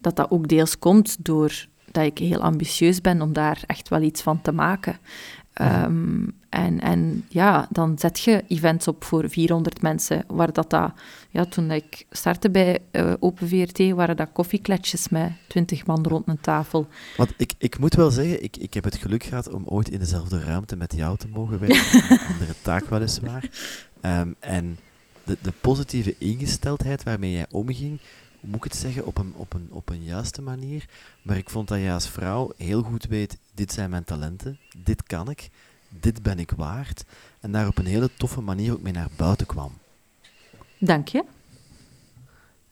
dat 0.01 0.17
dat 0.17 0.31
ook 0.31 0.49
deels 0.49 0.79
komt 0.79 1.25
door 1.25 1.67
dat 1.91 2.05
ik 2.05 2.19
heel 2.19 2.41
ambitieus 2.41 3.01
ben 3.01 3.23
om 3.23 3.33
daar 3.33 3.63
echt 3.67 3.89
wel 3.89 4.01
iets 4.01 4.23
van 4.23 4.41
te 4.41 4.53
maken. 4.53 4.99
Ehm, 5.53 6.25
en, 6.49 6.81
en 6.81 7.25
ja, 7.29 7.67
dan 7.71 7.99
zet 7.99 8.21
je 8.21 8.45
events 8.49 8.89
op 8.89 9.05
voor 9.05 9.31
400 9.31 9.83
mensen, 9.83 10.25
waar 10.27 10.53
dat, 10.53 10.71
dat 10.71 10.93
ja, 11.31 11.45
toen 11.45 11.71
ik 11.71 12.07
startte 12.11 12.51
bij 12.51 12.79
eh, 12.91 13.13
Open 13.19 13.49
VRT, 13.49 13.91
waren 13.91 14.17
dat 14.17 14.29
koffiekletjes 14.33 15.09
met 15.09 15.33
20 15.47 15.87
man 15.87 16.05
rond 16.09 16.29
een 16.29 16.41
tafel. 16.41 16.87
Want 17.17 17.35
ik, 17.37 17.53
ik 17.59 17.79
moet 17.79 17.95
wel 17.95 18.11
zeggen, 18.11 18.43
ik, 18.43 18.57
ik 18.57 18.75
heb 18.75 18.85
het 18.85 18.97
geluk 18.97 19.25
gehad 19.25 19.53
om 19.53 19.63
ooit 19.67 19.89
in 19.89 19.99
dezelfde 19.99 20.41
ruimte 20.41 20.77
met 20.77 20.95
jou 20.97 21.17
te 21.17 21.29
mogen 21.29 21.59
werken. 21.59 22.11
een 22.11 22.27
andere 22.33 22.55
taak 22.63 22.85
weliswaar. 22.85 23.51
Ehm, 24.01 24.33
en 24.41 24.79
de, 25.25 25.37
de 25.43 25.53
positieve 25.61 26.15
ingesteldheid 26.19 27.03
waarmee 27.03 27.33
jij 27.33 27.47
omging, 27.51 28.01
hoe 28.43 28.51
moet 28.51 28.65
ik 28.65 28.73
het 28.73 28.81
zeggen, 28.81 29.07
op 29.07 29.19
een, 29.19 29.33
op, 29.37 29.53
een, 29.55 29.69
op 29.71 29.89
een 29.89 30.05
juiste 30.05 30.43
manier. 30.43 30.89
Maar 31.23 31.37
ik 31.37 31.51
vond 31.51 31.69
dat 31.69 31.79
jij 31.79 31.95
als 31.95 32.09
vrouw 32.09 32.53
heel 32.57 32.83
goed 32.83 33.05
weet, 33.05 33.39
dit 33.55 33.73
zijn 33.73 33.91
mijn 33.91 34.05
talenten, 34.05 34.59
dit 34.85 35.03
kan 35.03 35.31
ik, 35.31 35.51
dit 35.89 36.23
ben 36.23 36.39
ik 36.39 36.51
waard. 36.51 37.05
En 37.41 37.53
daar 37.53 37.67
op 37.67 37.79
een 37.79 37.87
hele 37.87 38.11
toffe 38.17 38.41
manier 38.41 38.73
ook 38.73 38.83
mee 38.83 38.93
naar 38.93 39.09
buiten 39.17 39.47
kwam. 39.47 39.73
Dank 40.79 41.09
je. 41.09 41.25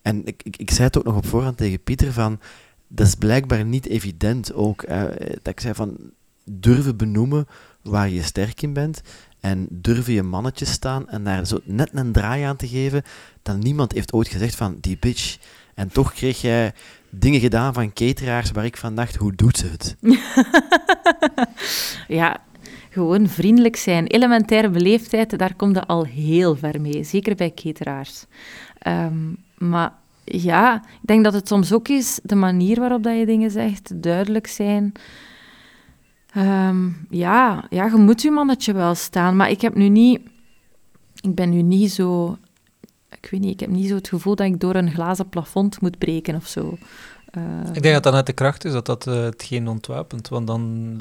En 0.03 0.27
ik, 0.27 0.43
ik, 0.43 0.57
ik 0.57 0.71
zei 0.71 0.87
het 0.87 0.99
ook 0.99 1.05
nog 1.05 1.17
op 1.17 1.27
voorhand 1.27 1.57
tegen 1.57 1.83
Pieter 1.83 2.13
van, 2.13 2.41
dat 2.89 3.07
is 3.07 3.15
blijkbaar 3.15 3.65
niet 3.65 3.87
evident 3.87 4.53
ook. 4.53 4.83
eh, 4.83 5.03
dat 5.43 5.53
ik 5.53 5.61
zei 5.61 5.75
van, 5.75 5.97
durven 6.45 6.97
benoemen 6.97 7.47
waar 7.83 8.09
je 8.09 8.23
sterk 8.23 8.63
in 8.63 8.73
bent 8.73 9.01
en 9.41 9.67
durven 9.71 10.13
je 10.13 10.23
mannetje 10.23 10.65
staan 10.65 11.09
en 11.09 11.25
daar 11.25 11.47
zo 11.47 11.61
net 11.65 11.91
een 11.93 12.13
draai 12.13 12.43
aan 12.43 12.57
te 12.57 12.69
geven 12.69 13.03
dat 13.43 13.57
niemand 13.57 13.93
heeft 13.93 14.13
ooit 14.13 14.29
gezegd 14.29 14.55
van, 14.55 14.77
die 14.81 14.99
bitch. 14.99 15.39
En 15.81 15.93
toch 15.93 16.13
kreeg 16.13 16.41
jij 16.41 16.73
dingen 17.11 17.41
gedaan 17.41 17.75
van 17.75 17.93
cateraars 17.93 18.51
waar 18.51 18.65
ik 18.65 18.77
van 18.77 18.95
dacht, 18.95 19.17
hoe 19.17 19.35
doet 19.35 19.57
ze 19.57 19.67
het? 19.67 19.97
ja, 22.21 22.37
gewoon 22.91 23.29
vriendelijk 23.29 23.77
zijn. 23.77 24.07
Elementaire 24.07 24.71
beleefdheid, 24.71 25.39
daar 25.39 25.55
komt 25.55 25.77
je 25.77 25.87
al 25.87 26.05
heel 26.05 26.57
ver 26.57 26.81
mee. 26.81 27.05
Zeker 27.05 27.35
bij 27.35 27.53
cateraars. 27.55 28.25
Ehm, 28.79 29.33
maar 29.59 29.93
ja, 30.25 30.77
ik 30.77 31.07
denk 31.07 31.25
dat 31.25 31.33
het 31.33 31.49
soms 31.49 31.73
ook 31.73 31.89
is 31.89 32.21
de 32.23 32.35
manier 32.35 32.81
waarop 32.81 33.03
dat 33.03 33.19
je 33.19 33.27
dingen 33.27 33.51
zegt, 33.51 34.03
duidelijk 34.03 34.47
zijn. 34.47 34.93
Ehm, 36.33 36.89
ja, 37.11 37.67
ja, 37.71 37.87
je 37.87 37.97
moet 37.97 38.23
je 38.23 38.31
mannetje 38.31 38.73
wel 38.73 38.95
staan. 38.95 39.37
Maar 39.37 39.51
ik 39.51 39.61
heb 39.61 39.75
nu 39.75 39.89
niet... 39.89 40.21
Ik 41.21 41.35
ben 41.35 41.51
nu 41.51 41.63
niet 41.63 41.93
zo... 41.93 42.39
Ik 43.21 43.31
weet 43.31 43.41
niet, 43.41 43.53
ik 43.53 43.61
heb 43.61 43.69
niet 43.69 43.89
zo 43.89 43.95
het 43.95 44.09
gevoel 44.09 44.35
dat 44.35 44.47
ik 44.47 44.61
door 44.61 44.75
een 44.75 44.91
glazen 44.91 45.29
plafond 45.29 45.81
moet 45.81 45.99
breken 45.99 46.35
of 46.35 46.47
zo. 46.47 46.79
Uh, 47.39 47.61
ik 47.73 47.83
denk 47.83 47.95
dat 47.95 48.03
dat 48.03 48.13
net 48.13 48.27
de 48.27 48.33
kracht 48.33 48.65
is, 48.65 48.73
dat 48.73 48.87
dat 48.87 49.07
uh, 49.07 49.15
hetgeen 49.15 49.69
ontwapent. 49.69 50.29
Want 50.29 50.47
dan, 50.47 50.97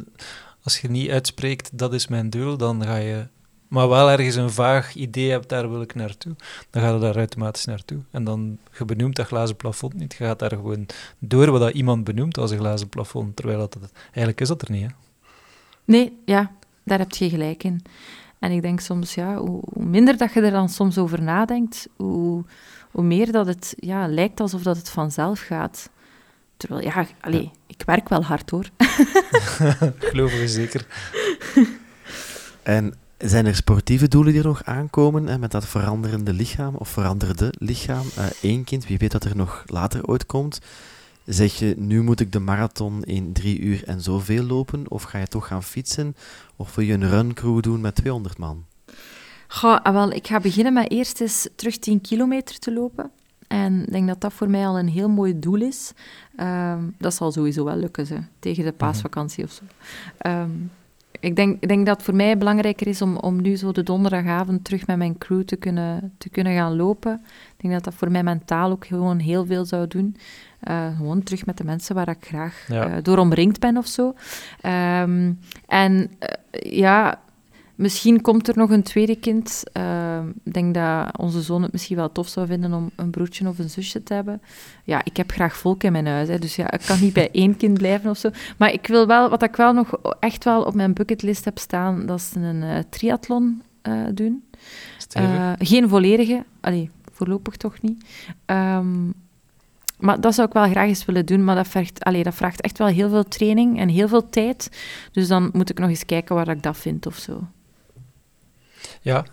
als 0.63 0.79
je 0.79 0.89
niet 0.89 1.09
uitspreekt, 1.09 1.77
dat 1.77 1.93
is 1.93 2.07
mijn 2.07 2.29
doel, 2.29 2.57
dan 2.57 2.83
ga 2.83 2.95
je 2.95 3.27
maar 3.67 3.89
wel 3.89 4.09
ergens 4.09 4.35
een 4.35 4.49
vaag 4.49 4.95
idee 4.95 5.29
hebt, 5.29 5.49
daar 5.49 5.69
wil 5.69 5.81
ik 5.81 5.95
naartoe, 5.95 6.35
dan 6.69 6.81
gaat 6.81 6.93
je 6.93 6.99
daar 6.99 7.15
automatisch 7.15 7.65
naartoe. 7.65 7.99
En 8.11 8.23
dan, 8.23 8.57
je 8.77 8.85
benoemt 8.85 9.15
dat 9.15 9.27
glazen 9.27 9.55
plafond 9.55 9.93
niet, 9.93 10.15
je 10.17 10.23
gaat 10.23 10.39
daar 10.39 10.49
gewoon 10.49 10.85
door 11.19 11.51
wat 11.51 11.61
dat 11.61 11.73
iemand 11.73 12.03
benoemt 12.03 12.37
als 12.37 12.51
een 12.51 12.57
glazen 12.57 12.89
plafond, 12.89 13.35
terwijl 13.35 13.59
dat, 13.59 13.77
eigenlijk 14.03 14.41
is 14.41 14.47
dat 14.47 14.61
er 14.61 14.71
niet, 14.71 14.81
hè? 14.81 14.87
Nee, 15.85 16.17
ja, 16.25 16.51
daar 16.83 16.99
heb 16.99 17.11
je 17.11 17.29
gelijk 17.29 17.63
in. 17.63 17.81
En 18.39 18.51
ik 18.51 18.61
denk 18.61 18.79
soms, 18.79 19.13
ja, 19.13 19.37
hoe, 19.37 19.61
minder 19.73 20.17
dat 20.17 20.33
je 20.33 20.41
er 20.41 20.51
dan 20.51 20.69
soms 20.69 20.97
over 20.97 21.21
nadenkt, 21.21 21.87
hoe, 21.95 22.43
hoe 22.91 23.03
meer 23.03 23.31
dat 23.31 23.45
het 23.45 23.73
ja, 23.77 24.07
lijkt 24.07 24.39
alsof 24.39 24.61
dat 24.61 24.77
het 24.77 24.89
vanzelf 24.89 25.39
gaat. 25.39 25.89
Terwijl, 26.57 26.83
ja, 26.83 27.05
allee, 27.21 27.51
ik 27.67 27.83
werk 27.85 28.09
wel 28.09 28.23
hard 28.23 28.49
hoor. 28.49 28.69
Geloven 30.09 30.39
we 30.39 30.47
zeker. 30.47 30.85
En 32.63 32.93
zijn 33.17 33.45
er 33.45 33.55
sportieve 33.55 34.07
doelen 34.07 34.31
die 34.31 34.41
er 34.41 34.47
nog 34.47 34.63
aankomen 34.63 35.27
hè, 35.27 35.37
met 35.37 35.51
dat 35.51 35.65
veranderende 35.65 36.33
lichaam 36.33 36.75
of 36.75 36.89
veranderde 36.89 37.53
lichaam? 37.57 38.05
Eén 38.41 38.59
uh, 38.59 38.65
kind, 38.65 38.87
wie 38.87 38.97
weet 38.97 39.11
dat 39.11 39.23
er 39.23 39.35
nog 39.35 39.63
later 39.65 40.05
ooit 40.05 40.25
komt. 40.25 40.59
Zeg 41.29 41.53
je, 41.53 41.75
nu 41.77 42.01
moet 42.01 42.19
ik 42.19 42.31
de 42.31 42.39
marathon 42.39 43.03
in 43.03 43.33
drie 43.33 43.59
uur 43.59 43.83
en 43.83 44.01
zoveel 44.01 44.43
lopen? 44.43 44.91
Of 44.91 45.03
ga 45.03 45.17
je 45.17 45.27
toch 45.27 45.47
gaan 45.47 45.63
fietsen? 45.63 46.15
Of 46.55 46.75
wil 46.75 46.85
je 46.85 46.93
een 46.93 47.09
runcrew 47.09 47.61
doen 47.61 47.81
met 47.81 47.95
200 47.95 48.37
man? 48.37 48.65
Ga, 49.47 49.75
ah, 49.83 49.93
wel, 49.93 50.11
ik 50.11 50.27
ga 50.27 50.39
beginnen 50.39 50.73
met 50.73 50.91
eerst 50.91 51.21
eens 51.21 51.49
terug 51.55 51.77
10 51.77 52.01
kilometer 52.01 52.59
te 52.59 52.73
lopen. 52.73 53.11
En 53.47 53.81
ik 53.81 53.91
denk 53.91 54.07
dat 54.07 54.21
dat 54.21 54.33
voor 54.33 54.49
mij 54.49 54.67
al 54.67 54.79
een 54.79 54.87
heel 54.87 55.09
mooi 55.09 55.39
doel 55.39 55.61
is. 55.61 55.91
Um, 56.39 56.95
dat 56.97 57.13
zal 57.13 57.31
sowieso 57.31 57.63
wel 57.63 57.77
lukken, 57.77 58.29
tegen 58.39 58.63
de 58.63 58.71
paasvakantie 58.71 59.43
of 59.43 59.51
zo. 59.51 59.63
Um, 60.29 60.71
ik 61.19 61.35
denk, 61.35 61.57
ik 61.59 61.67
denk 61.67 61.85
dat 61.85 61.95
het 61.95 62.05
voor 62.05 62.15
mij 62.15 62.37
belangrijker 62.37 62.87
is 62.87 63.01
om, 63.01 63.17
om 63.17 63.41
nu 63.41 63.55
zo 63.55 63.71
de 63.71 63.83
donderdagavond 63.83 64.63
terug 64.63 64.87
met 64.87 64.97
mijn 64.97 65.17
crew 65.17 65.43
te 65.43 65.55
kunnen, 65.55 66.13
te 66.17 66.29
kunnen 66.29 66.55
gaan 66.55 66.75
lopen. 66.75 67.21
Ik 67.23 67.61
denk 67.61 67.73
dat 67.73 67.83
dat 67.83 67.93
voor 67.93 68.11
mij 68.11 68.23
mentaal 68.23 68.71
ook 68.71 68.85
gewoon 68.85 69.19
heel 69.19 69.45
veel 69.45 69.65
zou 69.65 69.87
doen. 69.87 70.15
Uh, 70.67 70.97
gewoon 70.97 71.23
terug 71.23 71.45
met 71.45 71.57
de 71.57 71.63
mensen 71.63 71.95
waar 71.95 72.07
ik 72.07 72.25
graag 72.25 72.65
ja. 72.67 72.89
uh, 72.89 73.03
door 73.03 73.17
omringd 73.17 73.59
ben 73.59 73.77
of 73.77 73.87
zo. 73.87 74.07
Um, 74.65 75.39
en 75.67 76.11
uh, 76.19 76.71
ja, 76.71 77.19
Misschien 77.79 78.21
komt 78.21 78.47
er 78.47 78.57
nog 78.57 78.69
een 78.69 78.83
tweede 78.83 79.15
kind. 79.15 79.63
Uh, 79.77 80.19
ik 80.43 80.53
denk 80.53 80.73
dat 80.73 81.17
onze 81.17 81.41
zoon 81.41 81.61
het 81.61 81.71
misschien 81.71 81.95
wel 81.95 82.11
tof 82.11 82.27
zou 82.27 82.47
vinden 82.47 82.73
om 82.73 82.91
een 82.95 83.09
broertje 83.09 83.47
of 83.47 83.59
een 83.59 83.69
zusje 83.69 84.03
te 84.03 84.13
hebben. 84.13 84.41
Ja, 84.83 85.01
ik 85.03 85.17
heb 85.17 85.31
graag 85.31 85.57
volk 85.57 85.83
in 85.83 85.91
mijn 85.91 86.07
huis, 86.07 86.27
hè, 86.27 86.39
dus 86.39 86.55
ja, 86.55 86.71
ik 86.71 86.81
kan 86.85 86.99
niet 86.99 87.13
bij 87.13 87.31
één 87.41 87.57
kind 87.57 87.77
blijven 87.77 88.09
of 88.09 88.17
zo. 88.17 88.29
Maar 88.57 88.73
ik 88.73 88.87
wil 88.87 89.07
wel, 89.07 89.29
wat 89.29 89.43
ik 89.43 89.55
wel 89.55 89.73
nog 89.73 89.91
echt 90.19 90.43
wel 90.43 90.63
op 90.63 90.73
mijn 90.73 90.93
bucketlist 90.93 91.45
heb 91.45 91.57
staan, 91.57 92.05
dat 92.05 92.19
is 92.19 92.31
een 92.35 92.85
triathlon 92.89 93.61
doen. 94.13 94.43
geen 95.57 95.89
volledige, 95.89 96.43
allee, 96.59 96.89
voorlopig 97.11 97.55
toch 97.55 97.81
niet. 97.81 98.05
Um, 98.45 99.13
maar 99.99 100.21
dat 100.21 100.35
zou 100.35 100.47
ik 100.47 100.53
wel 100.53 100.69
graag 100.69 100.87
eens 100.87 101.05
willen 101.05 101.25
doen, 101.25 101.43
maar 101.43 101.55
dat 101.55 101.67
vraagt, 101.67 102.03
allee, 102.03 102.23
dat 102.23 102.35
vraagt 102.35 102.61
echt 102.61 102.77
wel 102.77 102.87
heel 102.87 103.09
veel 103.09 103.23
training 103.23 103.79
en 103.79 103.89
heel 103.89 104.07
veel 104.07 104.29
tijd. 104.29 104.69
Dus 105.11 105.27
dan 105.27 105.49
moet 105.53 105.69
ik 105.69 105.79
nog 105.79 105.89
eens 105.89 106.05
kijken 106.05 106.35
waar 106.35 106.47
ik 106.47 106.63
dat 106.63 106.77
vind 106.77 107.05
of 107.05 107.17
zo. 107.17 107.47
Ja, 109.01 109.25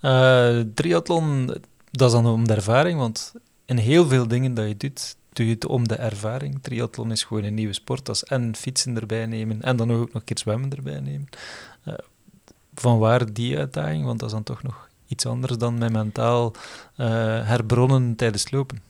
uh, 0.00 0.60
triathlon, 0.74 1.46
dat 1.90 2.08
is 2.08 2.12
dan 2.12 2.26
om 2.26 2.46
de 2.46 2.54
ervaring, 2.54 2.98
want 2.98 3.32
in 3.64 3.76
heel 3.76 4.08
veel 4.08 4.28
dingen 4.28 4.54
dat 4.54 4.68
je 4.68 4.76
doet, 4.76 5.16
doe 5.32 5.46
je 5.46 5.52
het 5.52 5.66
om 5.66 5.88
de 5.88 5.94
ervaring. 5.94 6.62
Triathlon 6.62 7.10
is 7.10 7.22
gewoon 7.22 7.44
een 7.44 7.54
nieuwe 7.54 7.72
sport, 7.72 8.06
dat 8.06 8.22
en 8.22 8.56
fietsen 8.56 8.96
erbij 8.96 9.26
nemen 9.26 9.62
en 9.62 9.76
dan 9.76 9.92
ook 9.92 9.98
nog 9.98 10.14
een 10.14 10.24
keer 10.24 10.38
zwemmen 10.38 10.70
erbij 10.70 11.00
nemen. 11.00 11.28
Uh, 11.84 11.94
van 12.74 12.98
waar 12.98 13.32
die 13.32 13.58
uitdaging? 13.58 14.04
Want 14.04 14.18
dat 14.18 14.28
is 14.28 14.34
dan 14.34 14.42
toch 14.42 14.62
nog 14.62 14.88
iets 15.06 15.26
anders 15.26 15.58
dan 15.58 15.78
met 15.78 15.92
mentaal 15.92 16.52
uh, 16.96 17.06
herbronnen 17.46 18.16
tijdens 18.16 18.50
lopen. 18.50 18.82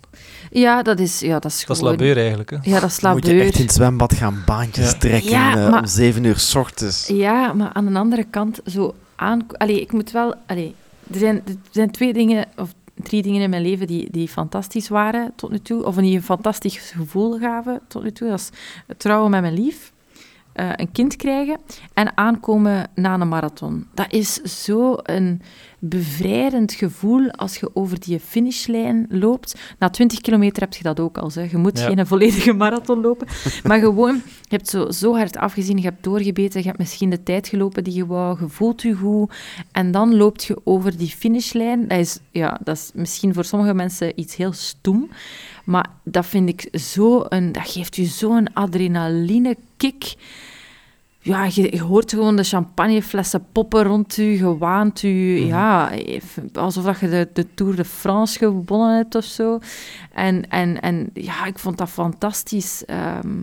Ja, 0.51 0.83
dat 0.83 0.99
is, 0.99 1.21
ja, 1.21 1.39
dat 1.39 1.51
is 1.51 1.65
Dat 1.67 1.77
is 1.77 1.83
labeur 1.83 2.17
eigenlijk, 2.17 2.51
hè? 2.51 2.57
Ja, 2.63 2.81
dat 2.81 2.91
is 2.91 3.01
labeur. 3.01 3.21
Moet 3.21 3.31
je 3.31 3.41
echt 3.41 3.59
in 3.59 3.65
het 3.65 3.75
zwembad 3.75 4.15
gaan 4.15 4.43
baantjes 4.47 4.99
trekken 4.99 5.31
ja, 5.31 5.55
maar, 5.55 5.81
om 5.81 5.87
zeven 5.87 6.25
uur 6.25 6.39
s 6.39 6.55
ochtends. 6.55 7.07
Ja, 7.07 7.53
maar 7.53 7.71
aan 7.73 7.93
de 7.93 7.99
andere 7.99 8.25
kant, 8.31 8.61
zo 8.67 8.95
aan... 9.17 9.47
Allee, 9.57 9.81
ik 9.81 9.93
moet 9.93 10.11
wel... 10.11 10.35
Allee, 10.47 10.75
er, 11.13 11.19
zijn, 11.19 11.37
er 11.37 11.57
zijn 11.71 11.91
twee 11.91 12.13
dingen, 12.13 12.47
of 12.57 12.75
drie 12.95 13.23
dingen 13.23 13.43
in 13.43 13.51
mijn 13.51 13.63
leven 13.63 13.87
die, 13.87 14.09
die 14.11 14.29
fantastisch 14.29 14.89
waren 14.89 15.33
tot 15.37 15.51
nu 15.51 15.59
toe, 15.59 15.85
of 15.85 15.95
die 15.97 16.17
een 16.17 16.23
fantastisch 16.23 16.79
gevoel 16.79 17.39
gaven 17.39 17.81
tot 17.89 18.03
nu 18.03 18.13
toe. 18.13 18.29
Dat 18.29 18.39
is 18.39 18.51
trouwen 18.97 19.31
met 19.31 19.41
mijn 19.41 19.55
lief, 19.55 19.93
uh, 20.55 20.69
een 20.77 20.93
kind 20.93 21.17
krijgen 21.17 21.59
en 21.95 22.17
aankomen 22.17 22.91
na 22.95 23.15
een 23.15 23.29
marathon. 23.29 23.87
Dat 23.95 24.13
is 24.13 24.35
zo 24.65 24.97
een 25.03 25.43
bevrijdend 25.89 26.73
gevoel 26.73 27.31
als 27.31 27.57
je 27.57 27.71
over 27.75 28.01
die 28.01 28.21
finishlijn 28.21 29.07
loopt. 29.09 29.55
Na 29.79 29.91
20 29.91 30.21
kilometer 30.21 30.63
heb 30.63 30.75
je 30.75 30.83
dat 30.83 31.01
ook 31.01 31.19
al. 31.19 31.31
Je 31.51 31.57
moet 31.57 31.81
geen 31.81 32.07
volledige 32.07 32.53
marathon 32.53 33.01
lopen. 33.01 33.27
maar 33.65 33.79
gewoon, 33.79 34.15
je 34.15 34.57
hebt 34.57 34.69
zo, 34.69 34.91
zo 34.91 35.17
hard 35.17 35.37
afgezien, 35.37 35.77
je 35.77 35.83
hebt 35.83 36.05
doorgebeten, 36.05 36.61
je 36.61 36.67
hebt 36.67 36.79
misschien 36.79 37.11
de 37.11 37.23
tijd 37.23 37.49
gelopen 37.49 37.85
die 37.85 37.95
je 37.95 38.07
wou, 38.07 38.41
je 38.41 38.49
voelt 38.49 38.83
je 38.83 38.95
goed. 38.95 39.33
En 39.73 39.91
dan 39.91 40.17
loopt 40.17 40.45
je 40.45 40.61
over 40.65 40.97
die 40.97 41.09
finishlijn. 41.09 41.89
Dat 41.89 41.99
is, 41.99 42.19
ja, 42.31 42.61
dat 42.65 42.77
is 42.77 42.91
misschien 42.95 43.35
voor 43.35 43.45
sommige 43.45 43.75
mensen 43.75 44.21
iets 44.21 44.37
heel 44.37 44.53
stoem. 44.53 45.11
Maar 45.65 45.91
dat 46.05 46.27
vind 46.27 46.49
ik 46.49 46.81
zo 46.81 47.25
een... 47.29 47.53
Dat 47.53 47.69
geeft 47.69 47.97
je 47.97 48.05
zo'n 48.05 48.53
adrenaline 48.53 49.57
kick 49.77 50.15
ja, 51.25 51.49
je, 51.51 51.81
hoort 51.81 52.11
gewoon 52.11 52.37
de 52.37 52.43
champagneflessen 52.43 53.47
poppen 53.53 53.83
rond 53.83 54.17
u, 54.17 54.23
je 54.23 54.59
waant 54.59 55.03
u, 55.03 55.39
mhm. 55.39 55.47
ja, 55.47 55.91
alsof 56.53 56.85
dat 56.85 56.99
je 56.99 57.09
de, 57.09 57.29
de, 57.33 57.55
Tour 57.55 57.77
de 57.77 57.85
France 57.85 58.39
gewonnen 58.39 58.97
hebt 58.97 59.15
of 59.15 59.25
zo. 59.25 59.59
En, 60.13 60.49
en, 60.51 60.81
en 60.81 61.11
ja, 61.15 61.45
ik 61.45 61.59
vond 61.59 61.79
dat 61.79 61.91
fantastisch. 61.91 62.85
Ehm, 62.85 63.39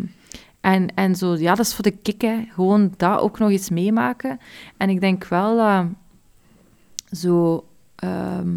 en, 0.59 0.95
en 0.95 1.15
zo, 1.15 1.35
ja, 1.35 1.55
dat 1.55 1.65
is 1.65 1.73
voor 1.73 1.83
de 1.83 1.91
kick, 1.91 2.21
hè. 2.21 2.43
gewoon 2.49 2.93
dat 2.97 3.19
ook 3.19 3.39
nog 3.39 3.49
eens 3.49 3.69
meemaken. 3.69 4.39
En 4.77 4.89
ik 4.89 4.99
denk 4.99 5.25
wel 5.25 5.57
dat 5.57 5.85
zo... 7.19 7.65
Ehm, 7.95 8.49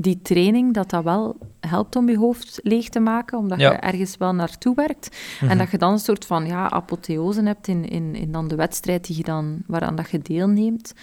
die 0.00 0.22
training, 0.22 0.74
dat 0.74 0.90
dat 0.90 1.04
wel 1.04 1.36
helpt 1.60 1.96
om 1.96 2.08
je 2.08 2.18
hoofd 2.18 2.60
leeg 2.62 2.88
te 2.88 3.00
maken, 3.00 3.38
omdat 3.38 3.60
je 3.60 3.66
ergens 3.66 4.16
wel 4.16 4.34
naartoe 4.34 4.74
werkt. 4.74 5.16
En 5.40 5.46
mhm. 5.46 5.58
dat 5.58 5.70
je 5.70 5.78
dan 5.78 5.92
een 5.92 5.98
soort 5.98 6.24
van 6.24 6.46
ja, 6.46 6.70
apotheose 6.70 7.42
hebt 7.42 7.68
in, 7.68 7.88
in, 7.88 8.14
in 8.14 8.32
dan 8.32 8.48
de 8.48 8.54
wedstrijd 8.54 9.06
die 9.06 9.16
je 9.16 9.22
dan, 9.22 9.62
waaraan 9.66 9.96
dat 9.96 10.10
je 10.10 10.18
deelneemt. 10.18 10.94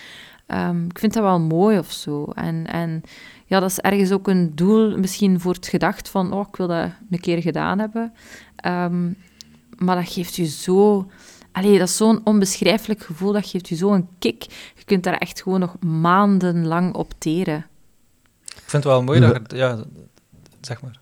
Um, 0.48 0.86
ik 0.86 1.00
vind 1.00 1.14
dat 1.14 1.24
wel 1.24 1.40
mooi 1.40 1.78
of 1.78 1.92
zo. 1.92 2.26
En, 2.26 2.68
en 2.68 3.02
ja, 3.46 3.60
dat 3.60 3.70
is 3.70 3.80
ergens 3.80 4.12
ook 4.12 4.28
een 4.28 4.56
doel, 4.56 4.98
misschien 4.98 5.40
voor 5.40 5.54
het 5.54 5.68
gedacht 5.68 6.10
van, 6.10 6.34
oh, 6.34 6.48
ik 6.50 6.56
wil 6.56 6.68
dat 6.68 6.90
een 7.10 7.20
keer 7.20 7.42
gedaan 7.42 7.80
hebben. 7.80 8.14
Um, 8.66 9.18
maar 9.78 9.96
dat 9.96 10.10
geeft 10.10 10.36
je 10.36 10.46
zo... 10.46 11.08
Allee, 11.52 11.80
dat 11.80 11.88
is 11.88 11.98
zo'n 11.98 12.22
onbeschrijfelijk 12.24 13.02
gevoel, 13.02 13.32
dat 13.32 13.48
geeft 13.48 13.70
je 13.70 13.76
zo'n 13.76 14.08
kick. 14.20 14.44
Je 14.76 14.84
kunt 14.86 15.04
daar 15.04 15.18
echt 15.18 15.42
gewoon 15.42 15.60
nog 15.60 15.80
maandenlang 15.80 16.94
op 16.94 17.14
teren. 17.18 17.66
Ik 18.66 18.72
vind 18.72 18.84
het 18.84 18.92
wel 18.94 19.04
mooi 19.04 19.20
dat 19.20 19.52
je... 19.52 19.58
Ja, 19.58 19.84
zeg 20.62 20.82
maar. 20.82 21.00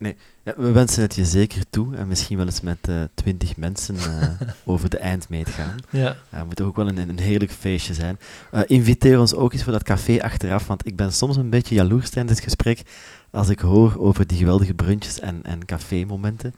Nee, 0.00 0.16
ja, 0.42 0.54
we 0.56 0.70
wensen 0.72 1.02
het 1.02 1.14
je 1.14 1.24
zeker 1.24 1.64
toe 1.70 1.96
en 1.96 2.08
misschien 2.08 2.36
wel 2.36 2.46
eens 2.46 2.60
met 2.60 2.88
uh, 2.88 3.02
twintig 3.14 3.56
mensen 3.56 3.94
uh, 3.94 4.30
over 4.64 4.90
de 4.90 4.98
eindmeet 4.98 5.48
gaan. 5.48 5.76
Ja. 5.90 6.16
Uh, 6.34 6.42
moet 6.42 6.60
ook 6.60 6.76
wel 6.76 6.88
een, 6.88 7.08
een 7.08 7.18
heerlijk 7.18 7.52
feestje 7.52 7.94
zijn. 7.94 8.18
inviteer 8.66 9.20
ons 9.20 9.34
ook 9.34 9.52
eens 9.52 9.62
voor 9.62 9.72
dat 9.72 9.82
café 9.82 10.22
achteraf, 10.22 10.66
want 10.66 10.86
ik 10.86 10.96
ben 10.96 11.12
soms 11.12 11.36
een 11.36 11.50
beetje 11.50 11.74
jaloers 11.74 12.10
tijdens 12.10 12.34
het 12.34 12.44
gesprek 12.44 12.82
als 13.30 13.48
ik 13.48 13.58
hoor 13.58 13.96
over 13.98 14.26
die 14.26 14.38
geweldige 14.38 14.74
brunches 14.74 15.20
en, 15.20 15.40
en 15.42 15.64
cafémomenten. 15.64 16.54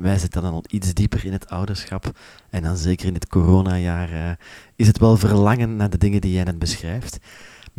wij 0.00 0.18
zitten 0.18 0.42
dan 0.42 0.52
al 0.52 0.64
iets 0.68 0.94
dieper 0.94 1.24
in 1.24 1.32
het 1.32 1.48
ouderschap 1.48 2.10
en 2.50 2.62
dan 2.62 2.76
zeker 2.76 3.06
in 3.06 3.12
dit 3.12 3.26
coronajaar 3.26 4.38
is 4.76 4.86
het 4.86 4.98
wel 4.98 5.16
verlangen 5.16 5.76
naar 5.76 5.90
de 5.90 5.98
dingen 5.98 6.20
die 6.20 6.32
jij 6.32 6.44
net 6.44 6.58
beschrijft. 6.58 7.18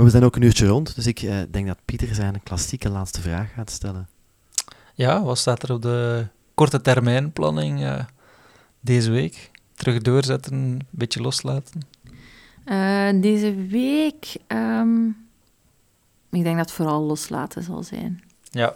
Maar 0.01 0.09
we 0.09 0.15
zijn 0.17 0.29
ook 0.29 0.35
een 0.35 0.41
uurtje 0.41 0.67
rond, 0.67 0.95
dus 0.95 1.07
ik 1.07 1.21
uh, 1.21 1.41
denk 1.49 1.67
dat 1.67 1.77
Pieter 1.85 2.15
zijn 2.15 2.43
klassieke 2.43 2.89
laatste 2.89 3.21
vraag 3.21 3.53
gaat 3.53 3.69
stellen. 3.71 4.09
Ja, 4.93 5.23
wat 5.23 5.37
staat 5.37 5.63
er 5.63 5.73
op 5.73 5.81
de 5.81 6.27
korte 6.53 6.81
termijn 6.81 7.31
planning 7.31 7.79
uh, 7.81 8.03
deze 8.79 9.11
week? 9.11 9.51
Terug 9.73 10.01
doorzetten, 10.01 10.53
een 10.53 10.87
beetje 10.89 11.21
loslaten? 11.21 11.81
Eh, 12.63 13.09
deze 13.21 13.55
week... 13.55 14.35
ehm, 14.47 15.05
ik 16.29 16.43
denk 16.43 16.57
dat 16.57 16.65
het 16.65 16.71
vooral 16.71 17.01
loslaten 17.01 17.63
zal 17.63 17.83
zijn. 17.83 18.23
Ja, 18.49 18.75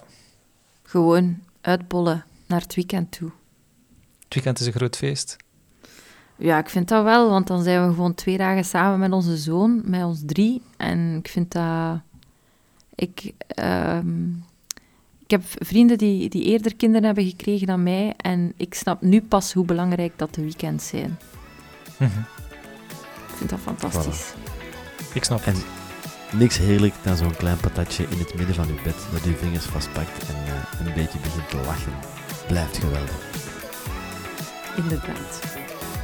Gewoon 0.84 1.40
uitbollen 1.62 2.26
naar 2.46 2.62
het 2.62 2.76
weekend 2.76 3.12
toe. 3.12 3.32
het 4.24 4.34
weekend 4.34 4.60
is 4.60 4.66
een 4.66 4.74
groot 4.74 4.98
feest. 4.98 5.38
Ja, 6.38 6.58
ik 6.60 6.70
vind 6.70 6.88
dat 6.88 7.04
wel, 7.04 7.30
want 7.30 7.48
dan 7.48 7.64
zijn 7.64 7.88
we 7.88 7.94
gewoon 7.94 8.14
twee 8.14 8.38
dagen 8.38 8.66
samen 8.66 9.00
met 9.00 9.12
onze 9.12 9.38
zoon, 9.38 9.82
met 9.86 10.04
ons 10.04 10.22
drie. 10.26 10.62
En 10.78 11.16
ik 11.18 11.28
vind 11.28 11.52
dat... 11.52 12.00
Ik, 12.96 13.32
ehm, 13.48 14.30
ik 15.24 15.32
heb 15.32 15.42
vrienden 15.46 15.98
die, 15.98 16.30
die 16.30 16.44
eerder 16.44 16.76
kinderen 16.76 17.06
hebben 17.06 17.26
gekregen 17.26 17.68
dan 17.68 17.84
mij. 17.84 18.14
En 18.18 18.54
ik 18.58 18.74
snap 18.74 19.02
nu 19.02 19.22
pas 19.22 19.54
hoe 19.54 19.66
belangrijk 19.66 20.14
dat 20.16 20.34
de 20.36 20.42
weekends 20.42 20.88
zijn. 20.88 21.18
Mhm. 22.00 22.20
Ik 23.28 23.36
vind 23.36 23.50
dat 23.50 23.60
fantastisch. 23.60 24.34
Ik 25.14 25.24
snap 25.24 25.42
En 25.42 25.54
het. 25.54 25.66
niks 26.34 26.58
heerlijk 26.58 26.94
dan 27.04 27.18
zo'n 27.18 27.36
klein 27.36 27.58
patatje 27.58 28.04
in 28.10 28.18
het 28.18 28.34
midden 28.36 28.56
van 28.56 28.68
uw 28.68 28.82
bed, 28.84 28.96
dat 29.12 29.24
uw 29.24 29.36
vingers 29.36 29.66
vastpakt 29.66 30.28
en 30.30 30.36
eh, 30.36 30.88
een 30.88 30.94
beetje 30.94 31.20
begint 31.20 31.50
te 31.50 31.58
lachen. 31.66 31.94
Blijft 32.48 32.78
geweldig. 32.78 33.20
Inderdaad. 34.78 35.55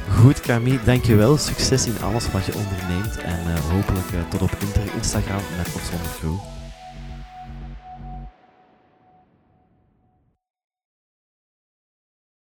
Goed, 0.08 0.40
Camille, 0.40 0.80
dankjewel. 0.84 1.36
Succes 1.36 1.86
in 1.86 2.02
alles 2.02 2.30
wat 2.30 2.44
je 2.44 2.54
onderneemt 2.54 3.18
en 3.18 3.54
eh, 3.54 3.60
hopelijk 3.70 4.12
eh, 4.12 4.20
tot 4.28 4.42
op 4.42 4.50
Instagram 4.96 5.42
met 5.56 5.74
of 5.74 5.82
zonder. 5.90 6.40